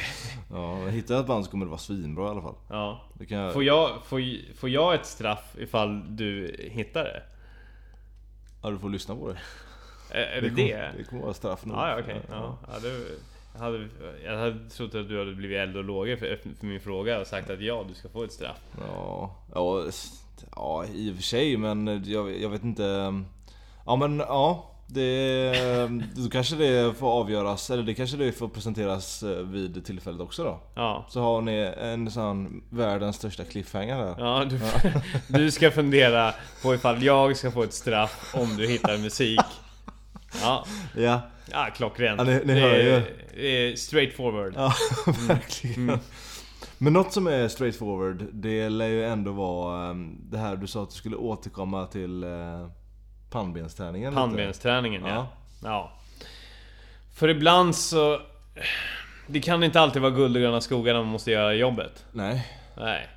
Ja, 0.51 0.87
hittar 0.87 1.13
jag 1.15 1.21
ett 1.21 1.27
band 1.27 1.45
så 1.45 1.51
kommer 1.51 1.65
det 1.65 1.69
vara 1.69 1.79
svinbra 1.79 2.27
i 2.27 2.29
alla 2.29 2.41
fall. 2.41 2.55
Ja. 2.69 3.01
Det 3.13 3.31
jag... 3.31 3.53
Får 3.53 3.63
jag, 3.63 3.89
får, 4.05 4.21
får 4.55 4.69
jag 4.69 4.95
ett 4.95 5.05
straff 5.05 5.55
ifall 5.57 6.15
du 6.15 6.55
hittar 6.71 7.03
det? 7.03 7.23
Ja, 8.63 8.69
du 8.69 8.77
får 8.79 8.89
lyssna 8.89 9.15
på 9.15 9.27
det. 9.33 9.37
Är, 10.11 10.21
är 10.21 10.41
det 10.41 10.49
kommer, 10.49 10.63
det? 10.67 10.91
Det 10.97 11.03
kommer 11.03 11.21
vara 11.21 11.33
straff 11.33 11.65
nog. 11.65 11.77
Ja, 11.77 11.99
okej. 11.99 12.21
Ja. 12.29 12.57
Ja, 12.73 12.79
det, 12.79 13.05
jag, 13.53 13.59
hade, 13.59 13.87
jag 14.25 14.37
hade 14.37 14.69
trott 14.69 14.95
att 14.95 15.07
du 15.09 15.19
hade 15.19 15.33
blivit 15.35 15.57
eld 15.57 15.77
och 15.77 15.83
lågor 15.83 16.15
för, 16.15 16.39
för 16.59 16.65
min 16.65 16.79
fråga 16.79 17.19
och 17.19 17.27
sagt 17.27 17.49
att 17.49 17.61
ja, 17.61 17.85
du 17.87 17.93
ska 17.93 18.09
få 18.09 18.23
ett 18.23 18.31
straff. 18.31 18.59
Ja, 18.79 19.35
ja, 19.53 19.83
ja 20.55 20.85
i 20.93 21.11
och 21.11 21.15
för 21.15 21.23
sig 21.23 21.57
men 21.57 22.03
jag, 22.05 22.41
jag 22.41 22.49
vet 22.49 22.63
inte. 22.63 23.13
Ja 23.85 23.95
men 23.95 24.19
ja. 24.19 24.73
Det, 24.89 25.51
då 26.15 26.29
kanske 26.29 26.55
det 26.55 26.93
får 26.99 27.07
avgöras, 27.07 27.69
eller 27.69 27.83
det 27.83 27.93
kanske 27.93 28.17
det 28.17 28.31
får 28.31 28.47
presenteras 28.47 29.23
eh, 29.23 29.29
vid 29.29 29.85
tillfället 29.85 30.21
också 30.21 30.43
då. 30.43 30.59
Ja. 30.75 31.05
Så 31.09 31.21
har 31.21 31.41
ni 31.41 31.73
en 31.81 32.11
sån 32.11 32.63
världens 32.69 33.15
största 33.15 33.43
cliffhanger 33.43 33.97
där. 33.97 34.15
Ja, 34.17 34.45
du, 34.45 34.59
du 35.37 35.51
ska 35.51 35.71
fundera 35.71 36.33
på 36.63 36.73
ifall 36.75 37.03
jag 37.03 37.37
ska 37.37 37.51
få 37.51 37.63
ett 37.63 37.73
straff 37.73 38.35
om 38.35 38.57
du 38.57 38.67
hittar 38.67 38.97
musik. 38.97 39.39
Ja, 40.41 40.65
Ja, 40.95 41.21
ja 41.51 41.67
klockrent. 41.75 42.17
Ja, 42.19 42.23
ni- 42.23 42.41
ni 42.45 42.53
det, 42.53 42.59
hör 42.59 42.77
ju. 42.77 43.01
det 43.35 43.47
är 43.71 43.75
straight 43.75 44.13
forward. 44.15 44.53
ja 44.55 44.73
verkligen. 45.27 45.99
Men 46.77 46.93
något 46.93 47.13
som 47.13 47.27
är 47.27 47.47
straightforward, 47.47 48.25
det 48.33 48.69
lär 48.69 48.87
ju 48.87 49.05
ändå 49.05 49.31
vara 49.31 49.89
ehm, 49.89 50.17
det 50.29 50.37
här 50.37 50.55
du 50.55 50.67
sa 50.67 50.83
att 50.83 50.89
du 50.89 50.95
skulle 50.95 51.15
återkomma 51.15 51.85
till 51.87 52.23
eh, 52.23 52.67
pannbensträningen. 53.29 54.13
Pannbensträningen 54.13 55.01
ja. 55.05 55.09
Ja. 55.15 55.27
ja. 55.63 55.91
För 57.13 57.27
ibland 57.27 57.75
så... 57.75 58.21
Det 59.27 59.39
kan 59.39 59.63
inte 59.63 59.79
alltid 59.81 60.01
vara 60.01 60.11
guld 60.11 60.35
och 60.35 60.41
gröna 60.41 60.61
skogar 60.61 60.93
när 60.93 61.01
man 61.01 61.11
måste 61.11 61.31
göra 61.31 61.53
jobbet. 61.53 62.05
Nej. 62.11 62.47
Nej. 62.77 63.07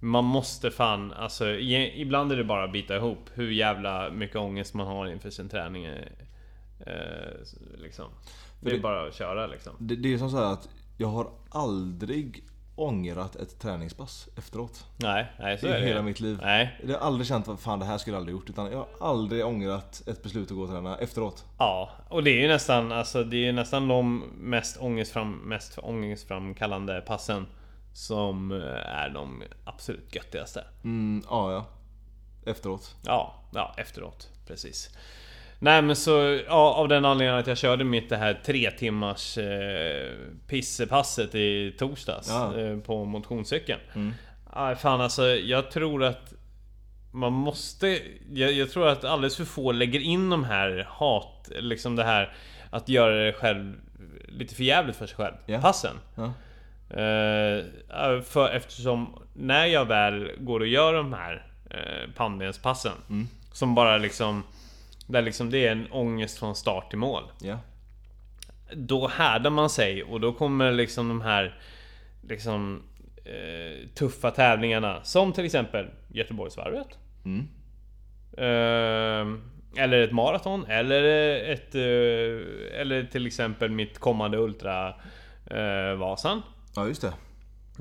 Man 0.00 0.24
måste 0.24 0.70
fan, 0.70 1.12
alltså 1.12 1.48
ibland 1.50 2.32
är 2.32 2.36
det 2.36 2.44
bara 2.44 2.64
att 2.64 2.72
bita 2.72 2.96
ihop 2.96 3.30
hur 3.34 3.50
jävla 3.50 4.10
mycket 4.10 4.36
ångest 4.36 4.74
man 4.74 4.86
har 4.86 5.06
inför 5.06 5.30
sin 5.30 5.48
träning. 5.48 5.84
eh, 5.84 5.94
liksom. 7.78 8.06
Det 8.60 8.70
är 8.70 8.74
det- 8.74 8.80
bara 8.80 9.08
att 9.08 9.14
köra 9.14 9.46
liksom. 9.46 9.72
Det, 9.78 9.96
det 9.96 10.14
är 10.14 10.18
som 10.18 10.30
så 10.30 10.36
här 10.36 10.52
att 10.52 10.68
jag 10.96 11.08
har 11.08 11.30
aldrig 11.50 12.44
ångrat 12.80 13.36
ett 13.36 13.58
träningspass 13.58 14.28
efteråt. 14.36 14.86
Nej, 14.96 15.26
nej 15.38 15.58
så 15.58 15.66
I 15.66 15.70
är 15.70 15.80
det 15.80 15.86
hela 15.86 16.02
mitt 16.02 16.20
liv. 16.20 16.38
Nej. 16.42 16.80
Jag 16.86 16.98
har 16.98 17.06
aldrig 17.06 17.26
känt 17.26 17.48
att 17.48 17.60
fan 17.60 17.78
det 17.78 17.84
här 17.84 17.98
skulle 17.98 18.14
jag 18.14 18.20
aldrig 18.20 18.36
gjort. 18.36 18.50
Utan 18.50 18.70
jag 18.72 18.78
har 18.98 19.08
aldrig 19.10 19.46
ångrat 19.46 20.02
ett 20.06 20.22
beslut 20.22 20.50
att 20.50 20.56
gå 20.56 20.62
och 20.62 20.70
träna 20.70 20.98
efteråt. 20.98 21.44
Ja, 21.58 21.90
och 22.08 22.22
det 22.22 22.30
är 22.30 22.40
ju 22.40 22.48
nästan, 22.48 22.92
alltså 22.92 23.24
det 23.24 23.48
är 23.48 23.52
nästan 23.52 23.88
de 23.88 24.18
mest, 24.38 24.76
ångestfram, 24.80 25.32
mest 25.32 25.78
ångestframkallande 25.78 27.00
passen 27.00 27.46
som 27.92 28.52
eh, 28.52 28.96
är 29.02 29.10
de 29.10 29.42
absolut 29.64 30.14
göttigaste. 30.14 30.64
Mm, 30.84 31.22
ja, 31.30 31.52
ja. 31.52 31.66
Efteråt. 32.50 32.96
Ja, 33.02 33.34
ja 33.54 33.74
efteråt. 33.76 34.28
Precis. 34.46 34.90
Nej 35.62 35.82
men 35.82 35.96
så, 35.96 36.40
ja, 36.46 36.74
av 36.74 36.88
den 36.88 37.04
anledningen 37.04 37.40
att 37.40 37.46
jag 37.46 37.58
körde 37.58 37.84
mitt 37.84 38.08
det 38.08 38.16
här 38.16 38.40
tre 38.44 38.70
timmars 38.70 39.38
eh, 39.38 40.10
pissepasset 40.46 41.34
i 41.34 41.74
torsdags 41.78 42.28
Ja. 42.28 42.58
eh, 42.60 42.78
på 42.78 43.04
motionscykeln. 43.04 43.80
Mm. 43.94 44.12
Aj, 44.52 44.76
fan 44.76 45.00
alltså, 45.00 45.26
jag 45.26 45.70
tror 45.70 46.04
att 46.04 46.32
man 47.12 47.32
måste... 47.32 47.98
Jag, 48.32 48.52
jag 48.52 48.70
tror 48.70 48.88
att 48.88 49.04
alldeles 49.04 49.36
för 49.36 49.44
få 49.44 49.72
lägger 49.72 50.00
in 50.00 50.30
de 50.30 50.44
här 50.44 50.86
hat... 50.90 51.50
Liksom 51.60 51.96
det 51.96 52.04
här 52.04 52.32
att 52.70 52.88
göra 52.88 53.24
det 53.24 53.32
själv 53.32 53.74
lite 54.28 54.54
för 54.54 54.62
jävligt 54.64 54.96
för 54.96 55.06
sig 55.06 55.16
själv. 55.16 55.34
Ja. 55.46 55.60
Passen. 55.60 55.96
Ja. 56.14 56.32
Eh, 56.90 58.22
för 58.22 58.50
eftersom 58.52 59.22
när 59.34 59.66
jag 59.66 59.84
väl 59.84 60.30
går 60.38 60.60
och 60.60 60.66
gör 60.66 60.92
de 60.94 61.12
här 61.12 61.46
eh, 61.70 62.10
pannbenspassen 62.16 62.92
Mm. 63.08 63.28
Som 63.52 63.74
bara 63.74 63.98
liksom 63.98 64.42
Där 65.12 65.22
liksom 65.22 65.50
det 65.50 65.66
är 65.66 65.72
en 65.72 65.86
ångest 65.92 66.38
från 66.38 66.54
start 66.56 66.90
till 66.90 66.98
mål 66.98 67.22
Ja. 67.40 67.58
Då 68.74 69.08
härdar 69.08 69.50
man 69.50 69.70
sig 69.70 70.02
och 70.02 70.20
då 70.20 70.32
kommer 70.32 70.72
liksom 70.72 71.08
de 71.08 71.20
här 71.20 71.58
Liksom 72.28 72.82
eh, 73.24 73.88
Tuffa 73.94 74.30
tävlingarna 74.30 75.02
Som 75.02 75.32
till 75.32 75.44
exempel 75.44 75.86
Göteborgsvarvet 76.08 76.88
Mm. 77.24 77.48
eh, 78.36 79.38
Eller 79.84 80.02
ett 80.02 80.12
maraton 80.12 80.66
eller 80.66 81.02
ett 81.52 81.74
eh, 81.74 82.80
Eller 82.80 83.08
till 83.12 83.26
exempel 83.26 83.70
mitt 83.70 83.98
kommande 83.98 84.38
Ultra 84.38 84.88
eh, 85.46 85.94
Vasan 85.98 86.42
Ja, 86.76 86.86
just 86.88 87.02
det. 87.02 87.12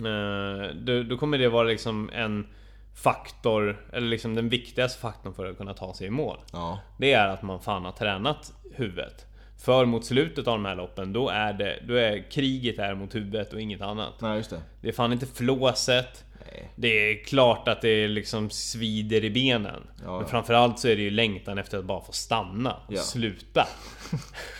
Eh, 0.09 0.75
då, 0.75 1.03
då 1.03 1.17
kommer 1.17 1.37
det 1.37 1.49
vara 1.49 1.67
liksom 1.67 2.09
en 2.13 2.47
faktor, 2.95 3.85
eller 3.93 4.07
liksom 4.07 4.35
den 4.35 4.49
viktigaste 4.49 4.99
faktorn 5.01 5.33
för 5.33 5.45
att 5.45 5.57
kunna 5.57 5.73
ta 5.73 5.93
sig 5.93 6.07
i 6.07 6.09
mål. 6.09 6.37
Ja. 6.51 6.79
Det 6.97 7.13
är 7.13 7.27
att 7.27 7.41
man 7.41 7.59
fan 7.61 7.85
har 7.85 7.91
tränat 7.91 8.53
huvudet. 8.73 9.25
För 9.63 9.85
mot 9.85 10.05
slutet 10.05 10.47
av 10.47 10.53
de 10.53 10.65
här 10.65 10.75
loppen, 10.75 11.13
då 11.13 11.29
är 11.29 11.53
det... 11.53 11.79
Då 11.87 11.93
är 11.93 12.31
kriget 12.31 12.79
är 12.79 12.95
mot 12.95 13.15
huvudet 13.15 13.53
och 13.53 13.61
inget 13.61 13.81
annat. 13.81 14.21
Nej, 14.21 14.37
just 14.37 14.49
det. 14.49 14.61
Det 14.81 14.87
är 14.87 14.93
fan 14.93 15.13
inte 15.13 15.25
flåset. 15.25 16.25
Nej. 16.51 16.69
Det 16.75 16.87
är 16.87 17.23
klart 17.23 17.67
att 17.67 17.81
det 17.81 18.07
liksom 18.07 18.49
svider 18.49 19.23
i 19.23 19.29
benen. 19.29 19.87
Ja, 20.05 20.19
Men 20.19 20.27
framförallt 20.29 20.79
så 20.79 20.87
är 20.87 20.95
det 20.95 21.01
ju 21.01 21.09
längtan 21.09 21.57
efter 21.57 21.77
att 21.77 21.85
bara 21.85 22.01
få 22.01 22.11
stanna 22.11 22.73
och 22.73 22.93
Ja. 22.93 23.01
sluta. 23.01 23.67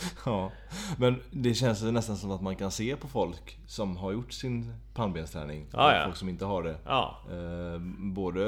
Ja. 0.26 0.52
Men 0.98 1.22
det 1.30 1.54
känns 1.54 1.82
nästan 1.82 2.16
som 2.16 2.30
att 2.30 2.40
man 2.40 2.56
kan 2.56 2.70
se 2.70 2.96
på 2.96 3.08
folk 3.08 3.58
som 3.66 3.96
har 3.96 4.12
gjort 4.12 4.32
sin 4.32 4.74
pannbensträning. 4.94 5.66
Och 5.66 5.80
ja. 5.80 6.02
folk 6.04 6.16
som 6.16 6.28
inte 6.28 6.44
har 6.44 6.62
det. 6.62 6.76
Ja. 6.84 7.18
Eh, 7.30 7.78
både 7.98 8.40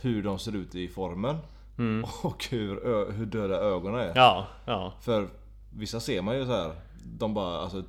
hur 0.00 0.22
de 0.22 0.38
ser 0.38 0.56
ut 0.56 0.74
i 0.74 0.88
formen 0.88 1.38
och 2.22 2.44
hur, 2.50 3.12
hur 3.12 3.26
döda 3.26 3.54
ögonen 3.54 4.00
är. 4.00 4.04
Mm. 4.04 4.16
Ja, 4.16 4.46
ja. 4.64 4.92
För 5.00 5.28
vissa 5.70 6.00
ser 6.00 6.22
man 6.22 6.36
ju 6.36 6.46
så 6.46 6.52
här. 6.52 6.74
De 7.04 7.34
bara 7.34 7.58
alltså 7.58 7.82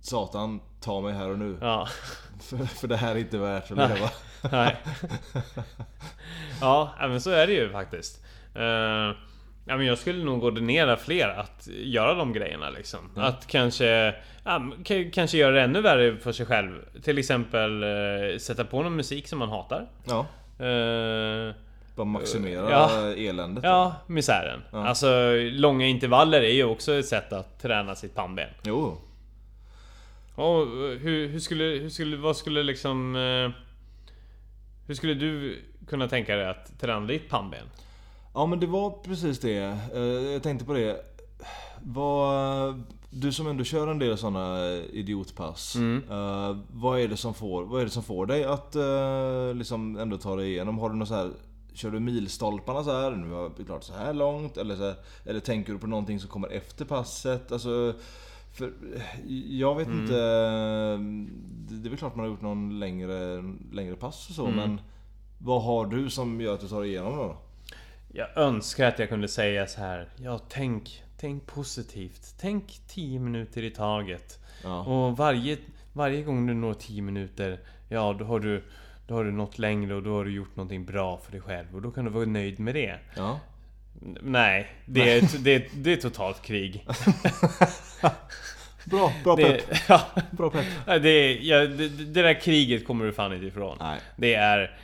Satan, 0.00 0.60
ta 0.80 1.00
mig 1.00 1.12
här 1.12 1.30
och 1.30 1.38
nu. 1.38 1.58
Ja. 1.60 1.88
För, 2.40 2.64
för 2.64 2.88
det 2.88 2.96
här 2.96 3.14
är 3.14 3.18
inte 3.18 3.38
värt 3.38 3.70
att 3.70 3.76
leva. 3.76 4.10
Nej. 4.50 4.76
ja, 6.60 6.94
men 7.00 7.20
så 7.20 7.30
är 7.30 7.46
det 7.46 7.52
ju 7.52 7.70
faktiskt. 7.72 8.24
Eh, 8.54 9.10
ja, 9.66 9.76
men 9.76 9.86
jag 9.86 9.98
skulle 9.98 10.24
nog 10.24 10.44
ordinera 10.44 10.96
fler 10.96 11.28
att 11.28 11.68
göra 11.72 12.14
de 12.14 12.32
grejerna 12.32 12.70
liksom. 12.70 12.98
Att 13.16 13.46
kanske... 13.46 14.14
Ja, 14.44 14.62
kanske 15.12 15.38
göra 15.38 15.52
det 15.54 15.60
ännu 15.62 15.80
värre 15.80 16.16
för 16.16 16.32
sig 16.32 16.46
själv. 16.46 16.72
Till 17.02 17.18
exempel 17.18 17.82
eh, 17.82 18.38
sätta 18.38 18.64
på 18.64 18.82
någon 18.82 18.96
musik 18.96 19.28
som 19.28 19.38
man 19.38 19.48
hatar. 19.48 19.86
Ja, 20.04 20.26
Eh, 20.58 21.54
bara 21.96 22.04
maximera 22.04 22.70
Ja. 22.70 22.90
eländet. 23.16 23.64
ja, 23.64 23.94
misären. 24.06 24.60
Ja. 24.72 24.86
Alltså, 24.86 25.06
långa 25.50 25.86
intervaller 25.86 26.40
är 26.42 26.52
ju 26.52 26.64
också 26.64 26.92
ett 26.92 27.06
sätt 27.06 27.32
att 27.32 27.62
träna 27.62 27.94
sitt 27.94 28.14
pannben. 28.14 28.48
Jo. 28.64 28.98
Och 30.34 30.62
eh, 30.62 30.98
hur, 30.98 31.28
hur 31.28 31.40
skulle... 31.40 31.64
Hur 31.64 31.88
skulle... 31.88 32.16
Vad 32.16 32.36
skulle 32.36 32.62
liksom... 32.62 33.14
hur 34.86 34.94
skulle 34.94 35.14
du 35.14 35.58
kunna 35.88 36.08
tänka 36.08 36.36
dig 36.36 36.46
att 36.46 36.80
träna 36.80 37.06
ditt 37.06 37.28
pannben? 37.28 37.64
Ja 38.36 38.46
men 38.46 38.60
det 38.60 38.66
var 38.66 38.90
precis 38.90 39.40
det. 39.40 39.78
Eh, 39.94 40.00
Jag 40.02 40.42
tänkte 40.42 40.64
på 40.64 40.72
det. 40.72 41.00
Vad, 41.82 42.82
du 43.10 43.32
som 43.32 43.46
ändå 43.46 43.64
kör 43.64 43.88
en 43.88 43.98
del 43.98 44.18
sådana 44.18 44.68
idiotpass. 44.92 45.76
eh, 46.10 46.56
vad, 46.72 47.00
är 47.00 47.08
det 47.08 47.16
som 47.16 47.34
får, 47.34 47.64
vad 47.64 47.80
är 47.80 47.84
det 47.84 47.90
som 47.90 48.02
får 48.02 48.26
dig 48.26 48.44
att 48.44 48.76
eh, 48.76 49.54
liksom 49.54 49.96
ändå 49.98 50.18
ta 50.18 50.36
dig 50.36 50.48
igenom? 50.48 50.78
Har 50.78 50.90
du 50.90 50.96
något 50.96 51.08
så 51.08 51.14
här 51.14 51.30
Kör 51.72 51.90
du 51.90 52.00
milstolparna 52.00 52.84
så 52.84 52.92
här? 53.00 53.10
Nu 53.10 53.32
har 53.32 53.50
vi 53.58 53.64
klart 53.64 53.84
så 53.84 53.92
här 53.92 54.12
långt. 54.12 54.56
Eller, 54.56 54.76
så 54.76 54.82
här, 54.84 54.94
eller 55.24 55.40
tänker 55.40 55.72
du 55.72 55.78
på 55.78 55.86
någonting 55.86 56.20
som 56.20 56.30
kommer 56.30 56.48
efter 56.48 56.84
passet? 56.84 57.52
Alltså, 57.52 57.94
för, 58.54 58.72
jag 59.48 59.74
vet 59.74 59.88
inte. 59.88 60.12
Det 61.70 61.86
är 61.86 61.90
väl 61.90 61.98
klart 61.98 62.16
man 62.16 62.24
har 62.24 62.30
gjort 62.30 62.42
någon 62.42 62.78
längre, 62.78 63.44
längre 63.72 63.94
pass 63.96 64.28
och 64.28 64.34
så 64.34 64.46
men 64.56 64.80
vad 65.38 65.62
har 65.62 65.86
du 65.86 66.10
som 66.10 66.40
gör 66.40 66.54
att 66.54 66.60
du 66.60 66.68
tar 66.68 66.80
dig 66.80 66.90
igenom 66.90 67.16
då? 67.16 67.36
Jag 68.16 68.36
önskar 68.36 68.86
att 68.86 68.98
jag 68.98 69.08
kunde 69.08 69.28
säga 69.28 69.66
så 69.66 69.80
här. 69.80 70.08
Ja, 70.16 70.40
tänk, 70.48 71.02
tänk 71.16 71.46
positivt. 71.46 72.34
Tänk 72.40 72.80
10 72.88 73.18
minuter 73.18 73.62
i 73.62 73.70
taget. 73.70 74.38
Ja. 74.62 74.80
Och 74.84 75.16
varje, 75.16 75.56
varje 75.92 76.22
gång 76.22 76.46
du 76.46 76.54
når 76.54 76.74
10 76.74 77.02
minuter, 77.02 77.58
ja 77.88 78.16
då 78.18 78.24
har 78.24 78.40
du 78.40 78.62
då 79.06 79.14
har 79.14 79.24
du 79.24 79.32
nått 79.32 79.58
längre 79.58 79.94
och 79.94 80.02
då 80.02 80.14
har 80.14 80.24
du 80.24 80.30
gjort 80.32 80.56
någonting 80.56 80.84
bra 80.84 81.18
för 81.24 81.32
dig 81.32 81.40
själv 81.40 81.74
och 81.74 81.82
då 81.82 81.90
kan 81.90 82.04
du 82.04 82.10
vara 82.10 82.24
nöjd 82.24 82.60
med 82.60 82.74
det. 82.74 82.98
Ja. 83.16 83.40
Nej, 84.22 84.66
det 84.86 85.18
är, 85.18 85.44
det 85.44 85.54
är, 85.54 85.68
det 85.74 85.92
är 85.92 85.96
totalt 85.96 86.42
krig. 86.42 86.86
Bra, 88.84 89.12
bra 89.24 89.36
Det, 89.36 89.42
pepp. 89.44 89.78
ja, 89.88 90.00
Bra 90.30 90.50
pepp. 90.50 90.66
det, 91.02 91.34
ja, 91.34 91.58
det, 91.66 91.88
det 91.88 92.22
där 92.22 92.40
kriget 92.40 92.86
kommer 92.86 93.04
du 93.04 93.12
fan 93.12 93.32
inte 93.32 93.46
ifrån. 93.46 93.76
Nej. 93.80 94.00
Det 94.16 94.34
är 94.34 94.78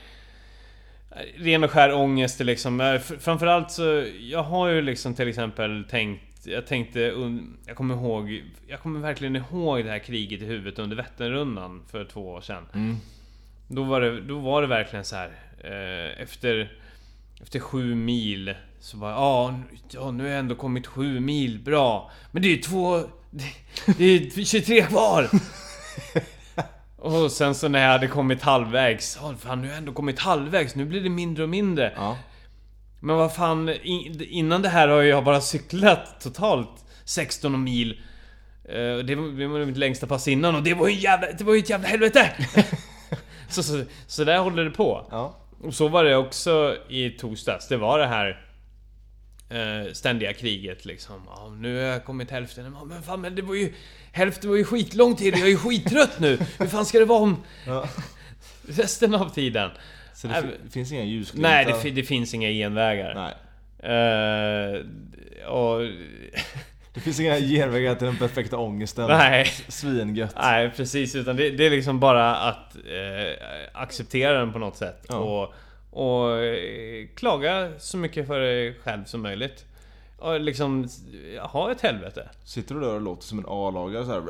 ren 1.37 1.65
och 1.65 1.71
skär 1.71 1.95
ångest 1.95 2.41
liksom. 2.41 2.81
Eh, 2.81 2.99
Framförallt 3.01 3.71
så, 3.71 4.05
jag 4.21 4.43
har 4.43 4.69
ju 4.69 4.83
liksom 4.83 5.15
till 5.15 5.29
exempel 5.29 5.85
tänkt 5.91 6.23
jag 6.45 6.67
tänkte, 6.67 7.01
jag 7.67 7.77
kommer 7.77 7.95
ihåg, 7.95 8.43
jag 8.69 8.81
kommer 8.81 9.01
verkligen 9.01 9.37
ihåg 9.37 9.85
det 9.85 9.91
här 9.91 9.99
kriget 9.99 10.43
i 10.43 10.45
huvudet 10.45 10.79
under 10.79 10.97
Vätternrundan 10.97 11.83
för 11.91 12.05
två 12.05 12.29
år 12.31 12.41
sedan. 12.41 12.67
Mm. 12.75 12.97
Då 13.69 13.83
var 13.83 14.01
det, 14.01 14.21
då 14.21 14.39
var 14.39 14.63
det 14.63 14.69
verkligen 14.69 15.05
så 15.05 15.17
här. 15.17 15.31
Eh, 15.65 16.23
efter, 16.23 16.73
efter 17.43 17.59
sju 17.61 17.95
mil 17.95 18.55
så 18.81 18.97
bara, 18.97 19.11
ja, 19.11 19.61
nu- 19.71 19.79
ja 19.91 20.11
nu 20.11 20.23
har 20.23 20.31
jag 20.31 20.39
ändå 20.39 20.55
kommit 20.55 20.87
sju 20.87 21.21
mil, 21.21 21.59
bra. 21.59 22.11
Men 22.33 22.43
det 22.43 22.49
är 22.49 22.51
ju 22.51 22.57
två, 22.63 23.01
det, 23.31 23.45
det 23.99 24.05
är 24.05 24.45
23 24.45 24.83
kvar! 24.83 25.29
Och 27.03 27.33
sen 27.33 27.55
så 27.55 27.69
när 27.69 27.83
jag 27.83 27.89
hade 27.89 28.07
kommit 28.09 28.43
halvvägs, 28.43 29.19
ja 29.23 29.35
fan 29.39 29.61
nu 29.61 29.67
har 29.67 29.73
jag 29.73 29.79
ändå 29.79 29.93
kommit 29.93 30.19
halvvägs, 30.19 30.75
nu 30.75 30.85
blir 30.85 31.01
det 31.01 31.09
mindre 31.09 31.43
och 31.43 31.49
mindre. 31.49 31.93
Ja. 31.97 32.19
Men 33.01 33.17
vad 33.17 33.35
fan, 33.35 33.71
innan 34.31 34.63
det 34.63 34.69
här 34.69 34.89
har 34.89 35.03
jag 35.03 35.25
bara 35.25 35.41
cyklat 35.41 36.21
totalt 36.21 36.85
16 37.05 37.65
mil. 37.65 38.01
Eh, 38.69 38.75
Det 39.05 39.15
var, 39.15 39.65
mitt 39.67 39.77
längsta 39.77 40.07
pass 40.07 40.29
innan 40.29 40.55
och 40.55 40.63
det 40.63 40.75
var 40.75 40.89
ju 40.89 40.95
jävla, 40.95 41.27
det 41.39 41.45
var 41.45 41.55
ju 41.55 41.59
ett 41.59 41.71
jävla 41.71 41.89
helvete! 41.89 42.33
så, 43.49 43.63
så, 43.63 43.83
så 44.07 44.25
där 44.25 44.39
håller 44.39 44.65
det 44.65 44.71
på. 44.71 45.07
Ja. 45.11 45.37
Och 45.63 45.75
så 45.75 45.89
var 45.89 46.05
det 46.05 46.17
också 46.17 46.77
i 46.89 47.11
torsdags. 47.11 47.69
Det 47.69 47.77
var 47.77 47.99
det 47.99 48.07
här 48.07 48.47
eh, 49.55 49.93
ständiga 49.93 50.33
kriget 50.33 50.85
liksom. 50.85 51.15
Ja, 51.27 51.49
nu 51.59 51.75
har 51.77 51.83
jag 51.83 52.05
kommit 52.05 52.31
hälften. 52.31 52.77
Ja, 52.79 52.85
Men 52.85 53.03
fan, 53.03 53.21
men 53.21 53.35
det 53.35 53.43
var 53.43 53.55
ju... 53.55 53.73
Hälften 54.13 54.51
var 54.51 54.57
ju 54.57 54.65
skitlång 54.65 55.17
tid. 55.17 55.35
Jag 55.35 55.43
är 55.43 55.47
ju 55.51 55.57
skittrött 55.57 56.19
nu. 56.21 56.39
Hur 56.59 56.67
fan 56.67 56.87
ska 56.87 56.99
det 56.99 57.05
vara 57.05 57.19
om 57.23 57.43
Ja. 57.67 57.89
resten 58.69 59.15
av 59.15 59.29
tiden? 59.35 59.71
Så 60.15 60.27
det 60.27 60.35
fi- 60.43 60.71
finns 60.71 60.93
inga 60.93 61.05
ljusglimtar? 61.05 61.51
Nej, 61.51 61.81
det, 61.85 61.91
det 61.91 62.03
finns 62.03 62.35
inga 62.35 62.49
genvägar. 62.51 63.15
Nej. 63.15 63.35
Eh, 63.93 65.47
och... 65.49 65.81
Det 66.95 67.01
finns 67.01 67.21
inga 67.21 67.39
genvägar 67.41 67.95
till 67.95 68.07
den 68.07 68.17
perfekta 68.17 68.57
ångesten. 68.59 69.09
Nej. 69.09 69.47
Svingött. 69.69 70.35
Nej 70.43 70.71
precis, 70.77 71.15
utan 71.15 71.37
det, 71.37 71.51
det 71.51 71.67
är 71.67 71.71
liksom 71.71 72.01
bara 72.01 72.37
att 72.37 72.77
eh, 72.77 73.47
acceptera 73.73 74.39
den 74.39 74.53
på 74.53 74.59
något 74.59 74.77
sätt. 74.77 75.05
Ja. 75.09 75.17
Och, 75.17 75.55
och 75.93 76.39
eh, 76.39 77.07
klaga 77.15 77.73
så 77.79 77.97
mycket 77.97 78.27
för 78.27 78.41
dig 78.41 78.75
själv 78.85 79.05
som 79.05 79.23
möjligt. 79.23 79.65
Och 80.19 80.41
liksom 80.41 80.89
ha 81.41 81.73
ett 81.73 81.81
helvete. 81.81 82.29
Sitter 82.45 82.75
du 82.75 82.81
där 82.81 82.95
och 82.95 83.01
låter 83.01 83.23
som 83.25 83.39
en 83.39 83.45
A-lagare 83.49 84.05
såhär? 84.05 84.23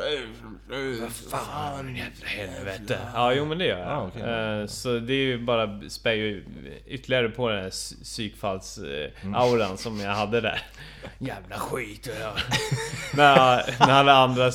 Fan 1.11 1.97
jävla 1.97 2.27
helvete. 2.27 2.99
Ja, 3.15 3.33
jo 3.35 3.45
men 3.45 3.59
det 3.59 3.65
gör 3.67 3.79
jag. 3.79 3.89
Ja, 3.89 4.11
okej. 4.15 4.23
Eh, 4.23 4.67
Så 4.67 4.99
det 4.99 5.13
är 5.13 5.25
ju 5.27 5.39
bara 5.39 5.81
spär 5.89 6.13
ju 6.13 6.45
ytterligare 6.87 7.29
på 7.29 7.49
den 7.49 7.63
här 7.63 7.71
psykfalls-auran 7.71 9.77
som 9.77 10.01
jag 10.01 10.11
hade 10.15 10.41
där. 10.41 10.61
Jävla 11.19 11.57
skit. 11.57 12.09
Ja. 12.21 12.33
när, 13.17 13.37
när 13.87 13.93
alla 13.95 14.13
andra 14.13 14.51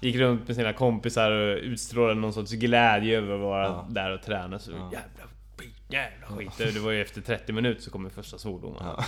gick 0.00 0.16
runt 0.16 0.46
med 0.48 0.56
sina 0.56 0.72
kompisar 0.72 1.30
och 1.30 1.58
utstrålade 1.58 2.20
någon 2.20 2.32
sorts 2.32 2.52
glädje 2.52 3.18
över 3.18 3.34
att 3.34 3.40
vara 3.40 3.64
Ja. 3.64 3.86
där 3.90 4.10
och 4.14 4.22
träna. 4.22 4.58
Så 4.58 4.70
jävla 4.70 4.88
skit, 4.90 5.00
jävla 5.88 6.26
skit. 6.26 6.74
Det 6.74 6.80
var 6.80 6.90
ju 6.92 7.02
efter 7.02 7.20
30 7.20 7.52
minuter 7.52 7.82
så 7.82 7.90
kom 7.90 8.10
första 8.10 8.38
svordomen. 8.38 8.82
Ja. 8.84 9.04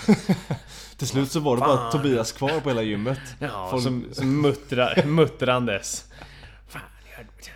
Till 0.97 1.07
slut 1.09 1.31
så 1.33 1.41
var 1.41 1.57
det 1.57 1.61
bara 1.61 1.91
Tobias 1.91 2.33
kvar 2.33 2.61
på 2.61 2.69
hela 2.69 2.83
gymmet. 2.83 3.19
Ja, 3.41 3.69
Folk- 3.71 3.83
som, 3.83 4.05
som 4.13 4.41
muttra, 4.43 4.89
muttrandes. 5.07 6.05
Fan 6.69 6.83
helvete. 7.17 7.51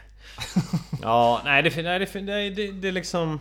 Ja, 1.03 1.41
nej 1.45 1.63
det, 1.63 1.83
nej, 1.83 1.99
det, 1.99 2.21
det, 2.21 2.51
det, 2.51 2.73
det 2.73 2.89
är 2.89 2.93
liksom... 2.93 3.41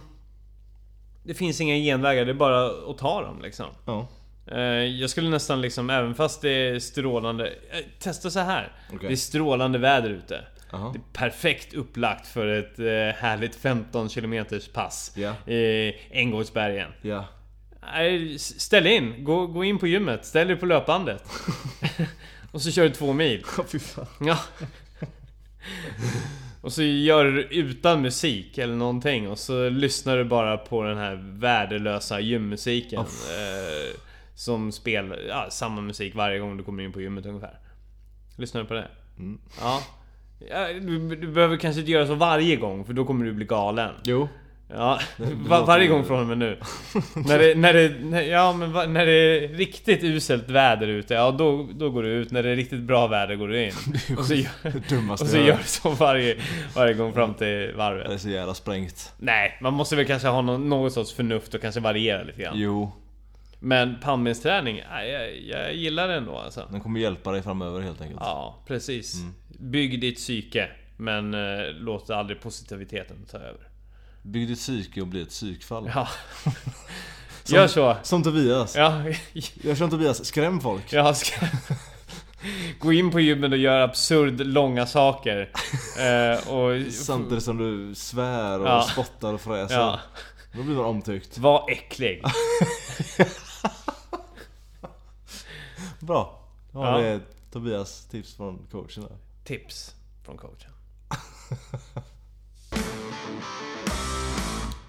Det 1.24 1.34
finns 1.34 1.62
inga 1.62 1.76
genvägar, 1.76 2.26
det 2.26 2.32
är 2.32 2.34
bara 2.34 2.66
att 2.92 2.98
ta 2.98 3.22
dem 3.22 3.42
liksom. 3.42 3.66
Ja. 3.86 4.08
Eh, 4.48 4.60
Jag 4.62 5.10
skulle 5.10 5.30
nästan 5.30 5.62
liksom, 5.62 5.90
även 5.90 6.16
fast 6.16 6.42
det 6.42 6.50
är 6.50 6.80
strålande... 6.80 7.48
eh, 7.48 7.80
Testa 8.00 8.30
så 8.32 8.40
här. 8.40 8.72
Okej. 8.94 9.08
Det 9.08 9.14
är 9.14 9.18
strålande 9.18 9.78
väder 9.78 10.10
ute. 10.10 10.46
Jaha. 10.72 10.92
Det 10.94 11.00
är 11.00 11.04
perfekt 11.14 11.74
upplagt 11.74 12.28
för 12.28 12.48
ett 12.48 12.80
eh, 12.80 12.86
härligt 13.22 13.56
15 13.56 14.10
km 14.10 14.46
pass. 14.74 15.14
Ja. 15.16 15.52
I. 15.54 15.94
Nej, 17.94 18.36
s- 18.36 18.60
ställ 18.62 18.88
in. 18.88 19.24
Gå, 19.24 19.48
gå 19.48 19.64
in 19.64 19.78
på 19.78 19.88
gymmet. 19.88 20.26
Ställ 20.26 20.48
dig 20.48 20.56
på 20.56 20.66
löpbandet. 20.66 21.24
och 22.52 22.62
så 22.62 22.72
kör 22.72 22.84
du 22.84 22.90
två 22.90 23.14
mil. 23.14 23.44
Ja. 24.22 24.38
Och 26.62 26.74
så 26.74 26.84
gör 26.84 27.26
du 27.26 27.42
utan 27.44 28.02
musik 28.02 28.58
eller 28.58 28.76
någonting 28.76 29.30
och 29.30 29.40
så 29.40 29.70
lyssnar 29.70 30.18
du 30.18 30.24
bara 30.24 30.58
på 30.58 30.84
den 30.84 30.98
här 30.98 31.16
värdelösa 31.40 32.20
gymmusiken. 32.20 33.00
Eh, 33.00 33.98
som 34.36 34.72
spelar 34.72 35.18
ja, 35.30 35.48
samma 35.50 35.82
musik 35.82 36.16
varje 36.16 36.40
gång 36.40 36.58
du 36.58 36.64
kommer 36.64 36.84
in 36.84 36.92
på 36.94 37.02
gymmet 37.02 37.26
ungefär. 37.26 37.60
Lyssnar 38.38 38.62
du 38.62 38.68
på 38.68 38.74
det? 38.74 38.88
Mm. 39.18 39.42
Ja. 39.62 39.84
Du, 40.82 41.16
du 41.16 41.28
behöver 41.28 41.58
kanske 41.58 41.80
inte 41.80 41.92
göra 41.92 42.08
så 42.08 42.16
varje 42.16 42.56
gång 42.56 42.86
för 42.86 42.94
då 42.94 43.06
kommer 43.06 43.26
du 43.26 43.32
bli 43.34 43.46
galen. 43.46 43.92
Jo. 44.04 44.30
Ja, 44.74 45.00
Det- 45.18 45.26
det 45.44 45.50
var, 45.50 45.66
varje 45.66 45.88
gång 45.88 46.06
från 46.06 46.20
och 46.22 46.28
med 46.28 46.38
nu. 46.38 46.58
när, 47.16 47.40
det, 47.40 47.56
när, 47.56 47.74
det, 47.74 47.96
när, 48.04 48.22
ja, 48.22 48.54
men 48.54 48.94
när 48.94 49.06
det 49.06 49.12
är 49.12 49.48
riktigt 49.48 50.04
uselt 50.04 50.50
väder 50.50 50.88
ute, 50.88 51.14
ja 51.14 51.32
då, 51.32 51.68
då 51.74 51.90
går 51.90 52.04
du 52.04 52.10
ut. 52.10 52.32
När 52.32 52.44
det 52.44 52.50
är 52.50 52.56
riktigt 52.56 52.80
bra 52.82 53.08
väder 53.08 53.36
går 53.36 53.48
du 53.48 53.64
in. 53.66 53.72
Och 54.18 54.26
så, 54.26 54.34
gör- 54.34 54.50
Det 54.64 55.12
och 55.12 55.20
så 55.20 55.38
jag 55.38 55.46
gör 55.48 55.58
du 55.58 55.64
så 55.64 55.90
varje, 55.90 56.38
varje 56.76 56.94
gång 56.94 57.14
fram 57.14 57.34
till 57.34 57.48
Det 57.48 57.74
varvet. 57.74 58.12
är 58.12 58.18
så 58.18 58.30
jävla 58.30 58.54
sprängt. 58.54 59.14
Nej, 59.18 59.58
man 59.62 59.74
måste 59.74 59.96
väl 59.96 60.06
kanske 60.06 60.28
ha 60.28 60.42
någon, 60.42 60.70
något 60.70 60.94
sorts 60.94 61.14
förnuft 61.14 61.54
och 61.54 61.62
kanske 61.62 61.82
variera 61.82 62.24
lite 62.24 62.42
grann. 62.42 62.54
Jo, 62.58 62.92
Men 63.60 64.00
pannbensträning, 64.04 64.82
ja, 64.92 65.04
jag, 65.04 65.38
jag 65.42 65.74
gillar 65.76 66.08
det 66.08 66.14
ändå 66.16 66.38
alltså. 66.38 66.68
den 66.72 66.82
kommer 66.82 67.00
hjälpa 67.00 67.32
dig 67.32 67.42
framöver 67.42 67.82
helt 67.82 68.02
enkelt. 68.02 68.20
Ja, 68.24 68.64
precis. 68.68 69.16
Mm. 69.22 69.34
Bygg 69.62 70.02
ditt 70.02 70.16
psyke. 70.18 70.70
Men 70.98 71.34
eh, 71.34 71.66
låt 71.74 72.10
aldrig 72.10 72.42
positiviteten 72.42 73.26
ta 73.32 73.38
över. 73.38 73.68
Bygg 74.22 74.48
ditt 74.48 74.60
psyke 74.60 75.02
och 75.02 75.08
bli 75.08 75.22
ett 75.22 75.30
psykfall. 75.30 75.92
Ja. 75.96 76.08
Som- 77.44 77.56
Gör 77.56 77.68
så. 77.68 77.98
Som 78.04 78.24
Tobias. 78.24 78.76
Ja, 78.76 79.04
Gör 79.34 79.76
som 79.76 79.90
Tobias, 79.90 80.26
skräm 80.26 80.62
folk. 80.62 80.94
jag 80.94 81.18
ska 81.18 81.46
gå 82.80 82.94
in 82.94 83.12
på 83.12 83.20
gymmet 83.20 83.52
och 83.52 83.58
göra 83.58 83.84
absurd 83.84 84.40
långa 84.48 84.86
saker. 84.86 85.50
Eh, 86.00 86.48
och... 86.54 86.92
Samtidigt 86.94 87.44
som 87.44 87.58
du 87.58 87.96
svär 87.96 88.60
och 88.60 88.68
Ja. 88.68 88.82
spottar 88.92 89.34
och 89.34 89.42
fräser. 89.42 89.76
Ja, 89.76 90.00
Då 90.54 90.64
blir 90.64 90.76
man 90.76 90.86
omtyckt. 90.86 91.38
var 91.38 91.72
äcklig. 91.72 92.24
Bra. 96.00 96.40
Ja, 96.74 96.92
Ja. 96.92 96.98
det 96.98 97.08
är 97.08 97.20
Tobias 97.52 98.06
tips 98.06 98.34
från 98.36 98.60
coachen 98.72 99.04
där. 99.04 99.18
Tips 99.44 99.96
från 100.26 100.38
coachen. 100.38 100.72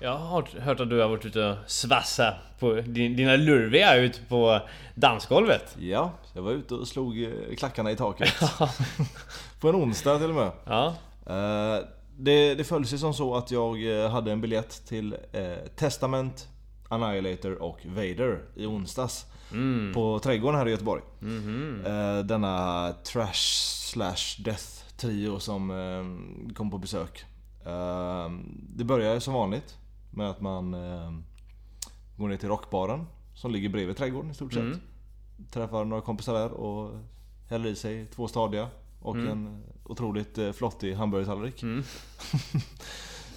Jag 0.01 0.17
har 0.19 0.61
hört 0.61 0.81
att 0.81 0.91
du 0.91 1.01
har 1.01 1.09
varit 1.09 1.25
ute 1.25 1.45
och 1.45 1.57
svassa 1.71 2.35
på 2.59 2.75
din, 2.75 3.17
dina 3.17 3.37
lurviga 3.37 3.97
ute 3.97 4.21
på 4.29 4.61
dansgolvet. 4.95 5.77
Ja, 5.81 6.11
jag 6.33 6.43
var 6.43 6.53
ute 6.53 6.75
och 6.75 6.89
slog 6.89 7.23
eh, 7.23 7.31
klackarna 7.59 7.91
i 7.91 7.97
taket. 7.97 8.35
På 9.61 9.69
en 9.69 9.75
onsdag 9.77 10.19
till 10.19 10.29
och 10.29 10.35
med. 10.35 10.51
Ja, 10.67 10.95
Eh, 11.27 11.79
Det, 12.17 12.55
det 12.55 12.65
föll 12.65 12.87
sig 12.87 12.99
som 12.99 13.15
så 13.15 13.35
att 13.37 13.51
jag 13.51 14.03
eh, 14.05 14.11
hade 14.11 14.33
en 14.33 14.41
biljett 14.41 14.87
till 14.87 15.17
Testament, 15.77 16.49
Annihilator 16.89 17.63
och 17.63 17.79
Vader 17.87 18.43
i 18.57 18.67
onsdags. 18.67 19.27
Mm. 19.53 19.93
På 19.95 20.19
Trädgården 20.19 20.59
här 20.59 20.69
i 20.69 20.71
Göteborg. 20.71 21.03
Mhm. 21.21 21.83
Eh, 21.87 22.19
Denna 22.19 22.93
trash 23.05 23.35
slash 23.93 24.43
death 24.45 24.65
trio 24.97 25.39
som 25.39 25.71
eh, 25.71 26.55
kom 26.55 26.71
på 26.71 26.79
besök. 26.79 27.25
Eh, 27.67 28.31
Det 28.77 28.85
börjar 28.85 29.21
som 29.21 29.35
vanligt 29.35 29.77
med 30.11 30.31
att 30.31 30.41
man 30.41 30.73
går 32.17 32.29
ner 32.29 32.37
till 32.37 32.49
rockbaren 32.49 33.07
som 33.35 33.51
ligger 33.53 33.69
bredvid 33.69 33.97
trädgården 33.97 34.31
i 34.31 34.35
stort 34.35 34.53
sett. 34.53 34.63
Mm. 34.63 34.81
Träffar 35.51 35.85
några 35.85 36.03
kompisar 36.03 36.35
där 36.35 36.51
och 36.51 36.99
häller 37.49 37.69
i 37.69 37.77
sig 37.77 38.07
två 38.07 38.29
stadiga 38.29 38.69
och 39.01 39.17
Mm. 39.17 39.29
en 39.29 39.63
otroligt 39.85 40.39
flottig 40.55 40.95
hamburgertallrik. 40.95 41.63
Mm. 41.63 41.83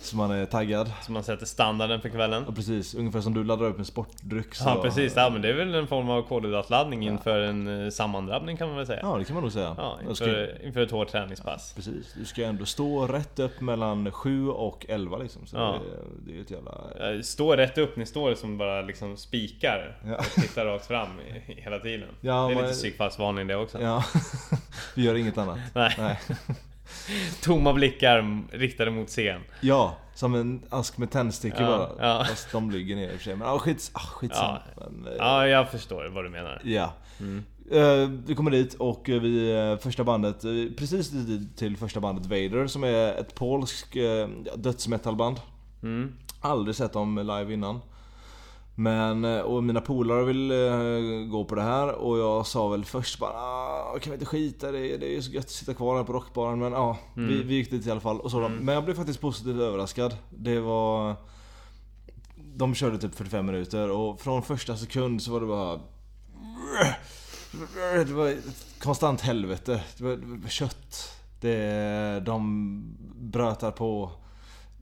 Så 0.05 0.17
man 0.17 0.31
är 0.31 0.45
taggad. 0.45 0.91
så 1.05 1.11
man 1.11 1.23
sätter 1.23 1.45
standarden 1.45 2.01
för 2.01 2.09
kvällen. 2.09 2.43
Ja, 2.47 2.53
precis, 2.53 2.95
ungefär 2.95 3.21
som 3.21 3.33
du 3.33 3.43
laddar 3.43 3.65
upp 3.65 3.79
en 3.79 3.85
sportdryck. 3.85 4.55
Så, 4.55 4.63
Ja 4.69 4.81
precis, 4.81 5.13
ja, 5.15 5.29
men 5.29 5.41
det 5.41 5.49
är 5.49 5.53
väl 5.53 5.75
en 5.75 5.87
form 5.87 6.09
av 6.09 6.21
kolhydratladdning 6.21 7.07
inför 7.07 7.39
en 7.39 7.83
eh, 7.85 7.89
sammandrabbning 7.89 8.57
kan 8.57 8.67
man 8.67 8.77
väl 8.77 8.85
säga. 8.87 8.99
Ja, 9.03 9.17
det 9.17 9.25
kan 9.25 9.33
man 9.33 9.43
nog 9.43 9.51
säga. 9.53 9.75
Ja, 9.77 9.99
Jag 10.07 10.15
ska- 10.17 10.25
inför, 10.25 10.65
inför 10.65 10.81
ett 10.81 10.91
hårt 10.91 11.07
träningspass. 11.07 11.73
Precis, 11.75 12.13
du 12.17 12.25
ska 12.25 12.45
ändå 12.45 12.65
stå 12.65 13.07
rätt 13.07 13.39
upp 13.39 13.61
mellan 13.61 14.11
7 14.11 14.49
och 14.49 14.85
11 14.89 15.17
liksom. 15.17 15.45
Så 15.45 15.57
Ja. 15.57 15.79
det, 16.25 16.31
det 16.31 16.37
är 16.37 16.41
ett 16.41 16.51
jävla... 16.51 17.23
Stå 17.23 17.55
rätt 17.55 17.77
upp, 17.77 17.95
ni 17.97 18.05
står 18.05 18.35
som 18.35 18.57
bara 18.57 18.81
liksom 18.81 19.17
spikar 19.17 19.97
Ja. 20.07 20.15
och 20.17 20.25
tittar 20.25 20.65
rakt 20.65 20.85
fram 20.87 21.07
hela 21.45 21.79
tiden. 21.79 22.09
Ja, 22.21 22.33
det 22.47 22.53
är 22.53 22.55
men- 22.55 22.63
lite 22.63 22.73
psykfallsvarning 22.77 23.47
det 23.47 23.55
också. 23.55 23.81
Ja, 23.81 24.03
vi 24.95 25.03
gör 25.03 25.15
inget 25.15 25.37
annat. 25.37 25.59
Nej. 25.73 25.95
Nej. 25.97 26.19
Tomma 27.41 27.73
blickar 27.73 28.43
riktade 28.51 28.91
mot 28.91 29.07
scen. 29.07 29.41
Ja, 29.61 29.95
som 30.13 30.35
en 30.35 30.61
ask 30.69 30.97
med 30.97 31.11
tändstickor 31.11 31.61
Ja, 31.61 31.77
bara. 31.97 32.07
ja. 32.07 32.25
Fast 32.29 32.51
de 32.51 32.71
ligger 32.71 32.95
ner 32.95 33.03
i 33.03 33.15
och 33.15 33.17
för 33.17 33.23
sig. 33.23 33.35
Men 33.35 33.47
ah, 33.47 33.59
skits, 33.59 33.91
ah, 33.93 33.99
skitsamma. 33.99 34.61
Men, 34.77 35.07
eh, 35.07 35.17
Ja, 35.17 35.47
jag 35.47 35.71
förstår 35.71 36.09
vad 36.09 36.23
du 36.25 36.29
menar. 36.29 36.61
Ja. 36.63 36.93
Mm. 37.19 37.43
Eh, 37.71 38.09
vi 38.25 38.35
kommer 38.35 38.51
dit 38.51 38.73
och 38.73 39.09
eh, 39.09 39.21
vi, 39.21 39.51
eh, 39.51 39.77
första 39.77 40.03
bandet, 40.03 40.43
eh, 40.43 40.51
precis 40.77 41.11
till, 41.55 41.77
första 41.77 41.99
bandet 41.99 42.25
Vader 42.25 42.67
som 42.67 42.83
är 42.83 43.13
ett 43.13 43.35
polskt 43.35 43.95
uh, 43.95 44.27
dödsmetalband. 44.55 45.37
Mm. 45.83 46.13
Aldrig 46.41 46.75
sett 46.75 46.93
dem 46.93 47.17
live 47.17 47.53
innan. 47.53 47.81
Men, 48.77 49.25
eh, 49.25 49.39
och 49.39 49.63
mina 49.63 49.81
polare 49.81 50.23
vill 50.25 50.51
eh, 50.51 51.29
gå 51.31 51.45
på 51.45 51.55
det 51.55 51.61
här 51.61 51.91
och 51.93 52.17
jag 52.17 52.47
sa 52.47 52.67
väl 52.67 52.85
först 52.85 53.19
bara 53.19 53.31
ah, 53.33 53.99
kan 54.01 54.11
vi 54.11 54.15
inte 54.15 54.25
skita 54.25 54.71
det? 54.71 54.97
Det 54.97 55.05
är 55.05 55.11
ju 55.11 55.21
så 55.21 55.31
gött 55.31 55.45
att 55.45 55.49
sitta 55.51 55.73
kvar 55.73 55.97
här 55.97 56.03
på 56.03 56.13
rockbaren 56.13 56.59
men 56.59 56.71
ja, 56.71 56.97
Mm. 57.17 57.29
vi, 57.29 57.43
vi 57.43 57.55
gick 57.55 57.71
dit 57.71 57.87
i 57.87 57.91
alla 57.91 57.99
fall. 57.99 58.19
Och 58.19 58.31
så, 58.31 58.39
Men 58.49 58.75
jag 58.75 58.85
blev 58.85 58.95
faktiskt 58.95 59.21
positivt 59.21 59.59
överraskad. 59.59 60.15
Det 60.29 60.59
var... 60.59 61.15
De 62.55 62.75
körde 62.75 62.97
typ 62.97 63.15
45 63.15 63.45
minuter 63.45 63.91
och 63.91 64.21
från 64.21 64.41
första 64.43 64.77
sekund 64.77 65.21
så 65.21 65.31
var 65.31 65.39
det 65.39 65.45
bara... 65.47 65.79
Det 68.05 68.13
var 68.13 68.33
konstant 68.79 69.21
helvete. 69.21 69.83
Det 69.97 70.03
var, 70.03 70.11
det 70.15 70.25
var 70.41 70.49
kött. 70.49 71.11
Det, 71.41 72.19
de 72.25 72.81
brötar 73.15 73.71
på. 73.71 74.11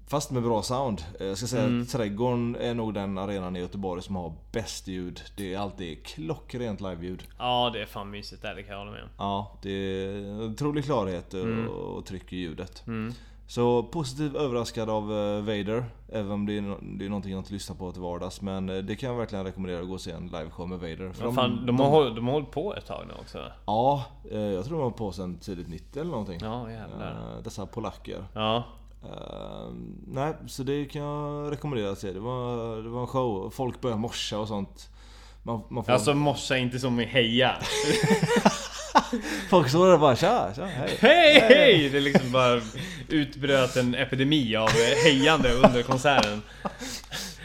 Fast 0.07 0.31
med 0.31 0.43
bra 0.43 0.61
sound. 0.61 1.01
Eh, 1.19 1.25
Jag 1.27 1.37
ska 1.37 1.47
säga 1.47 1.63
Mm. 1.63 1.81
att 1.81 1.89
Trädgården 1.89 2.55
är 2.55 2.73
nog 2.73 2.93
den 2.93 3.17
arenan 3.17 3.55
i 3.55 3.59
Göteborg 3.59 4.01
som 4.01 4.15
har 4.15 4.33
bäst 4.51 4.87
ljud. 4.87 5.21
Det 5.37 5.53
är 5.53 5.59
alltid 5.59 6.05
klockrent 6.05 6.81
live-ljud. 6.81 7.23
Ja, 7.39 7.69
det 7.73 7.81
är 7.81 7.85
fan 7.85 8.09
mysigt 8.09 8.41
där, 8.41 8.55
det 8.55 8.63
kan 8.63 8.71
jag 8.71 8.79
hålla 8.79 8.91
med 8.91 9.03
om. 9.03 9.09
Ja, 9.17 9.57
det 9.61 9.69
är 9.71 10.41
otrolig 10.43 10.85
klarhet 10.85 11.33
och, 11.33 11.39
Mm. 11.41 11.67
och 11.69 12.05
tryck 12.05 12.33
i 12.33 12.37
ljudet. 12.37 12.83
Mm. 12.87 13.13
Så 13.47 13.83
positivt 13.83 14.35
överraskad 14.35 14.89
av 14.89 15.03
eh, 15.11 15.41
Vader. 15.41 15.85
Även 16.11 16.31
om 16.31 16.45
det 16.45 16.57
är, 16.57 16.61
no- 16.61 16.97
det 16.97 17.05
är 17.05 17.09
någonting 17.09 17.31
jag 17.31 17.39
inte 17.39 17.53
lyssnar 17.53 17.75
på 17.75 17.91
till 17.91 18.01
vardags. 18.01 18.41
Men 18.41 18.69
eh, 18.69 18.77
det 18.77 18.95
kan 18.95 19.09
jag 19.09 19.17
verkligen 19.17 19.45
rekommendera 19.45 19.81
att 19.81 19.87
gå 19.87 19.93
och 19.93 20.01
se 20.01 20.11
en 20.11 20.27
liveshow 20.27 20.69
med 20.69 20.79
Vader. 20.79 21.11
För 21.13 21.25
Ja, 21.25 21.31
fan, 21.31 21.65
de, 21.65 21.79
har, 21.79 21.89
håll- 21.89 22.15
de 22.15 22.25
har 22.25 22.33
hållit 22.33 22.51
på 22.51 22.75
ett 22.75 22.85
tag 22.85 23.05
nu 23.07 23.13
också. 23.21 23.39
Ja, 23.65 24.03
jag 24.31 24.65
tror 24.65 24.77
de 24.77 24.83
var 24.83 24.91
på 24.91 25.11
sen 25.11 25.37
tidigt 25.39 25.67
90 25.69 25.99
eller 26.01 26.11
någonting. 26.11 26.39
Ja, 26.41 26.71
jävlar. 26.71 27.41
Dessa 27.43 27.65
polacker. 27.65 28.25
Ja. 28.33 28.63
Eh, 29.03 29.71
nej, 30.07 30.33
så 30.47 30.63
det 30.63 30.85
kan 30.85 31.01
jag 31.01 31.51
rekommendera 31.51 31.91
att 31.91 31.99
se. 31.99 32.11
Det 32.13 32.19
var, 32.19 32.77
det 32.83 32.89
var 32.89 33.01
en 33.01 33.07
show. 33.07 33.49
Folk 33.49 33.81
började 33.81 34.01
morsa 34.01 34.39
och 34.39 34.47
sånt. 34.47 34.89
Man, 35.43 35.61
man 35.69 35.83
får, 35.85 35.93
Alltså 35.93 36.13
morsa 36.13 36.57
inte 36.57 36.79
som 36.79 36.99
i 36.99 37.05
heja. 37.05 37.55
Folk 39.49 39.69
står 39.69 39.85
där 39.87 39.93
och 39.93 39.99
bara 39.99 40.15
tja, 40.15 40.49
tja, 40.55 40.65
hej. 40.65 40.97
Hej 41.01 41.39
hej! 41.39 41.89
Det 41.89 41.99
liksom 41.99 42.31
bara 42.31 42.61
utbröt 43.09 43.75
en 43.75 43.95
epidemi 43.95 44.55
av 44.55 44.69
hejande 45.03 45.53
under 45.53 45.83
konserten. 45.83 46.41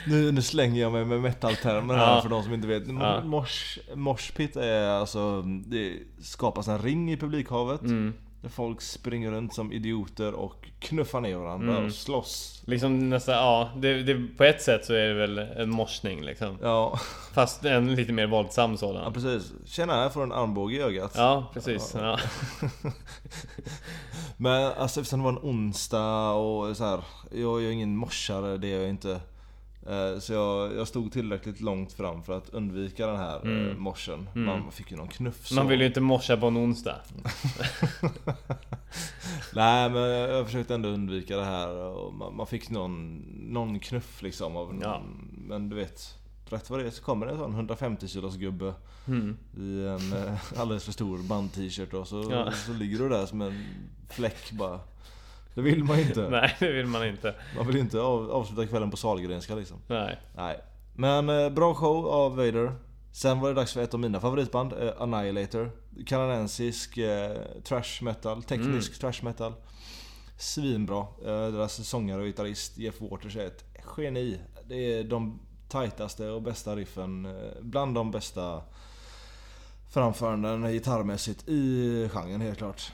Nu, 0.06 0.32
nu 0.32 0.42
slänger 0.42 0.80
jag 0.82 0.92
mig 0.92 1.04
med 1.04 1.20
metal-termer 1.20 1.94
här 1.94 2.14
Ja. 2.14 2.22
för 2.22 2.28
de 2.28 2.42
som 2.42 2.54
inte 2.54 2.66
vet. 2.68 2.82
Ja. 2.88 3.20
Mosh, 3.24 3.78
moshpit 3.94 4.56
är 4.56 4.88
alltså, 4.88 5.42
det 5.42 5.92
skapas 6.22 6.68
en 6.68 6.78
ring 6.78 7.12
i 7.12 7.16
publikhavet. 7.16 7.80
Mm. 7.80 8.14
Där 8.40 8.48
folk 8.48 8.80
springer 8.80 9.30
runt 9.30 9.54
som 9.54 9.72
idioter 9.72 10.32
och 10.34 10.68
knuffar 10.78 11.20
ner 11.20 11.36
varandra 11.36 11.72
Mm. 11.72 11.86
och 11.86 11.92
slåss. 11.92 12.62
Liksom 12.66 13.10
nästan, 13.10 13.34
ja, 13.34 13.70
det, 13.76 14.02
det, 14.02 14.36
på 14.36 14.44
ett 14.44 14.62
sätt 14.62 14.84
så 14.84 14.94
är 14.94 15.08
det 15.08 15.14
väl 15.14 15.38
en 15.38 15.70
morsning 15.70 16.22
liksom. 16.24 16.58
Ja, 16.62 16.98
Fast 17.34 17.64
en 17.64 17.94
lite 17.94 18.12
mer 18.12 18.26
våldsam 18.26 18.70
ja 18.70 18.76
sådan. 18.76 19.12
precis. 19.12 19.52
Tjena, 19.66 19.94
här 19.94 20.08
får 20.08 20.22
en 20.22 20.32
armbåge 20.32 20.76
i 20.76 20.80
ögat. 20.80 21.12
Ja, 21.16 21.50
precis. 21.54 21.94
Ja. 21.98 22.18
Men 24.36 24.72
alltså 24.72 25.00
eftersom 25.00 25.18
det 25.20 25.24
var 25.24 25.32
en 25.32 25.38
onsdag 25.50 26.30
och 26.30 26.76
så 26.76 26.84
här, 26.84 27.00
jag, 27.30 27.40
jag 27.40 27.64
är 27.64 27.70
ingen 27.70 27.96
morsare, 27.96 28.56
det 28.56 28.72
är 28.72 28.80
jag 28.80 28.88
inte. 28.88 29.20
Eh, 29.88 30.18
Så 30.18 30.32
jag, 30.32 30.74
jag 30.76 30.88
stod 30.88 31.12
tillräckligt 31.12 31.60
långt 31.60 31.92
fram 31.92 32.22
för 32.22 32.36
att 32.38 32.48
undvika 32.48 33.06
den 33.06 33.16
här 33.16 33.40
Mm. 33.42 33.64
mm. 33.64 33.80
morsen. 33.82 34.28
Mm. 34.34 34.44
Man 34.46 34.72
fick 34.72 34.90
ju 34.90 34.96
någon 34.96 35.08
knuff 35.08 35.46
så. 35.46 35.54
Man 35.54 35.68
vill 35.68 35.80
ju 35.80 35.86
inte 35.86 36.00
morsa 36.00 36.36
på 36.36 36.46
en 36.46 36.56
onsdag. 36.58 36.96
Nej 39.54 39.90
men 39.90 40.00
jag 40.10 40.46
försökte 40.46 40.74
ändå 40.74 40.88
undvika 40.88 41.36
det 41.36 41.44
här 41.44 41.68
och 41.76 42.14
man, 42.14 42.36
man 42.36 42.46
fick 42.46 42.70
någon, 42.70 43.16
någon 43.52 43.78
knuff 43.80 44.22
liksom 44.22 44.56
av 44.56 44.74
någon, 44.74 44.80
Ja. 44.82 45.02
Men 45.48 45.68
du 45.68 45.76
vet, 45.76 46.14
rätt 46.48 46.70
vad 46.70 46.78
det 46.80 46.86
är 46.86 46.90
så 46.90 47.02
kommer 47.02 47.26
det 47.26 47.32
en 47.32 47.38
sån 47.38 47.54
150 47.54 48.08
kilos 48.08 48.36
gubbe 48.36 48.74
Mm. 49.08 49.36
i 49.56 49.86
en 49.86 50.12
eh, 50.12 50.60
alldeles 50.60 50.84
för 50.84 50.92
stor 50.92 51.18
band-t-shirt 51.18 51.94
och 51.94 52.08
så, 52.08 52.28
Ja. 52.30 52.52
så 52.52 52.72
ligger 52.72 52.98
du 52.98 53.08
där 53.08 53.26
som 53.26 53.40
en 53.42 53.64
fläck 54.10 54.50
bara. 54.52 54.80
Det 55.58 55.62
vill 55.62 55.84
man 55.84 55.98
inte. 55.98 56.20
Nej, 56.30 56.56
det 56.60 56.72
vill 56.72 56.86
man 56.86 57.06
inte. 57.06 57.34
Man 57.56 57.66
vill 57.66 57.76
inte 57.76 58.00
av, 58.00 58.30
avsluta 58.30 58.66
kvällen 58.66 58.90
på 58.90 58.96
Sahlgrenska 58.96 59.54
liksom. 59.54 59.76
Nej. 59.86 60.18
Nej. 60.36 60.60
Men 60.94 61.28
eh, 61.28 61.50
bra 61.50 61.74
show 61.74 62.06
av 62.06 62.36
Vader. 62.36 62.72
Sen 63.12 63.40
var 63.40 63.48
det 63.48 63.54
dags 63.54 63.72
för 63.72 63.80
ett 63.82 63.94
av 63.94 64.00
mina 64.00 64.20
favoritband, 64.20 64.72
eh, 64.72 64.92
Annihilator. 64.98 65.70
Kanadensisk 66.06 66.96
eh, 66.98 67.36
trash 67.64 68.02
metal, 68.02 68.42
teknisk 68.42 69.00
trash 69.00 69.22
metal. 69.22 69.52
Svinbra. 70.38 70.98
Eh, 71.00 71.52
deras 71.52 71.88
sångare 71.88 72.20
och 72.20 72.26
gitarrist 72.26 72.78
Jeff 72.78 73.00
Waters 73.00 73.36
är 73.36 73.46
ett 73.46 73.64
geni. 73.96 74.40
Det 74.68 74.92
är 74.94 75.04
de 75.04 75.40
tajtaste 75.68 76.28
och 76.30 76.42
bästa 76.42 76.76
riffen. 76.76 77.26
eh, 77.26 77.32
Bland 77.62 77.94
de 77.94 78.10
bästa 78.10 78.62
framföranden 79.90 80.72
gitarrmässigt 80.72 81.48
i 81.48 82.08
genren 82.12 82.40
helt 82.40 82.58
klart. 82.58 82.92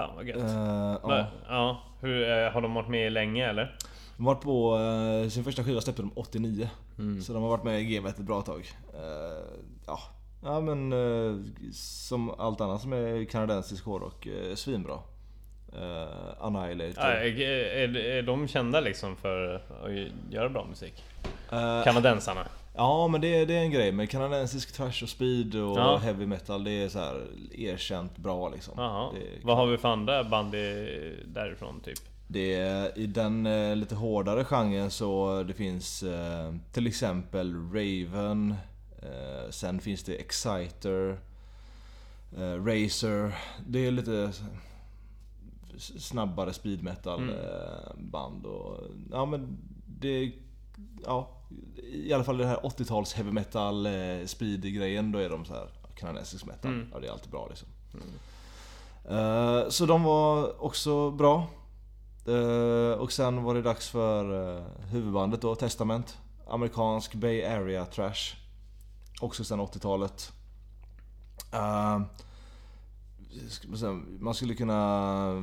Fan 0.00 0.16
vad 0.16 0.26
gött. 0.26 0.36
Eh, 0.36 1.08
Men, 1.08 1.24
ja. 1.48 1.82
hur, 2.00 2.30
eh, 2.30 2.52
har 2.52 2.60
de 2.60 2.74
varit 2.74 2.88
med 2.88 3.12
länge 3.12 3.48
eller? 3.48 3.76
De 4.16 4.26
har 4.26 4.34
varit 4.34 4.44
på, 4.44 4.78
eh, 5.24 5.28
sin 5.28 5.44
första 5.44 5.64
skiva 5.64 5.80
släppte 5.80 6.02
de 6.02 6.12
89. 6.14 6.70
Mm. 6.98 7.22
Så 7.22 7.32
de 7.32 7.42
har 7.42 7.50
varit 7.50 7.64
med 7.64 7.80
i 7.80 7.84
gamet 7.84 8.18
ett 8.18 8.24
bra 8.24 8.42
tag. 8.42 8.68
Ja. 9.86 9.98
ja 10.42 10.60
men 10.60 10.94
som 11.72 12.30
allt 12.30 12.60
annat 12.60 12.80
som 12.80 12.92
är 12.92 13.24
kanadensisk 13.24 13.84
hårdrock, 13.84 14.26
eh, 14.26 14.54
svinbra. 14.54 14.98
Uh, 15.76 16.44
Annihilator. 16.44 17.04
Ja, 17.04 17.10
är, 17.10 17.40
är, 17.40 17.96
är 17.96 18.22
de 18.22 18.48
kända 18.48 18.80
liksom 18.80 19.16
för 19.16 19.54
att 19.54 20.32
göra 20.32 20.48
bra 20.48 20.66
musik? 20.70 21.04
Eh, 21.52 21.84
Kanadensarna? 21.84 22.46
Ja 22.74 23.08
men 23.08 23.20
det, 23.20 23.44
det 23.44 23.54
är 23.56 23.60
en 23.62 23.70
grej 23.70 23.92
med 23.92 24.10
kanadensisk 24.10 24.72
thrash 24.72 25.02
och 25.02 25.08
speed 25.08 25.54
och 25.54 25.78
Ja. 25.78 25.96
heavy 25.96 26.26
metal. 26.26 26.64
Det 26.64 26.70
är 26.70 26.88
så 26.88 26.98
här 26.98 27.26
erkänt 27.52 28.16
bra 28.18 28.48
liksom. 28.48 28.74
Det, 29.14 29.46
Vad 29.46 29.56
har 29.56 29.66
vi 29.66 29.78
för 29.78 29.88
andra 29.88 30.24
band 30.24 30.52
därifrån 31.24 31.80
typ? 31.80 31.98
det 32.28 32.54
är, 32.54 32.98
I 32.98 33.06
den 33.06 33.46
eh, 33.46 33.76
lite 33.76 33.94
hårdare 33.94 34.44
genren 34.44 34.90
så 34.90 35.42
det 35.42 35.52
finns 35.54 36.02
eh, 36.02 36.54
till 36.72 36.86
exempel 36.86 37.54
Raven. 37.54 38.54
Eh, 39.02 39.50
sen 39.50 39.80
finns 39.80 40.02
det 40.02 40.14
Exciter. 40.14 41.18
Eh, 42.38 42.64
Razer. 42.64 43.34
Det 43.66 43.86
är 43.86 43.90
lite 43.90 44.32
snabbare 45.78 46.52
speed 46.52 46.82
metal 46.82 47.22
Mm. 47.22 47.34
eh, 47.34 47.94
band 47.96 48.46
och 48.46 48.76
ja 49.12 49.24
men 49.26 49.58
det 49.86 50.32
ja 51.06 51.30
i 51.92 52.12
alla 52.12 52.24
fall 52.24 52.38
det 52.38 52.46
här 52.46 52.56
80-tals 52.56 53.14
heavy 53.14 53.30
metal 53.32 53.86
eh, 53.86 54.26
speed 54.26 54.74
grejen 54.74 55.12
då 55.12 55.18
är 55.18 55.30
de 55.30 55.44
så 55.44 55.54
här 55.54 55.68
kanadensisk 55.96 56.46
metal. 56.46 56.70
Mm. 56.72 56.88
Ja 56.92 57.00
det 57.00 57.06
är 57.06 57.12
alltid 57.12 57.30
bra 57.30 57.46
liksom. 57.50 57.68
Eh, 59.08 59.68
så 59.68 59.86
de 59.86 60.02
var 60.02 60.62
också 60.64 61.10
bra. 61.10 61.46
Eh, 62.26 62.98
och 62.98 63.12
sen 63.12 63.42
var 63.42 63.54
det 63.54 63.62
dags 63.62 63.88
för 63.88 64.56
eh, 64.56 64.62
huvudbandet 64.90 65.40
då, 65.40 65.54
Testament. 65.54 66.18
Amerikansk 66.48 67.14
Bay 67.14 67.44
Area 67.44 67.84
Trash. 67.86 68.36
Också 69.20 69.44
sen 69.44 69.60
80-talet. 69.60 70.32
Eh, 71.52 72.00
man 74.18 74.34
skulle 74.34 74.54
kunna... 74.54 75.42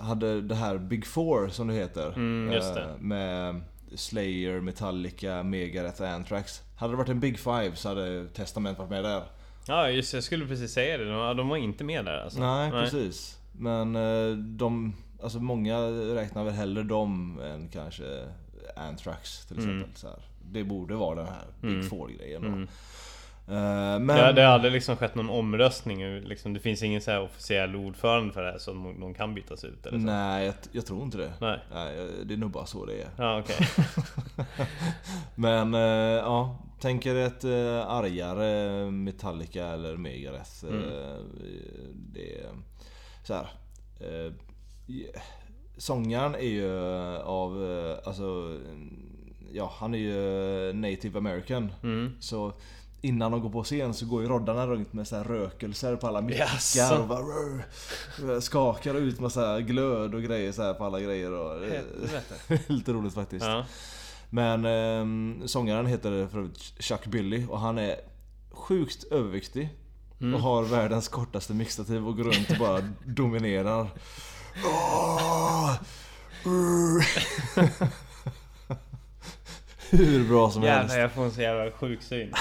Hade 0.00 0.40
det 0.40 0.54
här 0.54 0.78
Big 0.78 1.06
Four 1.06 1.48
som 1.48 1.66
det 1.68 1.74
heter. 1.74 2.12
Mm, 2.16 2.52
just 2.52 2.74
det. 2.74 2.82
eh, 2.84 2.98
med 2.98 3.62
Slayer, 3.94 4.60
Metallica, 4.60 5.42
Megadeth 5.42 6.02
Anthrax. 6.02 6.62
Hade 6.76 6.92
det 6.92 6.96
varit 6.96 7.08
en 7.08 7.20
Big 7.20 7.38
Five 7.38 7.72
så 7.74 7.88
hade 7.88 8.28
Testament 8.28 8.78
varit 8.78 8.90
med 8.90 9.04
där. 9.04 9.22
Ja 9.68 9.90
just 9.90 10.14
jag 10.14 10.24
skulle 10.24 10.46
precis 10.46 10.72
säga 10.72 10.98
det. 10.98 11.04
De, 11.04 11.36
de 11.36 11.48
var 11.48 11.56
inte 11.56 11.84
med 11.84 12.04
där 12.04 12.18
alltså. 12.24 12.40
Nej, 12.40 12.70
precis. 12.70 13.38
Men 13.52 13.96
eh, 13.96 14.36
de... 14.36 14.94
Alltså 15.22 15.38
många 15.38 15.78
räknar 16.14 16.44
väl 16.44 16.54
hellre 16.54 16.82
dem 16.82 17.40
än 17.40 17.68
kanske 17.68 18.04
Anthrax 18.76 19.46
till 19.46 19.58
Mm. 19.58 19.70
exempel. 19.70 19.96
Så 20.00 20.06
här. 20.08 20.18
Det 20.52 20.64
borde 20.64 20.94
vara 20.94 21.14
den 21.14 21.26
här 21.26 21.44
Big 21.60 21.70
Mm. 21.70 21.88
Four-grejen. 21.90 22.44
Mm. 22.44 22.68
Eh, 23.50 23.98
men... 23.98 24.06
Det, 24.06 24.32
det 24.32 24.42
har 24.42 24.52
aldrig 24.52 24.72
liksom 24.72 24.96
skett 24.96 25.14
någon 25.14 25.30
omröstning, 25.30 26.20
liksom, 26.20 26.54
det 26.54 26.60
finns 26.60 26.82
ingen 26.82 27.00
så 27.00 27.10
här 27.10 27.20
officiell 27.20 27.76
ordförande 27.76 28.34
för 28.34 28.42
det 28.42 28.50
här 28.50 28.60
de, 28.66 29.00
de 29.00 29.14
kan 29.14 29.34
bytas 29.34 29.64
ut 29.64 29.86
eller 29.86 29.98
så? 29.98 30.04
Nej, 30.04 30.46
jag, 30.46 30.54
jag 30.72 30.86
tror 30.86 31.02
inte 31.02 31.18
det. 31.18 31.32
Nej. 31.40 31.58
Nej, 31.72 32.08
det 32.24 32.34
är 32.34 32.38
nog 32.38 32.50
bara 32.50 32.66
så 32.66 32.86
det 32.86 33.02
är. 33.02 33.08
Ja 33.16 33.38
okej. 33.38 33.68
Men 35.34 35.74
eh, 35.74 35.80
ja, 35.80 36.58
tänk 36.80 37.06
er 37.06 37.14
ett 37.14 37.44
eh, 37.44 37.88
argare 37.88 38.90
Metallica 38.90 39.66
eller 39.66 39.96
Megadeth. 39.96 40.64
Mm. 40.64 40.82
Det 41.94 42.40
är 42.40 42.48
så 43.24 43.34
här. 43.34 43.48
Sångaren 45.76 46.34
är 46.34 46.48
ju 46.48 46.78
av, 47.18 47.52
alltså, 48.04 48.58
ja 49.52 49.72
han 49.78 49.94
är 49.94 49.98
ju 49.98 50.72
native 50.72 51.18
american. 51.18 51.72
Mm. 51.82 52.16
Så 52.20 52.52
innan 53.00 53.32
de 53.32 53.40
går 53.40 53.50
på 53.50 53.64
scen 53.64 53.94
så 53.94 54.06
går 54.06 54.22
ju 54.22 54.28
roddarna 54.28 54.66
runt 54.66 54.92
med 54.92 55.08
så 55.08 55.16
här 55.16 55.24
rökelser 55.24 55.96
på 55.96 56.06
alla 56.06 56.20
mickar 56.20 56.38
Jaså? 56.38 56.96
och 56.96 57.08
bara 57.08 57.20
rör, 57.20 58.40
skakar 58.40 58.94
ut 58.94 59.20
massa 59.20 59.60
glöd 59.60 60.14
och 60.14 60.22
grejer 60.22 60.52
så 60.52 60.62
här 60.62 60.74
på 60.74 60.84
alla 60.84 61.00
grejer. 61.00 61.32
Och, 61.32 61.64
är 61.66 61.82
lite 62.72 62.92
roligt 62.92 63.14
faktiskt. 63.14 63.46
Ja. 63.46 63.64
Men 64.30 64.64
eh, 64.64 65.46
sångaren 65.46 65.86
heter 65.86 66.26
för 66.26 66.38
övrigt 66.38 66.58
Chuck 66.78 67.06
Billy 67.06 67.46
och 67.46 67.60
han 67.60 67.78
är 67.78 67.96
sjukt 68.50 69.04
överviktig. 69.04 69.68
Mm. 70.20 70.34
Och 70.34 70.40
har 70.40 70.62
världens 70.62 71.08
kortaste 71.08 71.54
mixtativ 71.54 72.06
och 72.08 72.16
går 72.16 72.24
runt 72.24 72.50
och 72.50 72.58
bara 72.58 72.82
dominerar. 73.04 73.88
Hur 79.90 80.28
bra 80.28 80.50
som 80.50 80.62
helst. 80.62 80.90
Jävlar 80.94 81.02
jag 81.02 81.12
får 81.12 81.24
en 81.24 81.30
så 81.32 81.40
jävla 81.40 81.70
sjuk 81.70 82.02
syn. 82.02 82.32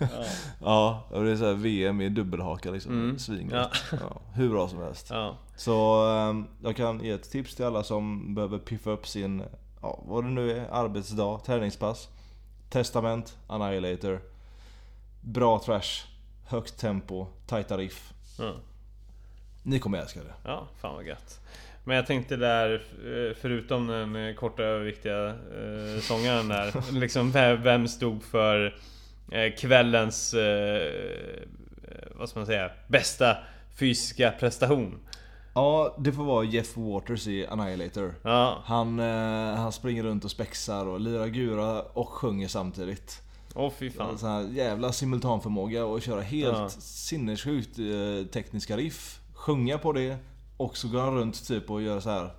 Ja. 0.00 0.06
Ja, 0.62 1.04
och 1.10 1.24
det 1.24 1.30
är 1.30 1.36
så 1.36 1.44
här 1.46 1.54
VM 1.54 2.00
i 2.00 2.08
dubbelhaka 2.08 2.70
liksom. 2.70 2.92
Mm. 2.92 3.18
Svingott. 3.18 3.84
Ja. 3.92 4.20
hur 4.34 4.48
bra 4.50 4.68
som 4.68 4.78
helst. 4.78 5.06
Ja. 5.10 5.36
Så 5.56 6.06
eh, 6.16 6.34
jag 6.62 6.76
kan 6.76 7.00
ge 7.04 7.10
ett 7.10 7.30
tips 7.30 7.54
till 7.54 7.64
alla 7.64 7.82
som 7.82 8.34
behöver 8.34 8.58
piffa 8.58 8.90
upp 8.90 9.06
sin, 9.06 9.42
ja, 9.82 10.02
vad 10.06 10.24
det 10.24 10.30
nu 10.30 10.50
är, 10.58 10.68
arbetsdag, 10.70 11.38
träningspass. 11.46 12.08
Testament, 12.70 13.38
Annihilator. 13.46 14.20
Bra 15.20 15.58
trash, 15.58 16.06
högt 16.46 16.78
tempo, 16.78 17.26
tajta 17.46 17.78
riff. 17.78 18.12
Ja. 18.38 18.52
Ni 19.62 19.78
kommer 19.78 19.98
älska 19.98 20.20
det. 20.20 20.34
ja, 20.44 20.66
fan 20.80 20.94
vad 20.94 21.04
gött. 21.04 21.40
Men 21.84 21.96
jag 21.96 22.06
tänkte 22.06 22.36
där, 22.36 22.72
eh, 22.74 23.36
förutom 23.40 23.86
den 23.86 24.16
eh, 24.16 24.34
korta 24.34 24.62
överviktiga 24.62 25.26
eh, 25.28 26.00
sångaren 26.00 26.48
där, 26.48 26.92
liksom 27.00 27.32
vem 27.62 27.88
stod 27.88 28.22
för 28.22 28.78
eh, 29.32 29.52
kvällens, 29.58 30.34
vad 32.14 32.28
ska 32.28 32.38
man 32.38 32.46
säga, 32.46 32.70
bästa 32.86 33.36
fysiska 33.78 34.30
prestation? 34.40 34.98
Ja, 35.54 35.96
det 35.98 36.12
får 36.12 36.24
vara 36.24 36.44
Jeff 36.44 36.76
Waters 36.76 37.26
i 37.26 37.46
Annihilator. 37.46 38.14
Ja, 38.22 38.58
Han, 38.64 38.98
han 38.98 39.72
springer 39.72 40.02
runt 40.02 40.24
och 40.24 40.30
spexar 40.30 40.86
och 40.86 41.00
lirar 41.00 41.26
gura 41.26 41.82
och 41.82 42.08
sjunger 42.08 42.48
samtidigt. 42.48 43.22
åh 43.54 43.72
fy 43.78 43.90
fan. 43.90 44.18
Sån 44.18 44.30
här 44.30 44.42
jävla 44.42 44.92
simultanförmåga 44.92 45.84
och 45.84 46.02
köra 46.02 46.20
helt 46.20 46.56
Ja. 46.58 46.68
sinnessjukt 46.78 47.76
tekniska 48.32 48.76
riff. 48.76 49.20
Sjunga 49.34 49.78
på 49.78 49.92
det 49.92 50.16
och 50.60 50.76
så 50.76 50.88
går 50.88 51.00
han 51.00 51.14
runt 51.16 51.46
typ 51.48 51.70
och 51.70 51.82
gör 51.82 52.00
så 52.00 52.10
här 52.10 52.30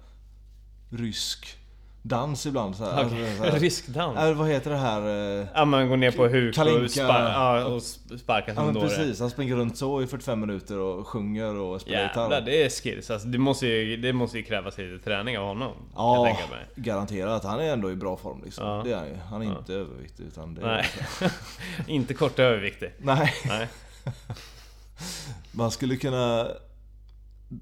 rysk 0.89 1.57
dans 2.01 2.45
ibland. 2.45 2.75
Så 2.75 2.83
här. 2.85 2.91
Alltså, 2.91 3.15
så 3.37 3.43
här. 3.43 3.59
Riskdans? 3.59 4.17
Äh, 4.19 4.33
vad 4.33 4.47
heter 4.49 4.71
det 4.71 4.77
här? 4.77 5.01
eh, 5.41 5.47
Ja 5.55 5.65
man 5.65 5.89
går 5.89 5.97
ner 5.97 6.11
på 6.11 6.27
huk 6.27 6.55
Kalinka. 6.55 6.83
och, 6.83 6.91
spar 6.91 7.21
ja, 7.21 7.65
och 7.65 7.79
sp- 7.79 8.17
sparkar 8.17 8.47
Ja 8.51 8.55
som 8.55 8.65
men 8.65 8.73
dåre. 8.73 8.87
precis, 8.87 9.19
han 9.19 9.29
springer 9.29 9.55
runt 9.55 9.77
så 9.77 10.01
i 10.01 10.07
45 10.07 10.39
minuter 10.39 10.77
och 10.77 11.07
sjunger 11.07 11.55
och 11.55 11.81
spelar 11.81 11.99
Jävlar 11.99 12.23
gitarr. 12.29 12.41
det 12.45 12.63
är 12.65 12.69
skills 12.69 13.11
alltså, 13.11 13.27
det, 13.27 13.37
måste 13.37 13.67
ju, 13.67 13.97
det 13.97 14.13
måste 14.13 14.37
ju 14.37 14.43
krävas 14.43 14.77
lite 14.77 15.03
träning 15.03 15.37
av 15.37 15.45
honom. 15.47 15.73
Ja, 15.95 16.27
jag 16.27 16.37
tänka 16.37 16.51
mig. 16.55 16.65
garanterat. 16.75 17.43
Han 17.43 17.59
är 17.59 17.73
ändå 17.73 17.91
i 17.91 17.95
bra 17.95 18.17
form 18.17 18.41
liksom. 18.45 18.67
Ja. 18.67 18.81
Det 18.85 18.91
är 18.91 18.97
han 18.97 19.07
ju. 19.07 19.15
Han 19.29 19.41
är 19.41 19.45
Ja. 19.45 19.57
inte 19.59 19.73
överviktig 19.73 20.23
utan 20.23 20.55
det. 20.55 20.61
Nej. 20.65 20.85
inte 21.87 22.13
kort 22.13 22.39
överviktig. 22.39 22.93
Nej. 22.97 23.33
Nej. 23.47 23.67
Man 25.51 25.71
skulle 25.71 25.95
kunna... 25.95 26.47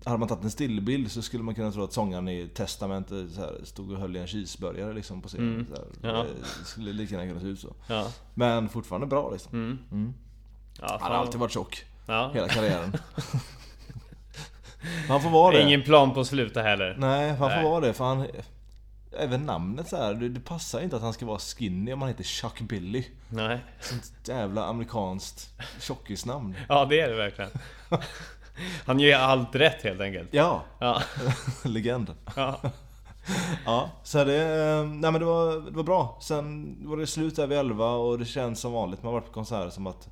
Hade 0.05 0.17
man 0.17 0.27
tagit 0.27 0.43
en 0.43 0.51
stillbild 0.51 1.11
så 1.11 1.21
skulle 1.21 1.43
man 1.43 1.55
kunna 1.55 1.71
tro 1.71 1.83
att 1.83 1.93
sångaren 1.93 2.27
i 2.27 2.47
Testament 2.47 3.11
eh, 3.11 3.27
så 3.27 3.41
här, 3.41 3.59
stod 3.63 3.91
och 3.91 3.99
höll 3.99 4.15
i 4.15 4.19
en 4.19 4.27
cheeseburgare 4.27 4.93
liksom 4.93 5.21
på 5.21 5.27
scenen. 5.27 5.53
Mm. 5.53 5.67
Ja. 6.01 6.25
Det 6.59 6.65
skulle 6.65 6.93
lika 6.93 7.15
gärna 7.15 7.27
kunna 7.27 7.39
se 7.39 7.47
ut 7.47 7.59
så. 7.59 7.75
Ja. 7.87 8.11
Men 8.33 8.69
fortfarande 8.69 9.07
bra 9.07 9.31
liksom. 9.31 9.53
Mm. 9.53 9.79
Mm. 9.91 10.13
Ja, 10.81 10.97
Han 11.01 11.11
har 11.11 11.17
alltid 11.17 11.39
varit 11.39 11.51
tjock. 11.51 11.85
Hela 12.33 12.47
karriären. 12.47 12.93
han 15.07 15.21
får 15.21 15.29
vara 15.29 15.55
det. 15.55 15.63
Ingen 15.63 15.83
plan 15.83 16.13
på 16.13 16.19
att 16.19 16.27
sluta 16.27 16.61
heller. 16.61 16.95
Nej, 16.99 17.29
han 17.29 17.37
får 17.37 17.47
Nej. 17.47 17.63
vara 17.63 17.79
det 17.79 17.93
för 17.93 18.05
han... 18.05 18.27
Även 19.19 19.45
namnet 19.45 19.87
så 19.87 19.97
här, 19.97 20.13
det, 20.13 20.29
det 20.29 20.39
passar 20.39 20.81
inte 20.81 20.95
att 20.95 21.01
han 21.01 21.13
ska 21.13 21.25
vara 21.25 21.39
skinny 21.39 21.93
om 21.93 22.01
han 22.01 22.09
heter 22.09 22.23
Chuck 22.23 22.61
Billy. 22.61 23.05
Nej. 23.29 23.59
Sånt 23.81 24.11
jävla 24.27 24.65
amerikanskt 24.65 25.49
tjockisnamn. 25.81 26.55
Ja 26.69 26.85
det 26.85 26.99
är 26.99 27.09
det 27.09 27.15
verkligen. 27.15 27.51
Han 28.85 28.99
gör 28.99 29.19
allt 29.19 29.55
rätt 29.55 29.81
helt 29.83 30.01
enkelt. 30.01 30.29
Ja, 30.31 30.61
Ja. 30.79 31.01
legend. 31.63 32.13
ja. 32.35 32.59
Ja, 33.65 33.89
så 34.03 34.23
det, 34.23 34.35
eh, 34.35 34.85
nej 34.85 35.11
men 35.11 35.19
det 35.19 35.25
var, 35.25 35.55
det 35.71 35.71
var 35.77 35.83
bra. 35.83 36.17
Sen 36.21 36.75
var 36.89 36.97
det 36.97 37.07
slut 37.07 37.35
där 37.35 37.47
vid 37.47 37.57
11 37.57 37.89
och 37.89 38.19
det 38.19 38.25
känns 38.25 38.59
som 38.59 38.71
vanligt, 38.73 39.03
man 39.03 39.13
har 39.13 39.19
varit 39.19 39.27
på 39.27 39.33
konserter 39.33 39.69
som 39.69 39.87
att 39.87 40.09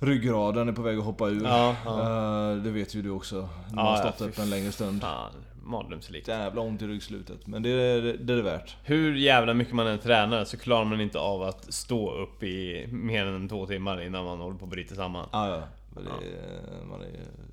Ryggraden 0.00 0.68
är 0.68 0.72
på 0.72 0.82
väg 0.82 0.98
att 0.98 1.04
hoppa 1.04 1.28
ur. 1.28 1.44
Ja, 1.44 1.68
Eh, 1.86 2.56
det 2.62 2.70
vet 2.70 2.94
ju 2.94 3.02
du 3.02 3.10
också. 3.10 3.36
När 3.36 3.74
man 3.76 3.84
Ja, 3.84 3.90
har 3.90 4.04
ja, 4.06 4.12
stått 4.12 4.28
upp 4.28 4.38
en 4.38 4.50
längre 4.50 4.72
stund. 4.72 5.00
Fan, 5.02 5.32
mardrömslikt. 5.64 6.28
Jävla 6.28 6.60
ont 6.60 6.82
i 6.82 6.86
ryggslutet. 6.86 7.46
Men 7.46 7.62
det 7.62 7.68
är 7.70 8.02
det, 8.02 8.32
är 8.32 8.36
det 8.36 8.42
värt. 8.42 8.76
Hur 8.84 9.14
jävla 9.16 9.54
mycket 9.54 9.74
man 9.74 9.86
än 9.86 9.98
tränar 9.98 10.44
så 10.44 10.56
klarar 10.56 10.84
man 10.84 11.00
inte 11.00 11.18
av 11.18 11.42
att 11.42 11.72
stå 11.74 12.10
upp 12.10 12.42
i 12.42 12.86
mer 12.92 13.26
än 13.26 13.48
två 13.48 13.66
timmar 13.66 14.02
innan 14.02 14.24
man 14.24 14.38
håller 14.40 14.58
på 14.58 14.64
att 14.64 14.70
bryta 14.70 14.94
samman. 14.94 15.26
Ah, 15.30 15.48
ja, 15.48 15.62
men 15.90 16.04
det 16.04 16.10
är, 16.10 16.84
man 16.84 17.00
är 17.02 17.06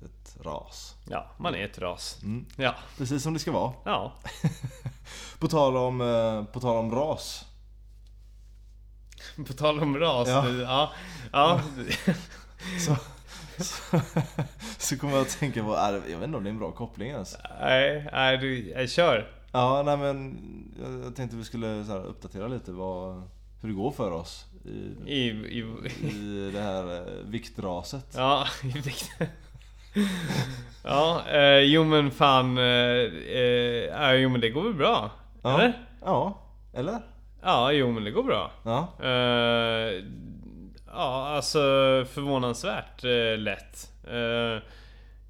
ett 0.04 0.36
ras. 0.44 0.94
Ja, 1.10 1.30
man 1.38 1.54
är 1.54 1.64
ett 1.64 1.78
ras. 1.78 2.18
Mm. 2.22 2.46
Ja, 2.56 2.74
Precis 2.98 3.22
som 3.22 3.32
det 3.32 3.38
ska 3.38 3.52
vara. 3.52 3.72
ja. 3.84 4.12
På 5.38 5.48
tal 5.48 5.76
om, 5.76 6.00
eh, 6.00 6.44
på 6.52 6.60
tal 6.60 6.76
om 6.76 6.90
ras. 6.94 7.44
På 9.46 9.52
tal 9.52 9.80
om 9.80 9.96
ras. 9.98 10.28
Ja. 10.28 10.48
Ja. 10.48 10.90
ja, 11.32 11.60
ja. 12.06 12.14
Så, 12.86 12.96
så, 13.64 14.00
så 14.78 14.98
kommer 14.98 15.12
jag 15.14 15.22
att 15.22 15.38
tänka 15.38 15.62
på, 15.64 15.74
jag 15.74 15.92
vet 16.18 16.24
inte 16.24 16.36
om 16.36 16.44
det 16.44 16.48
är 16.48 16.52
en 16.52 16.58
bra 16.58 16.72
koppling 16.72 17.08
ens. 17.10 17.36
Nej, 17.60 18.08
nej 18.12 18.38
du, 18.38 18.68
jag 18.70 18.90
kör. 18.90 19.32
Ja, 19.52 19.82
nej 19.82 19.96
men 19.96 20.38
jag- 20.82 21.04
jag 21.04 21.16
tänkte 21.16 21.36
vi 21.36 21.44
skulle 21.44 21.84
så 21.84 21.92
här, 21.92 22.04
uppdatera 22.04 22.48
lite 22.48 22.72
vad, 22.72 23.22
hur 23.60 23.68
det 23.68 23.74
går 23.74 23.90
för 23.90 24.10
oss 24.10 24.44
i, 25.06 25.06
I, 25.06 25.28
i, 25.28 25.58
i 26.06 26.50
det 26.54 26.60
här 26.60 26.96
eh, 26.96 27.24
viktraset. 27.24 28.14
ja, 28.16 28.46
i 28.62 28.78
vikten. 28.78 29.26
Ja, 30.84 31.22
eh, 31.28 31.58
jo 31.58 31.84
men 31.84 32.10
fan. 32.10 32.58
Eh, 32.58 32.64
eh, 32.64 34.12
jo 34.14 34.28
men 34.28 34.40
det 34.40 34.50
går 34.50 34.62
väl 34.62 34.74
bra? 34.74 35.10
Ja. 35.42 35.54
Eller? 35.54 35.72
Ja, 36.04 36.42
eller? 36.74 37.00
Ja, 37.42 37.72
jo 37.72 37.92
men 37.92 38.04
det 38.04 38.10
går 38.10 38.22
bra. 38.22 38.50
Ja. 38.62 38.88
Eh, 39.02 40.04
ja, 40.86 41.28
alltså 41.28 41.58
förvånansvärt 42.14 43.04
eh, 43.04 43.38
lätt. 43.38 43.92
Eh, 44.08 44.62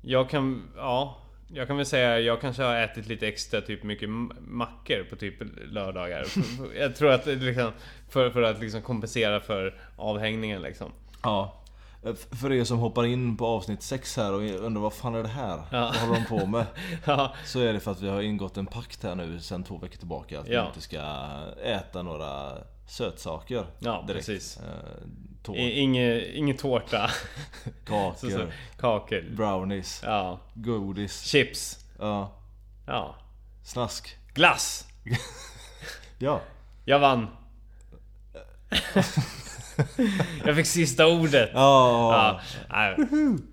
jag 0.01 0.31
kan, 0.31 0.69
ja. 0.77 1.19
Jag 1.49 1.67
kan 1.67 1.77
väl 1.77 1.87
säga, 1.87 2.21
jag 2.21 2.41
kanske 2.41 2.63
har 2.63 2.77
ätit 2.77 3.07
lite 3.07 3.29
extra 3.29 3.61
typ 3.61 3.83
mycket 3.83 4.09
mackor 4.39 5.05
på 5.11 5.17
typ 5.17 5.35
lördagar. 5.67 6.27
jag 6.79 6.97
tror 6.97 7.11
att 7.11 7.25
det 7.25 7.35
liksom, 7.35 7.73
för, 8.09 8.31
för 8.31 8.43
att 8.43 8.61
liksom 8.61 8.83
kompensera 8.83 9.41
för 9.41 9.75
avhängningen 9.97 10.63
liksom. 10.63 10.93
ja. 11.23 11.63
För 12.41 12.53
er 12.53 12.65
som 12.65 12.79
hoppar 12.79 13.05
in 13.07 13.37
på 13.37 13.47
avsnitt 13.47 13.83
6 13.83 14.17
här 14.17 14.33
och 14.33 14.41
undrar 14.43 14.81
vad 14.83 14.93
fan 14.95 15.15
är 15.15 15.23
det 15.23 15.29
här? 15.29 15.61
Ja. 15.71 15.81
Vad 15.81 15.95
håller 15.97 16.15
de 16.15 16.25
på 16.41 16.47
med? 16.47 16.67
Ja, 17.05 17.35
Så 17.45 17.61
är 17.61 17.73
det 17.73 17.81
för 17.81 17.91
att 17.91 18.01
vi 18.01 18.09
har 18.09 18.21
ingått 18.23 18.57
en 18.57 18.67
pakt 18.67 19.03
här 19.03 19.15
nu 19.15 19.41
sen 19.41 19.65
två 19.65 19.79
veckor 19.79 19.97
tillbaka 19.99 20.41
att 20.41 20.49
Ja. 20.49 20.61
vi 20.63 20.67
inte 20.69 20.81
ska 20.81 21.01
äta 21.65 22.03
några 22.03 22.53
sötsaker 22.89 23.67
Ja, 23.79 24.05
direkt. 24.07 24.27
precis. 24.27 24.59
Tår- 25.47 25.57
i- 25.57 25.79
inge, 25.81 26.21
ingen 26.35 26.57
tårta. 26.57 27.11
Så, 27.65 27.71
kakor, 27.87 28.31
så, 28.31 28.47
kakor. 28.81 29.25
brownies, 29.37 30.01
Ja. 30.05 30.41
godis, 30.55 31.23
Chips. 31.25 31.79
ja, 31.99 32.33
Ja. 32.87 33.15
snask. 33.63 34.17
Glass. 34.35 34.87
Ja. 36.19 36.41
Jag 36.85 36.99
vann. 36.99 37.27
jag 40.45 40.57
fick 40.57 40.67
sista 40.67 41.07
ordet. 41.07 41.51
Ja. 41.55 42.13
Ja, 42.13 42.41
nej. 42.71 43.07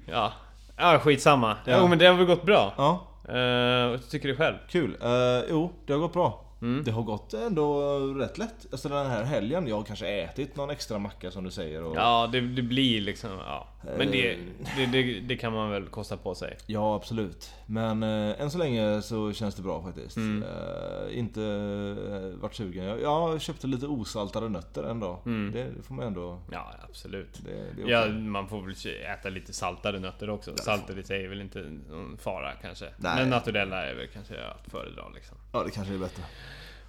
ja. 0.05 0.33
ja 0.77 0.99
skitsamma. 0.99 1.57
Ja. 1.65 1.77
Jo 1.81 1.87
men 1.87 1.97
det 1.99 2.05
har 2.05 2.13
väl 2.15 2.25
gått 2.25 2.45
bra. 2.45 2.73
ja. 2.77 3.07
Uh, 3.29 3.89
vad 3.89 4.09
tycker 4.09 4.27
du 4.27 4.35
själv? 4.35 4.55
Kul. 4.69 4.97
Eh, 5.01 5.09
jo, 5.49 5.71
det 5.85 5.93
har 5.93 5.99
gått 5.99 6.13
bra. 6.13 6.42
Mm. 6.64 6.84
Det 6.84 6.91
har 6.91 7.03
gått 7.03 7.34
ändå 7.34 7.97
rätt 7.99 8.38
lätt. 8.38 8.66
Alltså 8.72 8.89
den 8.89 9.07
här 9.07 9.24
helgen, 9.24 9.68
jag 9.68 9.76
har 9.76 9.84
kanske 9.84 10.07
ätit 10.07 10.55
någon 10.55 10.70
extra 10.70 10.99
macka 10.99 11.32
som 11.32 11.43
du 11.43 11.51
säger. 11.51 11.84
Och... 11.84 11.95
Ja 11.95 12.30
det, 12.32 12.41
det 12.41 12.61
blir 12.61 13.01
liksom, 13.01 13.32
ja. 13.32 13.68
Men 13.97 14.11
det, 14.11 14.38
det, 14.75 14.86
det, 14.86 15.19
det 15.19 15.38
kan 15.38 15.53
man 15.53 15.71
väl 15.71 15.88
kosta 15.88 16.17
på 16.17 16.36
sig. 16.36 16.57
Ja, 16.65 16.95
absolut. 16.95 17.53
Men 17.65 18.03
eh, 18.03 18.41
än 18.41 18.51
så 18.51 18.57
länge 18.57 19.01
så 19.01 19.34
känns 19.34 19.55
det 19.55 19.61
bra 19.61 19.84
faktiskt. 19.84 20.17
Mm. 20.17 20.43
Eh, 20.43 21.17
inte 21.17 21.41
eh, 21.41 22.39
varit 22.41 22.55
sugen. 22.55 22.86
Jag, 22.86 23.01
jag 23.01 23.41
köpte 23.41 23.67
lite 23.67 23.88
osaltade 23.88 24.49
nötter 24.49 24.84
en 24.84 24.99
dag. 24.99 25.19
Mm. 25.25 25.51
Det 25.51 25.84
får 25.84 25.95
man 25.95 26.05
ändå... 26.05 26.39
Ja 26.51 26.73
absolut. 26.89 27.41
Är 27.47 27.89
Ja, 27.89 28.07
man 28.07 28.47
får 28.47 28.61
väl 28.61 28.75
äta 29.13 29.29
lite 29.29 29.53
saltade 29.53 29.99
nötter 29.99 30.29
också. 30.29 30.57
Saltet 30.57 30.97
i 30.97 31.03
sig 31.03 31.23
är 31.23 31.29
väl 31.29 31.41
inte 31.41 31.59
någon 31.89 32.17
fara 32.17 32.51
kanske. 32.61 32.86
Nej. 32.97 33.15
Men 33.15 33.29
naturella 33.29 33.86
är 33.86 33.95
väl 33.95 34.07
kanske 34.07 34.45
att 34.45 34.71
föredra 34.71 35.09
liksom. 35.15 35.38
ja, 35.53 35.63
det 35.63 35.71
kanske 35.71 35.93
är 35.93 35.97
bättre. 35.97 36.23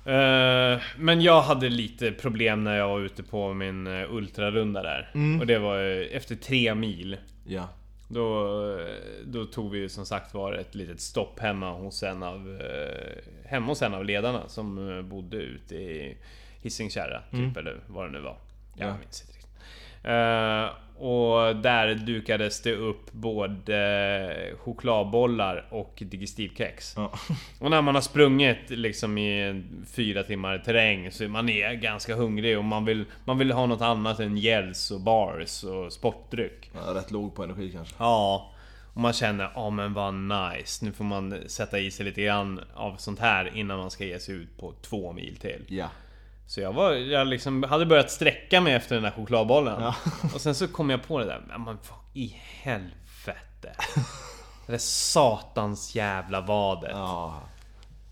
Eh, 0.06 0.80
men 0.98 1.20
jag 1.20 1.42
hade 1.42 1.68
lite 1.68 2.12
problem 2.12 2.64
när 2.64 2.76
jag 2.76 2.88
var 2.88 3.00
ute 3.00 3.22
på 3.22 3.54
min 3.54 3.86
eh, 3.86 4.14
ultrarunda 4.14 4.82
där. 4.82 5.10
Mm. 5.14 5.40
Och 5.40 5.46
det 5.46 5.58
var 5.58 5.78
eh, 5.78 6.16
efter 6.16 6.34
tre 6.36 6.74
mil. 6.74 7.16
Ja. 7.46 7.68
Då, 8.08 8.48
då 9.24 9.44
tog 9.44 9.70
vi 9.70 9.78
ju 9.78 9.88
som 9.88 10.06
sagt 10.06 10.34
var 10.34 10.52
ett 10.52 10.74
litet 10.74 11.00
stopp 11.00 11.40
hemma 11.40 11.70
hos 11.72 12.02
en 12.02 12.22
av 12.22 12.58
Hemma 13.44 13.66
hos 13.66 13.82
en 13.82 13.94
av 13.94 14.04
ledarna 14.04 14.48
som 14.48 15.02
bodde 15.08 15.36
ute 15.36 15.74
i 15.74 16.16
Hisingskärra 16.62 17.22
typ 17.30 17.56
eller 17.56 17.76
vad 17.86 18.06
det 18.06 18.10
nu 18.12 18.20
var. 18.20 18.36
Jag 18.76 18.88
Ja. 18.88 18.94
minns 19.00 19.20
inte 19.22 19.32
riktigt. 19.32 19.56
Eh, 20.96 21.02
och 21.02 21.56
där 21.56 21.94
dukades 21.94 22.62
det 22.62 22.74
upp 22.74 23.12
både 23.12 24.54
chokladbollar 24.58 25.66
och 25.70 26.02
digestivkex. 26.06 26.94
Ja. 26.96 27.12
Och 27.60 27.70
när 27.70 27.82
man 27.82 27.94
har 27.94 28.02
sprungit 28.02 28.70
liksom 28.70 29.18
i 29.18 29.62
fyra 29.92 30.22
timmar 30.22 30.58
terräng 30.58 31.10
så 31.10 31.28
man 31.28 31.48
är 31.48 31.74
ganska 31.74 32.14
hungrig 32.14 32.58
och 32.58 32.64
man 32.64 32.84
vill, 32.84 33.04
man 33.24 33.38
vill 33.38 33.52
ha 33.52 33.66
något 33.66 33.80
annat 33.80 34.20
än 34.20 34.36
gels 34.36 34.90
och 34.90 35.00
bars 35.00 35.64
och 35.64 35.92
sportdryck. 35.92 36.70
Ja, 36.74 36.94
Rätt 36.94 37.10
låg 37.10 37.34
på 37.34 37.44
energi 37.44 37.70
kanske. 37.72 37.94
Ja, 37.98 38.50
och 38.94 39.00
man 39.00 39.12
känner 39.12 39.50
ja 39.54 39.70
men 39.70 39.94
vad 39.94 40.14
nice. 40.14 40.84
Nu 40.84 40.92
får 40.92 41.04
man 41.04 41.34
sätta 41.46 41.78
i 41.78 41.90
sig 41.90 42.04
lite 42.06 42.22
grann 42.22 42.60
av 42.74 42.96
sånt 42.96 43.18
här 43.18 43.56
innan 43.56 43.78
man 43.78 43.90
ska 43.90 44.04
ge 44.04 44.18
sig 44.18 44.34
ut 44.34 44.58
på 44.58 44.72
två 44.82 45.12
mil 45.12 45.36
till. 45.36 45.64
Ja. 45.68 45.88
Så 46.46 46.60
jag, 46.60 46.72
var, 46.72 46.92
jag 46.92 47.26
liksom 47.26 47.62
hade 47.62 47.86
börjat 47.86 48.10
sträcka 48.10 48.60
mig 48.60 48.74
efter 48.74 48.94
den 48.94 49.04
där 49.04 49.10
chokladbollen. 49.10 49.82
Ja. 49.82 49.94
Och 50.34 50.40
sen 50.40 50.54
så 50.54 50.68
kom 50.68 50.90
jag 50.90 51.02
på 51.02 51.18
det 51.18 51.24
där, 51.24 51.44
men 51.48 51.64
vad 51.64 51.76
i 52.14 52.36
helvete. 52.62 53.74
Det 54.66 54.72
där 54.72 54.78
satans 54.78 55.94
jävla 55.94 56.40
vadet. 56.40 56.90
Ja. 56.92 57.40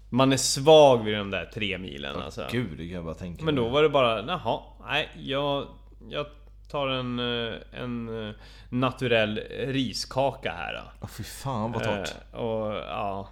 Man 0.09 0.33
är 0.33 0.37
svag 0.37 1.05
vid 1.05 1.15
de 1.15 1.31
där 1.31 1.51
tre 1.55 1.79
milen 1.79 2.23
alltså. 2.23 2.47
Gud, 2.51 2.79
det 2.79 2.87
kan 2.87 2.95
jag 2.95 3.05
bara 3.05 3.15
tänka 3.15 3.45
Men 3.45 3.55
då 3.55 3.69
var 3.69 3.83
det 3.83 3.89
bara, 3.89 4.27
jaha, 4.27 4.61
nej 4.87 5.09
jag, 5.17 5.67
jag 6.09 6.27
tar 6.71 6.89
en, 6.89 7.19
eh, 7.19 7.55
en 7.73 8.29
eh, 8.29 8.35
naturell 8.69 9.39
riskaka 9.67 10.53
här 10.53 10.75
då. 10.75 10.81
Åh, 11.01 11.09
fy 11.09 11.23
fan 11.23 11.73
vad 11.73 11.85
torrt. 11.85 12.15
Eh, 12.33 12.39
och 12.39 12.75
ja, 12.75 13.29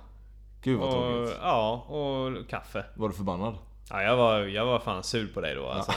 Gud 0.63 0.81
vad 0.81 0.89
och, 0.89 1.13
tråkigt. 1.13 1.39
ja, 1.43 1.73
och 1.73 2.49
kaffe. 2.49 2.85
Var 2.95 3.09
du 3.09 3.15
förbannad? 3.15 3.59
Ja, 3.91 4.03
jag 4.03 4.17
var, 4.17 4.41
jag 4.41 4.67
var 4.67 4.79
fan 4.79 5.03
sur 5.03 5.29
på 5.29 5.41
dig 5.41 5.55
då 5.55 5.67
alltså. 5.67 5.93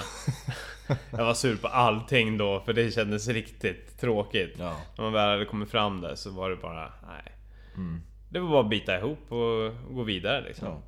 jag 1.12 1.26
var 1.26 1.34
sur 1.34 1.58
på 1.58 1.68
allting 1.68 2.38
då 2.38 2.60
för 2.60 2.74
det 2.74 2.92
kändes 2.92 3.28
riktigt 3.28 4.00
tråkigt. 4.00 4.56
Ja. 4.60 4.78
När 4.98 5.04
man 5.04 5.14
väl 5.14 5.30
hade 5.30 5.46
kommit 5.46 5.70
fram 5.70 6.02
där 6.02 6.16
så 6.16 6.32
var 6.32 6.50
det 6.50 6.56
bara, 6.56 6.94
nej. 7.08 7.32
Mm. 7.76 8.02
Det 8.30 8.40
var 8.40 8.50
bara 8.50 8.62
att 8.62 8.70
bita 8.70 8.98
ihop 8.98 9.32
och 9.32 9.72
gå 9.96 10.04
vidare 10.04 10.42
liksom. 10.42 10.68
Ja. 10.68 10.82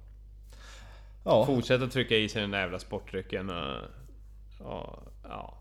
Ja. 1.23 1.45
Fortsätta 1.45 1.87
trycka 1.87 2.15
i 2.15 2.29
sig 2.29 2.41
den 2.41 2.51
där 2.51 2.59
jävla 2.59 2.79
sportdrycken 2.79 3.49
och... 3.49 3.77
och 4.59 5.03
ja. 5.23 5.57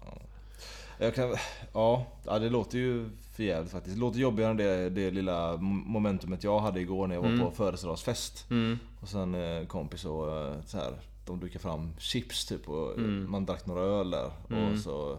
Jag 0.99 1.15
kan, 1.15 1.37
ja, 1.73 2.07
ja, 2.27 2.39
det 2.39 2.51
låter 2.51 2.79
ju 2.79 3.11
för 3.37 3.43
jävligt 3.43 3.73
faktiskt. 3.73 3.97
Det 3.97 4.01
låter 4.01 4.19
jobbigare 4.19 4.51
än 4.51 4.57
det, 4.57 4.91
det 4.91 5.11
lilla 5.11 5.57
momentumet 5.57 6.45
jag 6.45 6.61
hade 6.61 6.81
igår 6.81 7.07
när 7.07 7.15
jag 7.15 7.23
var 7.23 7.39
på 7.39 7.51
födelsedagsfest. 7.51 8.51
Mm. 8.51 8.79
Och 9.01 9.09
sen 9.09 9.35
eh, 9.35 9.67
kompis 9.67 10.05
och 10.05 10.39
eh, 10.39 10.61
så 10.67 10.79
här, 10.79 10.93
de 11.27 11.41
dukade 11.41 11.59
fram 11.59 11.91
chips 11.99 12.47
typ 12.47 12.69
och 12.69 12.99
Mm. 12.99 13.31
man 13.31 13.47
drack 13.47 13.67
några 13.67 13.83
öl 13.83 14.11
där. 14.11 14.31
Och 14.73 14.79
så... 14.79 15.19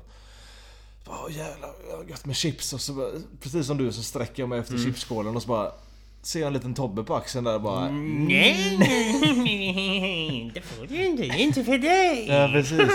Åh 1.08 1.38
jävlar, 1.38 1.70
jag 1.90 1.98
har 1.98 2.04
gött 2.04 2.26
med 2.26 2.36
chips. 2.36 2.74
Och 2.74 2.82
så 2.82 3.12
precis 3.42 3.68
som 3.68 3.78
du 3.78 3.92
så 3.92 4.04
sträcker 4.04 4.44
jag 4.44 4.50
mig 4.50 4.60
efter 4.60 4.74
Mm. 4.74 4.86
chipsskålen 4.86 5.36
och 5.36 5.42
så 5.42 5.48
bara... 5.48 5.72
Ser 6.22 6.40
jag 6.40 6.48
en 6.48 6.54
liten 6.54 6.74
Tobbe 6.74 7.04
på 7.04 7.16
axeln 7.16 7.46
där 7.46 7.60
bara... 7.60 7.88
Mm. 7.88 8.26
Nej, 8.26 10.52
det 10.54 10.62
får 10.62 10.88
du 10.88 11.06
inte. 11.06 11.24
Det 11.24 11.30
är 11.30 11.38
inte 11.40 11.64
för 11.64 11.78
dig. 11.78 12.28
Ja 12.30 12.50
precis. 12.54 12.92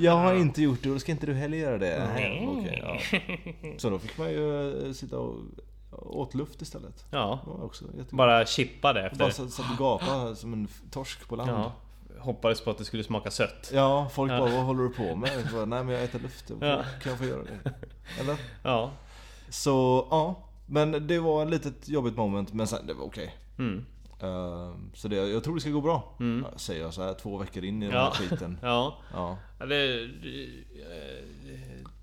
Jag 0.00 0.12
har 0.16 0.34
inte 0.34 0.62
gjort 0.62 0.82
det 0.82 0.88
och 0.88 0.94
då 0.94 1.00
ska 1.00 1.12
inte 1.12 1.26
du 1.26 1.34
heller 1.34 1.58
göra 1.58 1.78
det. 1.78 2.08
Nej. 2.14 2.48
Okej, 2.50 2.82
ja. 2.82 2.98
Så 3.78 3.90
då 3.90 3.98
fick 3.98 4.18
man 4.18 4.30
ju 4.30 4.86
eh, 4.86 4.92
sitta 4.92 5.18
och 5.18 5.36
åt 5.92 6.34
luft 6.34 6.62
istället. 6.62 7.04
Ja, 7.10 7.40
bara 8.10 8.46
chippa 8.46 8.92
det 8.92 9.06
efter. 9.06 9.18
Bara 9.18 9.30
satt 9.30 9.70
och 9.70 9.78
gapade 9.78 10.36
som 10.36 10.52
en 10.52 10.68
torsk 10.90 11.28
på 11.28 11.36
land. 11.36 11.50
Ja. 11.50 11.72
Ja, 12.24 12.32
Hoppades 12.32 12.60
på 12.60 12.70
att 12.70 12.78
det 12.78 12.84
skulle 12.84 13.04
smaka 13.04 13.30
sött. 13.30 13.70
folk 14.12 14.30
bara 14.30 14.40
vad 14.40 14.50
håller 14.64 14.82
du 14.82 14.90
på 14.90 15.14
med? 15.14 15.30
Bara, 15.52 15.64
Nej 15.64 15.84
men 15.84 15.94
jag 15.94 16.04
äter 16.04 16.18
luft. 16.18 16.50
Ja. 16.60 16.84
Kan 17.02 17.10
jag 17.10 17.18
få 17.18 17.24
göra 17.24 17.42
det? 17.42 17.70
Eller? 18.20 18.36
Ja. 18.62 18.90
Så 19.48 20.06
ja. 20.10 20.48
Men 20.66 21.06
det 21.06 21.18
var 21.18 21.42
ett 21.44 21.50
litet 21.50 21.88
jobbigt 21.88 22.16
moment 22.16 22.52
men 22.52 22.66
sen 22.66 22.86
det 22.86 22.94
var 22.94 23.04
okej. 23.04 23.34
Mm. 23.58 23.84
Eh, 24.20 24.72
Så 24.94 25.08
det, 25.08 25.16
jag 25.16 25.44
tror 25.44 25.54
det 25.54 25.60
ska 25.60 25.70
gå 25.70 25.80
bra. 25.80 26.14
Mm. 26.20 26.46
Ja, 26.52 26.58
Säger 26.58 26.82
jag 26.82 26.94
så 26.94 27.02
här 27.02 27.14
två 27.14 27.38
veckor 27.38 27.64
in 27.64 27.82
i 27.82 27.86
den 27.86 27.94
Ja. 27.94 28.02
här 28.04 28.10
skiten. 28.10 28.58
Ja. 28.62 28.98
Ja. 29.12 29.36
Ja, 29.58 29.66
det, 29.66 30.06
det, 30.06 30.44
eh, 30.44 31.24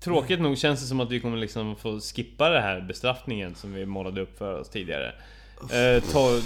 Tråkigt 0.00 0.40
nog 0.40 0.58
känns 0.58 0.80
det 0.80 0.86
som 0.86 1.00
att 1.00 1.10
vi 1.10 1.20
kommer 1.20 1.36
liksom 1.36 1.76
få 1.76 2.00
skippa 2.00 2.48
det 2.48 2.60
här 2.60 2.80
bestraffningen 2.80 3.54
som 3.54 3.72
vi 3.74 3.86
målade 3.86 4.20
upp 4.20 4.38
för 4.38 4.60
oss 4.60 4.68
tidigare. 4.68 5.14
Eh, 5.70 6.02
12, 6.12 6.40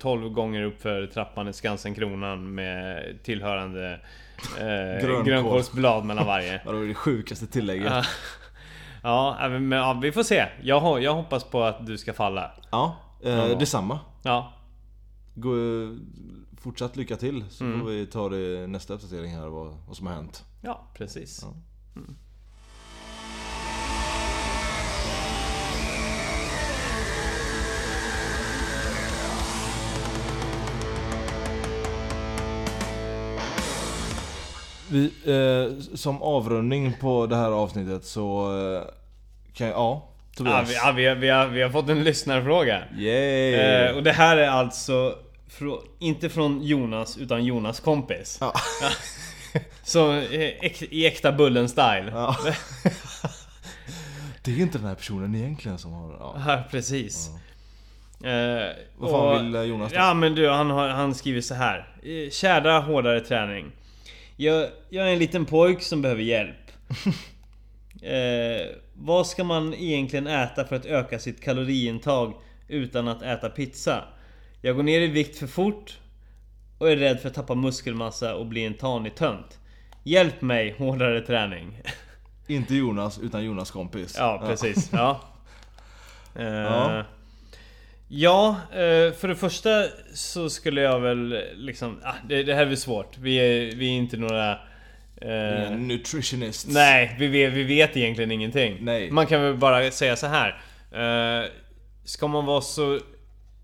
12, 0.00 0.28
gånger 0.30 0.62
upp 0.62 0.82
för 0.82 1.06
trappan 1.06 1.48
i 1.48 1.52
Skansen 1.52 1.94
Kronan 1.94 2.54
med 2.54 3.02
tillhörande 3.22 4.00
eh, 4.58 5.02
Grönkål. 5.06 5.24
grönkålsblad 5.24 6.04
mellan 6.04 6.26
varje. 6.26 6.52
Det 6.64 6.72
var 6.72 6.84
det 6.84 6.94
sjukaste 6.94 7.46
tillägget. 7.46 7.92
Ja. 7.92 8.04
Ja, 9.02 9.48
men 9.48 9.72
ja, 9.72 9.98
vi 10.02 10.12
får 10.12 10.22
se. 10.22 10.46
Jag, 10.62 11.02
jag 11.02 11.14
hoppas 11.14 11.44
på 11.44 11.62
att 11.62 11.86
du 11.86 11.98
ska 11.98 12.12
falla. 12.12 12.50
Ja, 12.70 12.96
eh, 13.24 13.58
detsamma. 13.58 13.98
Ja, 14.22 14.52
Gå, 15.34 15.50
fortsatt 16.60 16.96
lycka 16.96 17.16
till 17.16 17.44
så 17.50 17.64
Mm. 17.64 17.80
får 17.80 17.86
vi 17.86 18.06
ta 18.06 18.28
det 18.28 18.66
nästa 18.66 18.94
uppdatering 18.94 19.34
här 19.36 19.46
vad, 19.46 19.76
vad 19.86 19.96
som 19.96 20.06
har 20.06 20.14
hänt. 20.14 20.44
ja 20.62 20.90
precis. 20.94 21.40
Ja. 21.44 22.02
Vi, 34.90 35.04
eh, 35.26 35.96
som 35.96 36.22
avrundning 36.22 36.92
på 37.00 37.26
det 37.26 37.36
här 37.36 37.50
avsnittet 37.50 38.04
så 38.04 38.52
eh, 38.76 38.82
kan 39.54 39.66
jag, 39.66 39.76
ja 39.76 40.08
Ja, 40.38 40.44
Tobias. 40.44 40.70
vi, 40.70 40.74
ja, 40.74 40.92
vi, 40.92 41.06
har, 41.06 41.14
vi, 41.16 41.28
har, 41.28 41.46
vi 41.46 41.62
har 41.62 41.70
fått 41.70 41.88
en 41.88 42.04
lyssnarfråga. 42.04 42.82
Yay! 42.98 43.54
Eh, 43.54 43.96
och 43.96 44.02
det 44.02 44.12
här 44.12 44.36
är 44.36 44.48
alltså 44.48 45.14
frå, 45.48 45.82
inte 45.98 46.28
från 46.28 46.62
Jonas, 46.62 47.16
utan 47.18 47.44
Jonas 47.44 47.80
kompis. 47.80 48.38
Ja. 48.40 48.52
Så 49.82 50.12
eh, 50.12 50.40
äk, 50.40 50.82
i 50.82 51.06
äkta 51.06 51.32
Bullen-style. 51.32 52.10
Ja. 52.12 52.36
Det 54.42 54.50
är 54.52 54.58
inte 54.60 54.78
den 54.78 54.86
här 54.86 54.94
personen 54.94 55.34
egentligen 55.34 55.78
som 55.78 55.92
har... 55.92 56.16
Ja. 56.20 56.34
Ja, 56.46 56.62
precis. 56.70 57.30
Eh, 58.24 58.30
Vad 58.98 59.10
fan 59.10 59.28
och- 59.28 59.44
vill 59.44 59.54
eh, 59.54 59.62
Jonas 59.62 59.92
då? 59.92 59.98
Ja 59.98 60.14
men 60.14 60.34
du, 60.34 60.48
han, 60.50 60.70
har, 60.70 60.88
han 60.88 61.14
skriver 61.14 61.40
så 61.40 61.54
här. 61.54 61.86
Kära 62.32 62.78
hårdare 62.80 63.20
träning. 63.20 63.72
Jag, 64.36 64.68
jag 64.88 65.08
är 65.08 65.12
en 65.12 65.18
liten 65.18 65.44
pojk 65.46 65.82
som 65.82 66.02
behöver 66.02 66.22
hjälp. 66.22 66.70
eh, 68.02 68.76
vad 68.94 69.26
ska 69.26 69.44
man 69.44 69.74
egentligen 69.74 70.26
äta 70.26 70.64
för 70.64 70.76
att 70.76 70.86
öka 70.86 71.18
sitt 71.18 71.40
kaloriintag 71.40 72.34
utan 72.68 73.08
att 73.08 73.22
äta 73.22 73.48
pizza? 73.48 74.04
Jag 74.60 74.76
går 74.76 74.82
ner 74.82 75.00
i 75.00 75.06
vikt 75.06 75.38
för 75.38 75.46
fort 75.46 75.98
och 76.78 76.90
är 76.90 76.96
rädd 76.96 77.20
för 77.20 77.28
att 77.28 77.34
tappa 77.34 77.54
muskelmassa 77.54 78.34
och 78.34 78.46
bli 78.46 78.64
en 78.64 78.74
tanig 78.74 79.14
tönt. 79.14 79.58
Hjälp 80.02 80.40
mig, 80.42 80.74
hårdare 80.78 81.20
träning. 81.20 81.82
Inte 82.46 82.74
Jonas, 82.74 83.18
utan 83.18 83.44
Jonas 83.44 83.70
kompis. 83.70 84.14
Ja, 84.18 84.42
precis. 84.46 84.90
Ja. 84.92 85.20
Eh, 86.34 86.46
Ja. 86.46 87.04
Ja, 88.08 88.48
eh, 88.70 89.12
för 89.12 89.28
det 89.28 89.36
första 89.36 89.84
så 90.14 90.50
skulle 90.50 90.80
jag 90.80 91.00
väl 91.00 91.42
liksom... 91.56 92.00
Ah, 92.04 92.14
det, 92.28 92.42
det 92.42 92.54
här 92.54 92.62
är 92.62 92.66
väl 92.66 92.76
svårt. 92.76 93.18
Vi 93.18 93.36
är, 93.36 93.76
vi 93.76 93.86
är 93.86 93.92
inte 93.92 94.16
några... 94.16 94.52
eh, 95.20 95.66
Ingen 95.66 95.88
nutritionist. 95.88 96.66
nej, 96.70 97.16
vi 97.18 97.26
vet, 97.26 97.52
vi 97.52 97.62
vet 97.62 97.96
egentligen 97.96 98.30
ingenting. 98.30 98.76
Nej. 98.80 99.10
Man 99.10 99.26
kan 99.26 99.42
väl 99.42 99.56
bara 99.56 99.90
säga 99.90 100.16
så 100.16 100.26
här. 100.26 100.62
Eh, 100.92 101.48
ska 102.04 102.28
man 102.28 102.44
vara 102.46 102.60
så 102.60 103.00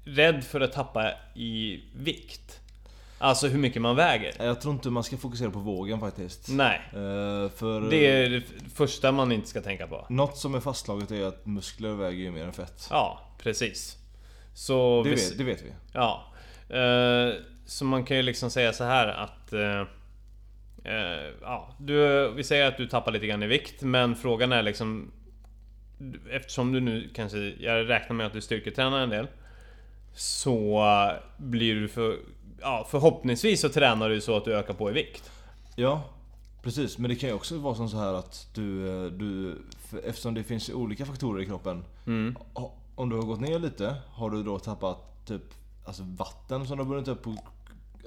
rädd 0.05 0.45
för 0.45 0.61
att 0.61 0.73
tappa 0.73 1.11
i 1.35 1.81
vikt? 1.97 2.59
Alltså 3.19 3.49
hur 3.49 3.59
mycket 3.59 3.83
man 3.83 3.97
väger? 3.97 4.33
Jag 4.39 4.61
tror 4.61 4.75
inte 4.75 4.91
man 4.91 5.05
ska 5.05 5.17
fokusera 5.17 5.51
på 5.51 5.59
vågen 5.59 6.01
faktiskt. 6.01 6.49
Nej. 6.49 6.81
Eh, 6.93 7.51
för 7.57 7.91
Det 7.91 8.07
är 8.07 8.31
det 8.31 8.43
första 8.75 9.13
man 9.13 9.33
inte 9.33 9.49
ska 9.49 9.61
tänka 9.61 9.87
på. 9.87 10.07
något 10.09 10.37
som 10.39 10.55
är 10.55 10.61
fastslaget 10.61 11.11
är 11.11 11.25
att 11.25 11.47
muskler 11.47 11.93
väger 11.93 12.19
ju 12.23 12.31
mer 12.31 12.45
än 12.45 12.53
fett. 12.53 12.87
Ja, 12.91 13.21
precis. 13.43 13.99
Så 14.55 15.03
Det 15.05 15.11
vi- 15.11 15.15
vet, 15.17 15.39
det 15.39 15.45
vet 15.45 15.63
vi. 15.63 15.73
Ja. 15.93 16.33
Eh, 16.69 17.35
så 17.67 17.85
man 17.85 18.05
kan 18.05 18.17
ju 18.17 18.23
liksom 18.23 18.51
säga 18.51 18.73
så 18.73 18.85
här 18.85 19.09
att... 19.09 19.53
Eh, 19.53 19.81
eh, 20.85 21.31
ja, 21.43 21.77
du, 21.79 22.29
vi 22.31 22.45
säger 22.45 22.69
att 22.69 22.77
du 22.77 22.87
tappar 22.87 23.13
lite 23.13 23.27
grann 23.27 23.43
i 23.43 23.47
vikt, 23.47 23.83
men 23.83 24.15
frågan 24.17 24.53
är 24.53 24.63
liksom... 24.63 25.13
Eftersom 26.31 26.73
du 26.73 26.81
nu 26.81 27.11
kanske... 27.15 27.39
Jag 27.39 27.89
räknar 27.89 28.17
med 28.17 28.27
att 28.27 28.33
du 28.33 28.41
styrketränar 28.41 29.01
en 29.01 29.11
del. 29.11 29.27
Så 30.15 30.85
blir 31.37 31.75
du 31.75 31.89
för... 31.89 32.17
Ja, 32.61 32.87
förhoppningsvis 32.91 33.61
så 33.61 33.69
tränar 33.69 34.09
du 34.09 34.21
så 34.21 34.37
att 34.37 34.45
du 34.45 34.55
ökar 34.55 34.75
på 34.75 34.91
i 34.91 34.93
vikt. 34.93 35.31
Ja, 35.77 36.05
precis. 36.63 36.99
Men 36.99 37.11
det 37.11 37.17
kan 37.17 37.29
ju 37.29 37.35
också 37.35 37.59
vara 37.59 37.75
som 37.75 37.89
så 37.89 37.97
här 37.97 38.15
att 38.15 38.49
du, 38.55 38.89
eh, 39.05 39.05
du 39.13 39.59
eftersom 40.05 40.35
det 40.35 40.43
finns 40.45 40.71
olika 40.71 41.07
faktorer 41.07 41.43
i 41.43 41.47
kroppen. 41.47 41.85
Mm. 42.07 42.37
Om 42.95 43.09
du 43.09 43.17
har 43.17 43.23
gått 43.23 43.41
ner 43.41 43.59
lite, 43.59 43.95
har 44.13 44.31
du 44.31 44.43
då 44.43 44.59
tappat 44.59 45.27
typ 45.27 45.43
alltså 45.85 46.03
vatten 46.07 46.67
som 46.67 46.77
du 46.79 46.85
har 46.85 46.91
bundit 46.91 47.09
upp 47.09 47.23
på 47.23 47.37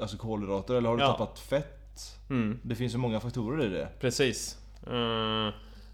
alltså 0.02 0.18
kolhydrater? 0.18 0.76
Eller 0.76 0.90
har 0.90 0.98
du 0.98 1.04
Ja. 1.04 1.12
tappat 1.12 1.40
fett? 1.40 2.20
Mm. 2.30 2.60
Det 2.64 2.76
finns 2.76 2.94
ju 2.94 2.98
många 2.98 3.20
faktorer 3.20 3.66
i 3.66 3.70
det. 3.70 3.90
Precis. 4.00 4.58
Eh, 4.88 5.50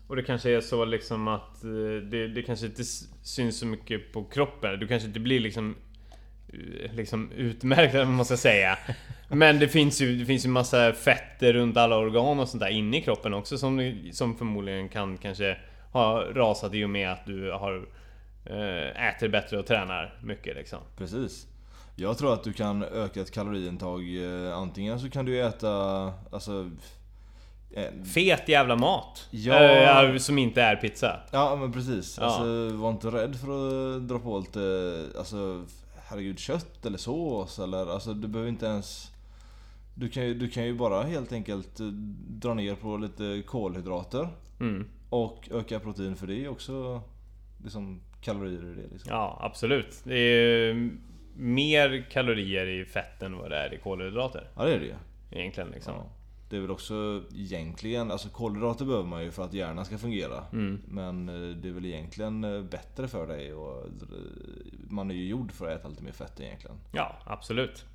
och 0.08 0.16
det 0.16 0.24
kanske 0.24 0.50
är 0.52 0.62
så 0.62 0.86
liksom 0.86 1.28
att 1.28 1.64
eh, 1.64 1.70
det, 2.10 2.28
det 2.28 2.44
kanske 2.44 2.66
inte 2.66 2.84
syns 3.24 3.60
så 3.60 3.66
mycket 3.66 4.14
på 4.14 4.24
kroppen. 4.24 4.80
Du 4.80 4.88
kanske 4.88 5.08
inte 5.08 5.20
blir 5.20 5.40
liksom 5.40 5.76
eh, 6.54 6.94
Liksom 6.94 7.32
utmärkt 7.32 7.94
eller 7.94 8.06
man 8.06 8.26
ska 8.26 8.38
säga. 8.38 8.78
Men 9.30 9.60
det 9.60 9.68
finns 9.68 10.02
ju, 10.02 10.18
det 10.20 10.26
finns 10.26 10.46
ju 10.46 10.50
massa 10.50 10.94
fetter 10.94 11.54
runt 11.54 11.78
alla 11.78 11.98
organ 11.98 12.40
och 12.40 12.50
sånt 12.50 12.62
där 12.64 12.70
inne 12.70 12.98
i 12.98 13.02
kroppen 13.02 13.34
också 13.34 13.58
som, 13.58 14.02
som 14.12 14.36
förmodligen 14.36 14.90
kan 14.90 15.18
kanske 15.18 15.58
ha 15.92 16.22
rasat 16.22 16.74
i 16.74 16.86
och 16.86 16.90
med 16.90 17.12
att 17.12 17.26
du 17.26 17.52
har 17.52 17.86
äter 18.46 19.30
bättre 19.30 19.60
och 19.60 19.66
tränar 19.66 20.20
mycket 20.24 20.56
liksom. 20.56 20.80
Precis. 20.98 21.48
Jag 21.96 22.18
tror 22.18 22.34
att 22.34 22.44
du 22.44 22.54
kan 22.54 22.84
öka 22.84 23.22
ett 23.22 23.32
kaloriintag. 23.32 24.02
eh, 24.48 24.58
Antingen 24.58 25.00
så 25.00 25.10
kan 25.10 25.26
du 25.26 25.42
äta 25.42 25.74
alltså, 26.32 26.70
en- 27.74 28.06
Fet 28.06 28.50
jävla 28.50 28.76
mat! 28.76 29.28
Ja. 29.32 30.04
Eh, 30.04 30.18
som 30.18 30.38
inte 30.38 30.62
är 30.62 30.76
pizza. 30.76 31.20
Ja 31.32 31.56
men 31.56 31.72
precis. 31.72 32.18
Ja. 32.20 32.26
Alltså, 32.26 32.70
var 32.78 32.90
inte 32.90 33.08
rädd 33.08 33.36
för 33.36 33.96
att 33.96 34.08
dra 34.08 34.20
på 34.20 34.40
lite, 34.40 35.06
alltså 35.18 35.66
herregud 36.08 36.40
kött 36.40 36.86
eller 36.86 36.98
sås 36.98 37.60
eller 37.60 37.94
alltså 37.94 38.14
du 38.14 38.28
behöver 38.28 38.50
inte 38.50 38.66
ens 38.66 39.12
du 39.96 40.10
kan, 40.10 40.24
ju, 40.24 40.34
du 40.34 40.50
kan 40.50 40.64
ju 40.66 40.74
bara 40.74 41.04
helt 41.04 41.32
enkelt 41.32 41.80
eh, 41.80 41.86
dra 42.30 42.54
ner 42.54 42.76
på 42.76 42.98
lite 42.98 43.44
kolhydrater 43.48 44.30
Mm. 44.60 44.88
och 45.10 45.50
öka 45.52 45.80
protein 45.80 46.16
för 46.16 46.28
det 46.28 46.36
är 46.46 46.48
också 46.50 47.02
liksom 47.64 48.02
kalorier 48.22 48.72
i 48.72 48.76
det 48.82 48.88
liksom. 48.92 49.12
Ja, 49.12 49.38
absolut. 49.42 50.02
Det 50.04 50.18
är 50.18 50.90
mer 51.36 52.06
kalorier 52.12 52.68
i 52.68 52.86
fett 52.86 53.22
än 53.22 53.38
vad 53.38 53.50
det 53.50 53.58
är 53.58 53.74
i 53.74 53.78
kolhydrater. 53.78 54.48
Ja 54.56 54.64
det 54.66 54.74
är 54.74 54.80
det 54.80 54.86
ju. 54.86 54.96
Egentligen 55.32 55.70
liksom. 55.70 55.94
Ja. 55.94 56.06
Det 56.50 56.58
är 56.58 56.62
väl 56.62 56.72
också 56.72 57.24
egentligen, 57.36 58.12
alltså 58.12 58.30
kolhydrater 58.30 58.86
behöver 58.86 59.08
man 59.08 59.24
ju 59.24 59.32
för 59.32 59.44
att 59.44 59.54
hjärnan 59.54 59.86
ska 59.86 59.98
fungera. 59.98 60.44
Mm. 60.54 60.82
Men 60.88 61.30
eh, 61.30 61.56
det 61.56 61.68
är 61.68 61.74
väl 61.74 61.86
egentligen 61.86 62.44
eh, 62.44 62.62
bättre 62.62 63.08
för 63.08 63.28
dig 63.28 63.54
och 63.54 63.86
eh, 63.86 63.90
man 64.90 65.12
är 65.12 65.16
ju 65.16 65.28
gjord 65.28 65.52
för 65.52 65.68
att 65.68 65.80
äta 65.80 65.88
lite 65.88 66.04
mer 66.04 66.12
fett 66.12 66.40
egentligen. 66.40 66.78
Ja, 66.92 67.18
absolut. 67.26 67.86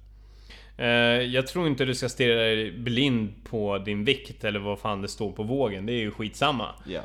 Jag 1.29 1.47
tror 1.47 1.67
inte 1.67 1.85
du 1.85 1.95
ska 1.95 2.09
stirra 2.09 2.35
dig 2.35 2.73
blind 2.73 3.33
på 3.45 3.79
din 3.79 4.05
vikt 4.05 4.45
eller 4.45 4.61
vad 4.61 4.79
fan 4.79 5.03
det 5.03 5.09
står 5.09 5.33
på 5.33 5.43
vågen. 5.43 5.87
Det 5.87 5.93
är 5.93 6.01
ju 6.01 6.11
skitsamma. 6.11 6.75
Ja. 6.87 7.01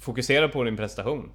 Fokusera 0.00 0.48
på 0.48 0.64
din 0.64 0.76
prestation. 0.76 1.30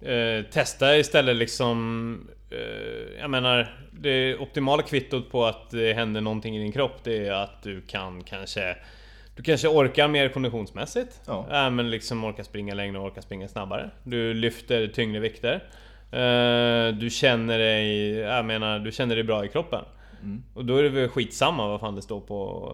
Eh, 0.00 0.44
Testa 0.50 0.96
istället 0.98 1.36
liksom... 1.36 2.28
eh, 2.50 3.20
Jag 3.20 3.30
menar, 3.30 3.86
det 3.92 4.36
optimala 4.36 4.82
kvittot 4.82 5.30
på 5.30 5.44
att 5.46 5.70
det 5.70 5.92
händer 5.92 6.20
någonting 6.20 6.56
i 6.56 6.60
din 6.60 6.72
kropp 6.72 7.04
det 7.04 7.26
är 7.26 7.32
att 7.32 7.62
du 7.62 7.80
kan 7.80 8.24
kanske... 8.24 8.76
Du 9.36 9.42
kanske 9.42 9.68
orkar 9.68 10.08
mer 10.08 10.28
konditionsmässigt. 10.28 11.20
Ja. 11.26 11.46
Äh, 11.66 11.70
men 11.70 11.90
liksom 11.90 12.24
orkar 12.24 12.42
springa 12.42 12.74
längre 12.74 12.98
och 12.98 13.04
orkar 13.06 13.20
springa 13.20 13.48
snabbare. 13.48 13.90
Du 14.02 14.34
lyfter 14.34 14.86
tyngre 14.86 15.20
vikter. 15.20 15.54
Eh, 16.12 16.94
Du 16.94 17.10
känner 17.10 17.58
dig... 17.58 18.10
Jag 18.14 18.44
menar, 18.44 18.78
du 18.78 18.92
känner 18.92 19.14
dig 19.14 19.24
bra 19.24 19.44
i 19.44 19.48
kroppen. 19.48 19.84
Mm. 20.22 20.42
Och 20.54 20.64
då 20.64 20.76
är 20.76 20.82
det 20.82 20.88
väl 20.88 21.08
skitsamma 21.08 21.68
vad 21.68 21.80
fan 21.80 21.94
det 21.94 22.02
står 22.02 22.20
på, 22.20 22.72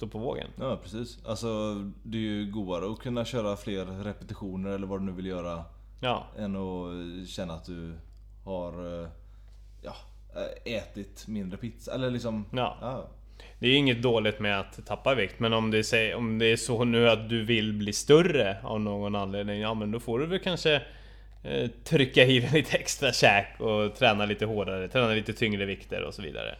står 0.00 0.08
på 0.08 0.18
vågen. 0.18 0.48
Ja 0.58 0.78
precis. 0.82 1.18
Alltså 1.26 1.74
det 2.02 2.18
är 2.18 2.22
ju 2.22 2.50
godare 2.50 2.92
att 2.92 2.98
kunna 2.98 3.24
köra 3.24 3.56
fler 3.56 3.84
repetitioner 3.84 4.70
eller 4.70 4.86
vad 4.86 5.00
du 5.00 5.04
nu 5.04 5.12
vill 5.12 5.26
göra. 5.26 5.64
Ja, 6.00 6.26
Än 6.38 6.56
att 6.56 7.28
känna 7.28 7.54
att 7.54 7.64
du 7.64 7.92
har 8.44 9.02
eh, 9.02 9.08
ja, 9.82 9.94
eh, 10.36 10.74
ätit 10.74 11.28
mindre 11.28 11.58
pizza. 11.58 11.94
Eller 11.94 12.10
liksom... 12.10 12.44
Ja. 12.52 12.76
ja. 12.80 13.08
Det 13.58 13.68
är 13.68 13.76
inget 13.76 14.02
dåligt 14.02 14.40
med 14.40 14.60
att 14.60 14.86
tappa 14.86 15.14
vikt 15.14 15.40
men 15.40 15.52
om 15.52 15.70
det, 15.70 15.92
är, 15.92 16.14
om 16.14 16.38
det 16.38 16.46
är 16.46 16.56
så 16.56 16.84
nu 16.84 17.10
att 17.10 17.28
du 17.28 17.44
vill 17.44 17.72
bli 17.72 17.92
större 17.92 18.56
av 18.62 18.80
någon 18.80 19.14
anledning 19.14 19.60
Ja 19.60 19.74
men 19.74 19.90
då 19.90 20.00
får 20.00 20.18
du 20.18 20.26
väl 20.26 20.38
kanske 20.38 20.82
eh, 21.42 21.70
Trycka 21.84 22.24
i 22.24 22.40
lite 22.52 22.76
extra 22.76 23.12
käk 23.12 23.60
och 23.60 23.94
träna 23.94 24.24
lite 24.24 24.46
hårdare, 24.46 24.88
träna 24.88 25.08
lite 25.08 25.32
tyngre 25.32 25.64
vikter 25.64 26.02
och 26.02 26.14
så 26.14 26.22
vidare 26.22 26.56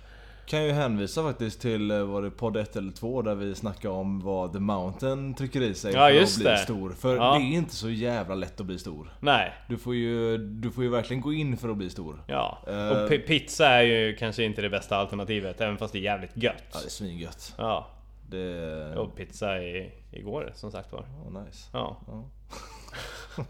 Kan 0.51 0.65
ju 0.65 0.73
hänvisa 0.73 1.23
faktiskt 1.23 1.61
till 1.61 1.91
eh, 1.91 2.03
var 2.03 2.23
det 2.23 2.31
podd 2.31 2.57
1 2.57 2.77
eller 2.77 2.93
2 2.93 3.23
där 3.23 3.35
vi 3.35 3.55
snackade 3.55 3.95
om 3.95 4.21
vad 4.21 4.53
The 4.53 4.59
Mountain 4.59 5.35
trycker 5.35 5.61
i 5.63 5.75
sig 5.75 5.93
Ja, 5.95 6.09
för 6.09 6.23
att 6.23 6.37
bli 6.37 6.45
det. 6.45 6.59
stor. 6.59 6.91
För 6.91 7.17
Ja. 7.17 7.35
det 7.39 7.41
är 7.45 7.57
inte 7.57 7.75
så 7.75 7.91
jävla 7.91 8.35
lätt 8.35 8.61
att 8.61 8.67
bli 8.67 8.79
stor. 8.79 9.13
Nej. 9.21 9.53
Du 9.69 9.79
får 9.79 9.95
ju, 9.95 10.39
du 10.39 10.71
får 10.71 10.85
ju 10.85 10.91
verkligen 10.91 11.21
gå 11.21 11.33
in 11.33 11.57
för 11.57 11.69
att 11.69 11.77
bli 11.77 11.91
stor. 11.91 12.23
Ja. 12.27 12.59
Eh. 12.67 12.89
Och 12.89 13.11
pi- 13.11 13.27
pizza 13.27 13.67
är 13.69 13.83
ju 13.83 14.17
kanske 14.17 14.45
inte 14.45 14.63
det 14.63 14.71
bästa 14.71 14.97
alternativet, 14.97 15.61
även 15.61 15.79
fast 15.79 15.93
det 15.93 15.99
är 15.99 16.03
jävligt 16.03 16.37
gött. 16.37 16.63
Ja, 16.73 16.79
det 16.81 16.87
är 16.87 16.91
svingött. 16.91 17.55
Ja. 17.59 17.87
Det... 18.29 18.97
Och 18.97 19.17
pizza 19.17 19.59
i, 19.63 19.93
igår 20.11 20.53
som 20.55 20.71
sagt 20.73 20.93
var. 20.93 21.01
Oh, 21.01 21.45
nice. 21.45 21.69
Ja. 21.73 21.97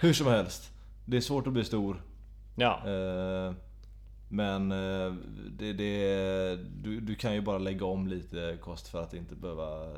Hur 0.00 0.12
som 0.12 0.26
helst. 0.26 0.70
Det 1.04 1.16
är 1.16 1.20
svårt 1.20 1.46
att 1.46 1.52
bli 1.52 1.64
stor. 1.64 2.02
Ja. 2.56 2.82
Eh, 2.86 3.52
Men 4.34 4.72
eh, 4.72 5.14
det, 5.58 5.72
det, 5.72 6.56
du, 6.56 7.00
du 7.00 7.14
kan 7.14 7.34
ju 7.34 7.40
bara 7.40 7.58
lägga 7.58 7.86
om 7.86 8.08
lite 8.08 8.58
kost 8.60 8.88
för 8.88 9.02
att 9.02 9.14
inte 9.14 9.34
behöva... 9.34 9.96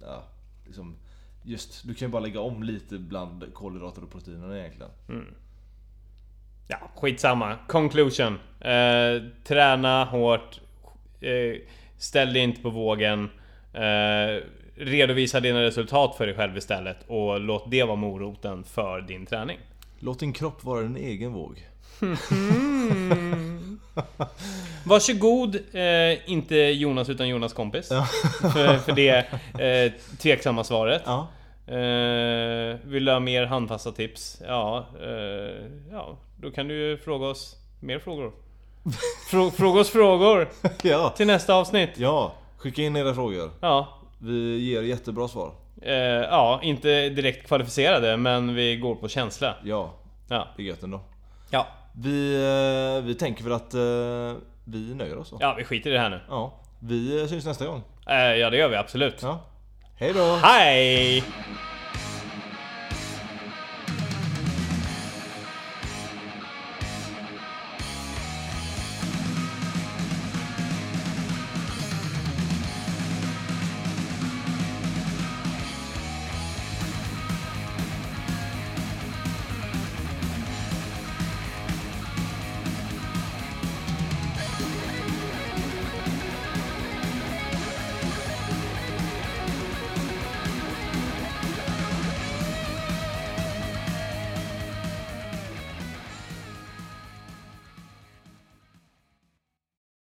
Ja, 0.00 0.22
liksom, 0.66 0.96
just, 1.42 1.86
du 1.86 1.94
kan 1.94 2.08
ju 2.08 2.12
bara 2.12 2.22
lägga 2.22 2.40
om 2.40 2.62
lite 2.62 2.98
bland 2.98 3.54
kolhydrater 3.54 4.02
och 4.02 4.10
proteiner 4.10 4.56
egentligen. 4.56 4.90
Ja, 6.68 6.78
skitsamma. 6.96 7.56
Conclusion. 7.68 8.38
Eh, 8.60 9.22
träna 9.44 10.04
hårt. 10.04 10.60
Eh, 11.20 11.60
ställ 11.96 12.32
dig 12.32 12.42
inte 12.42 12.62
på 12.62 12.70
vågen. 12.70 13.30
Eh, 13.72 14.42
redovisa 14.74 15.40
dina 15.40 15.62
resultat 15.62 16.16
för 16.16 16.26
dig 16.26 16.34
själv 16.34 16.56
istället. 16.56 16.96
Och 17.06 17.40
låt 17.40 17.70
det 17.70 17.84
vara 17.84 17.96
moroten 17.96 18.64
för 18.64 19.00
din 19.00 19.26
träning. 19.26 19.58
Låt 19.98 20.20
din 20.20 20.32
kropp 20.32 20.64
vara 20.64 20.82
din 20.82 20.96
egen 20.96 21.32
våg. 21.32 21.67
Varsågod, 24.84 25.54
eh, 25.72 26.30
inte 26.30 26.56
Jonas 26.56 27.08
utan 27.08 27.28
Jonas 27.28 27.52
kompis. 27.52 27.88
för, 28.40 28.78
för 28.78 28.92
det 28.92 29.26
eh, 29.64 29.92
tveksamma 30.18 30.64
svaret. 30.64 31.02
Ja. 31.06 31.28
Eh, 31.66 32.76
vill 32.84 33.04
du 33.04 33.12
ha 33.12 33.20
mer 33.20 33.46
handfasta 33.46 33.92
tips? 33.92 34.42
Ja, 34.46 34.86
eh, 35.02 35.64
ja, 35.92 36.16
då 36.36 36.50
kan 36.50 36.68
du 36.68 36.74
ju 36.74 36.98
fråga 36.98 37.26
oss 37.26 37.56
mer 37.80 37.98
frågor. 37.98 38.32
Frå, 39.30 39.50
fråga 39.50 39.80
oss 39.80 39.90
frågor 39.90 40.48
ja. 40.82 41.08
till 41.16 41.26
nästa 41.26 41.54
avsnitt. 41.54 41.90
Ja, 41.96 42.32
skicka 42.56 42.82
in 42.82 42.96
era 42.96 43.14
frågor. 43.14 43.50
Ja, 43.60 43.98
Vi 44.18 44.58
ger 44.58 44.82
jättebra 44.82 45.28
svar. 45.28 45.52
eh, 45.82 45.92
ja, 45.94 46.60
inte 46.62 47.08
direkt 47.08 47.46
kvalificerade 47.48 48.16
men 48.16 48.54
vi 48.54 48.76
går 48.76 48.94
på 48.94 49.08
känsla. 49.08 49.54
Ja, 49.64 49.94
Ja, 50.30 50.48
det 50.56 50.62
är 50.62 50.66
gött 50.66 50.82
ändå. 50.82 51.00
ja, 51.50 51.66
Vi, 52.00 52.34
eh, 52.98 53.04
vi 53.04 53.14
tänker 53.14 53.44
väl 53.44 53.52
att 53.52 53.74
eh, 53.74 54.42
vi 54.64 54.94
nöjer 54.94 55.18
oss 55.18 55.30
då. 55.30 55.38
ja 55.40 55.54
vi 55.58 55.64
skiter 55.64 55.90
i 55.90 55.92
det 55.92 56.00
här 56.00 56.10
nu. 56.10 56.20
Ja. 56.28 56.60
Vi 56.78 57.28
syns 57.28 57.44
nästa 57.46 57.66
gång. 57.66 57.82
Eh, 58.06 58.14
ja, 58.16 58.50
det 58.50 58.56
gör 58.56 58.68
vi 58.68 58.76
absolut. 58.76 59.22
Ja. 59.22 59.40
Hej 59.96 60.12
då! 60.12 60.34
Hej! 60.42 61.24